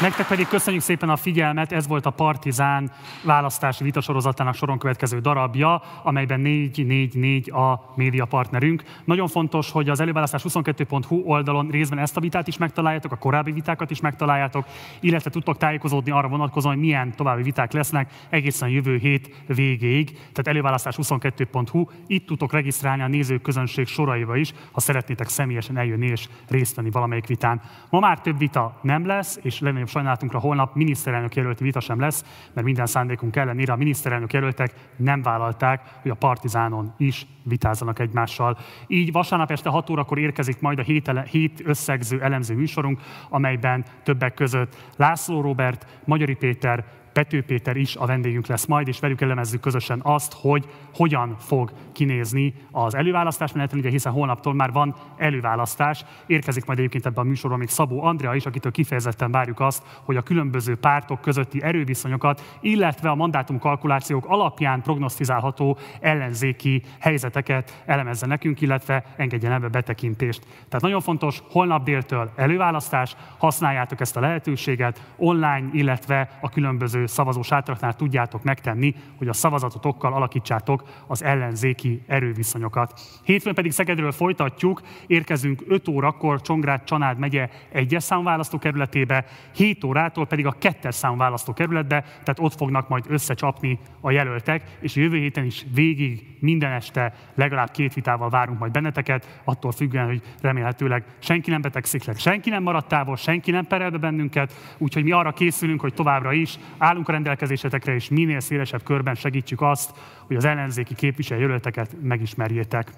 Nektek 0.00 0.26
pedig 0.26 0.48
köszönjük 0.48 0.82
szépen 0.82 1.08
a 1.08 1.16
figyelmet, 1.16 1.72
ez 1.72 1.86
volt 1.86 2.06
a 2.06 2.10
Partizán 2.10 2.90
választási 3.22 3.84
vitasorozatának 3.84 4.54
soron 4.54 4.78
következő 4.78 5.18
darabja, 5.18 5.82
amelyben 6.02 6.40
444 6.40 7.50
a 7.50 7.92
média 7.94 8.24
partnerünk. 8.24 8.82
Nagyon 9.04 9.28
fontos, 9.28 9.70
hogy 9.70 9.88
az 9.88 10.00
előválasztás 10.00 10.42
22.hu 10.48 11.22
oldalon 11.24 11.68
részben 11.70 11.98
ezt 11.98 12.16
a 12.16 12.20
vitát 12.20 12.46
is 12.48 12.56
megtaláljátok, 12.56 13.12
a 13.12 13.16
korábbi 13.16 13.52
vitákat 13.52 13.90
is 13.90 14.00
megtaláljátok, 14.00 14.66
illetve 15.00 15.30
tudtok 15.30 15.56
tájékozódni 15.56 16.10
arra 16.10 16.28
vonatkozóan, 16.28 16.74
hogy 16.74 16.84
milyen 16.84 17.14
további 17.16 17.42
viták 17.42 17.72
lesznek 17.72 18.12
egészen 18.28 18.68
jövő 18.68 18.96
hét 18.96 19.42
végéig. 19.46 20.10
Tehát 20.10 20.48
előválasztás 20.48 20.96
22.hu, 21.02 21.84
itt 22.06 22.26
tudtok 22.26 22.52
regisztrálni 22.52 23.02
a 23.02 23.08
nézők 23.08 23.42
közönség 23.42 23.86
soraiba 23.86 24.36
is, 24.36 24.52
ha 24.72 24.80
szeretnétek 24.80 25.28
személyesen 25.28 25.76
eljönni 25.76 26.06
és 26.06 26.28
részt 26.48 26.76
venni 26.76 26.90
valamelyik 26.90 27.26
vitán. 27.26 27.60
Ma 27.90 28.00
már 28.00 28.20
több 28.20 28.38
vita 28.38 28.78
nem 28.82 29.06
lesz, 29.06 29.38
és 29.42 29.60
legnagyobb 29.60 29.86
sajnálatunkra 29.88 30.38
holnap 30.38 30.74
miniszterelnök 30.74 31.34
jelölti 31.34 31.64
vita 31.64 31.80
sem 31.80 32.00
lesz, 32.00 32.24
mert 32.52 32.66
minden 32.66 32.86
szándékunk 32.86 33.36
ellenére 33.36 33.72
a 33.72 33.76
miniszterelnök 33.76 34.32
jelöltek 34.32 34.74
nem 34.96 35.22
vállalták, 35.22 35.82
hogy 36.02 36.10
a 36.10 36.14
partizánon 36.14 36.94
is 36.96 37.26
vitázzanak 37.42 37.98
egymással. 37.98 38.58
Így 38.86 39.12
vasárnap 39.12 39.50
este 39.50 39.68
6 39.68 39.90
órakor 39.90 40.18
érkezik 40.18 40.60
majd 40.60 40.78
a 40.78 40.82
hét, 40.82 41.08
ele, 41.08 41.24
hét 41.30 41.62
összegző 41.64 42.22
elemző 42.22 42.54
műsorunk, 42.54 43.00
amelyben 43.28 43.84
többek 44.02 44.34
között 44.34 44.76
László 44.96 45.40
Robert, 45.40 45.86
Magyari 46.04 46.34
Péter, 46.34 46.84
Pető 47.18 47.42
Péter 47.42 47.76
is 47.76 47.96
a 47.96 48.06
vendégünk 48.06 48.46
lesz 48.46 48.66
majd, 48.66 48.88
és 48.88 49.00
velük 49.00 49.20
elemezzük 49.20 49.60
közösen 49.60 50.00
azt, 50.02 50.32
hogy 50.40 50.68
hogyan 50.94 51.36
fog 51.38 51.72
kinézni 51.92 52.54
az 52.70 52.94
előválasztás 52.94 53.52
menetben, 53.52 53.78
ugye 53.78 53.90
hiszen 53.90 54.12
holnaptól 54.12 54.54
már 54.54 54.72
van 54.72 54.94
előválasztás. 55.16 56.04
Érkezik 56.26 56.64
majd 56.64 56.78
egyébként 56.78 57.06
ebben 57.06 57.24
a 57.24 57.28
műsorban 57.28 57.58
még 57.58 57.68
Szabó 57.68 58.02
Andrea 58.02 58.34
is, 58.34 58.46
akitől 58.46 58.72
kifejezetten 58.72 59.30
várjuk 59.30 59.60
azt, 59.60 59.82
hogy 60.04 60.16
a 60.16 60.22
különböző 60.22 60.76
pártok 60.76 61.20
közötti 61.20 61.62
erőviszonyokat, 61.62 62.58
illetve 62.60 63.10
a 63.10 63.14
mandátum 63.14 63.58
kalkulációk 63.58 64.24
alapján 64.26 64.82
prognosztizálható 64.82 65.78
ellenzéki 66.00 66.82
helyzeteket 67.00 67.82
elemezze 67.86 68.26
nekünk, 68.26 68.60
illetve 68.60 69.04
engedjen 69.16 69.52
ebbe 69.52 69.68
betekintést. 69.68 70.40
Tehát 70.40 70.80
nagyon 70.80 71.00
fontos, 71.00 71.42
holnap 71.50 71.84
déltől 71.84 72.32
előválasztás, 72.36 73.16
használjátok 73.38 74.00
ezt 74.00 74.16
a 74.16 74.20
lehetőséget 74.20 75.02
online, 75.16 75.68
illetve 75.72 76.38
a 76.40 76.48
különböző 76.48 77.06
szavazó 77.08 77.42
sátraknál 77.42 77.94
tudjátok 77.94 78.42
megtenni, 78.42 78.94
hogy 79.16 79.28
a 79.28 79.32
szavazatotokkal 79.32 80.12
alakítsátok 80.12 80.82
az 81.06 81.22
ellenzéki 81.22 82.02
erőviszonyokat. 82.06 83.00
Hétfőn 83.22 83.54
pedig 83.54 83.72
Szegedről 83.72 84.12
folytatjuk, 84.12 84.82
érkezünk 85.06 85.62
5 85.68 85.88
órakor 85.88 86.40
Csongrád 86.40 86.84
Csanád 86.84 87.18
megye 87.18 87.48
egyes 87.72 88.02
számú 88.02 88.22
választókerületébe, 88.22 89.24
7 89.54 89.84
órától 89.84 90.26
pedig 90.26 90.46
a 90.46 90.54
kettes 90.58 90.94
számú 90.94 91.16
választókerületbe, 91.16 92.00
tehát 92.00 92.38
ott 92.38 92.54
fognak 92.54 92.88
majd 92.88 93.04
összecsapni 93.08 93.78
a 94.00 94.10
jelöltek, 94.10 94.76
és 94.80 94.94
jövő 94.94 95.16
héten 95.16 95.44
is 95.44 95.66
végig 95.74 96.36
minden 96.40 96.72
este 96.72 97.14
legalább 97.34 97.70
két 97.70 97.94
vitával 97.94 98.28
várunk 98.28 98.58
majd 98.58 98.72
benneteket, 98.72 99.40
attól 99.44 99.72
függően, 99.72 100.06
hogy 100.06 100.22
remélhetőleg 100.40 101.04
senki 101.18 101.50
nem 101.50 101.60
betegszik 101.60 102.04
le, 102.04 102.14
senki 102.14 102.50
nem 102.50 102.62
maradt 102.62 102.88
távol, 102.88 103.16
senki 103.16 103.50
nem 103.50 103.66
perel 103.66 103.90
be 103.90 103.98
bennünket, 103.98 104.74
úgyhogy 104.78 105.04
mi 105.04 105.12
arra 105.12 105.32
készülünk, 105.32 105.80
hogy 105.80 105.94
továbbra 105.94 106.32
is 106.32 106.58
állunk 106.88 107.08
a 107.08 107.12
rendelkezésetekre, 107.12 107.94
és 107.94 108.08
minél 108.08 108.40
szélesebb 108.40 108.82
körben 108.82 109.14
segítsük 109.14 109.60
azt, 109.60 109.90
hogy 110.26 110.36
az 110.36 110.44
ellenzéki 110.44 110.94
képviselőjelölteket 110.94 111.96
megismerjétek. 112.02 112.90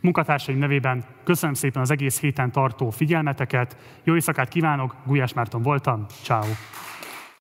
Munkatársaim 0.00 0.58
nevében 0.58 1.04
köszönöm 1.24 1.54
szépen 1.54 1.82
az 1.82 1.90
egész 1.90 2.20
héten 2.20 2.52
tartó 2.52 2.90
figyelmeteket, 2.90 3.76
jó 4.04 4.14
éjszakát 4.14 4.48
kívánok, 4.48 4.94
Gulyás 5.04 5.32
Márton 5.32 5.62
voltam, 5.62 6.06
ciao. 6.22 6.46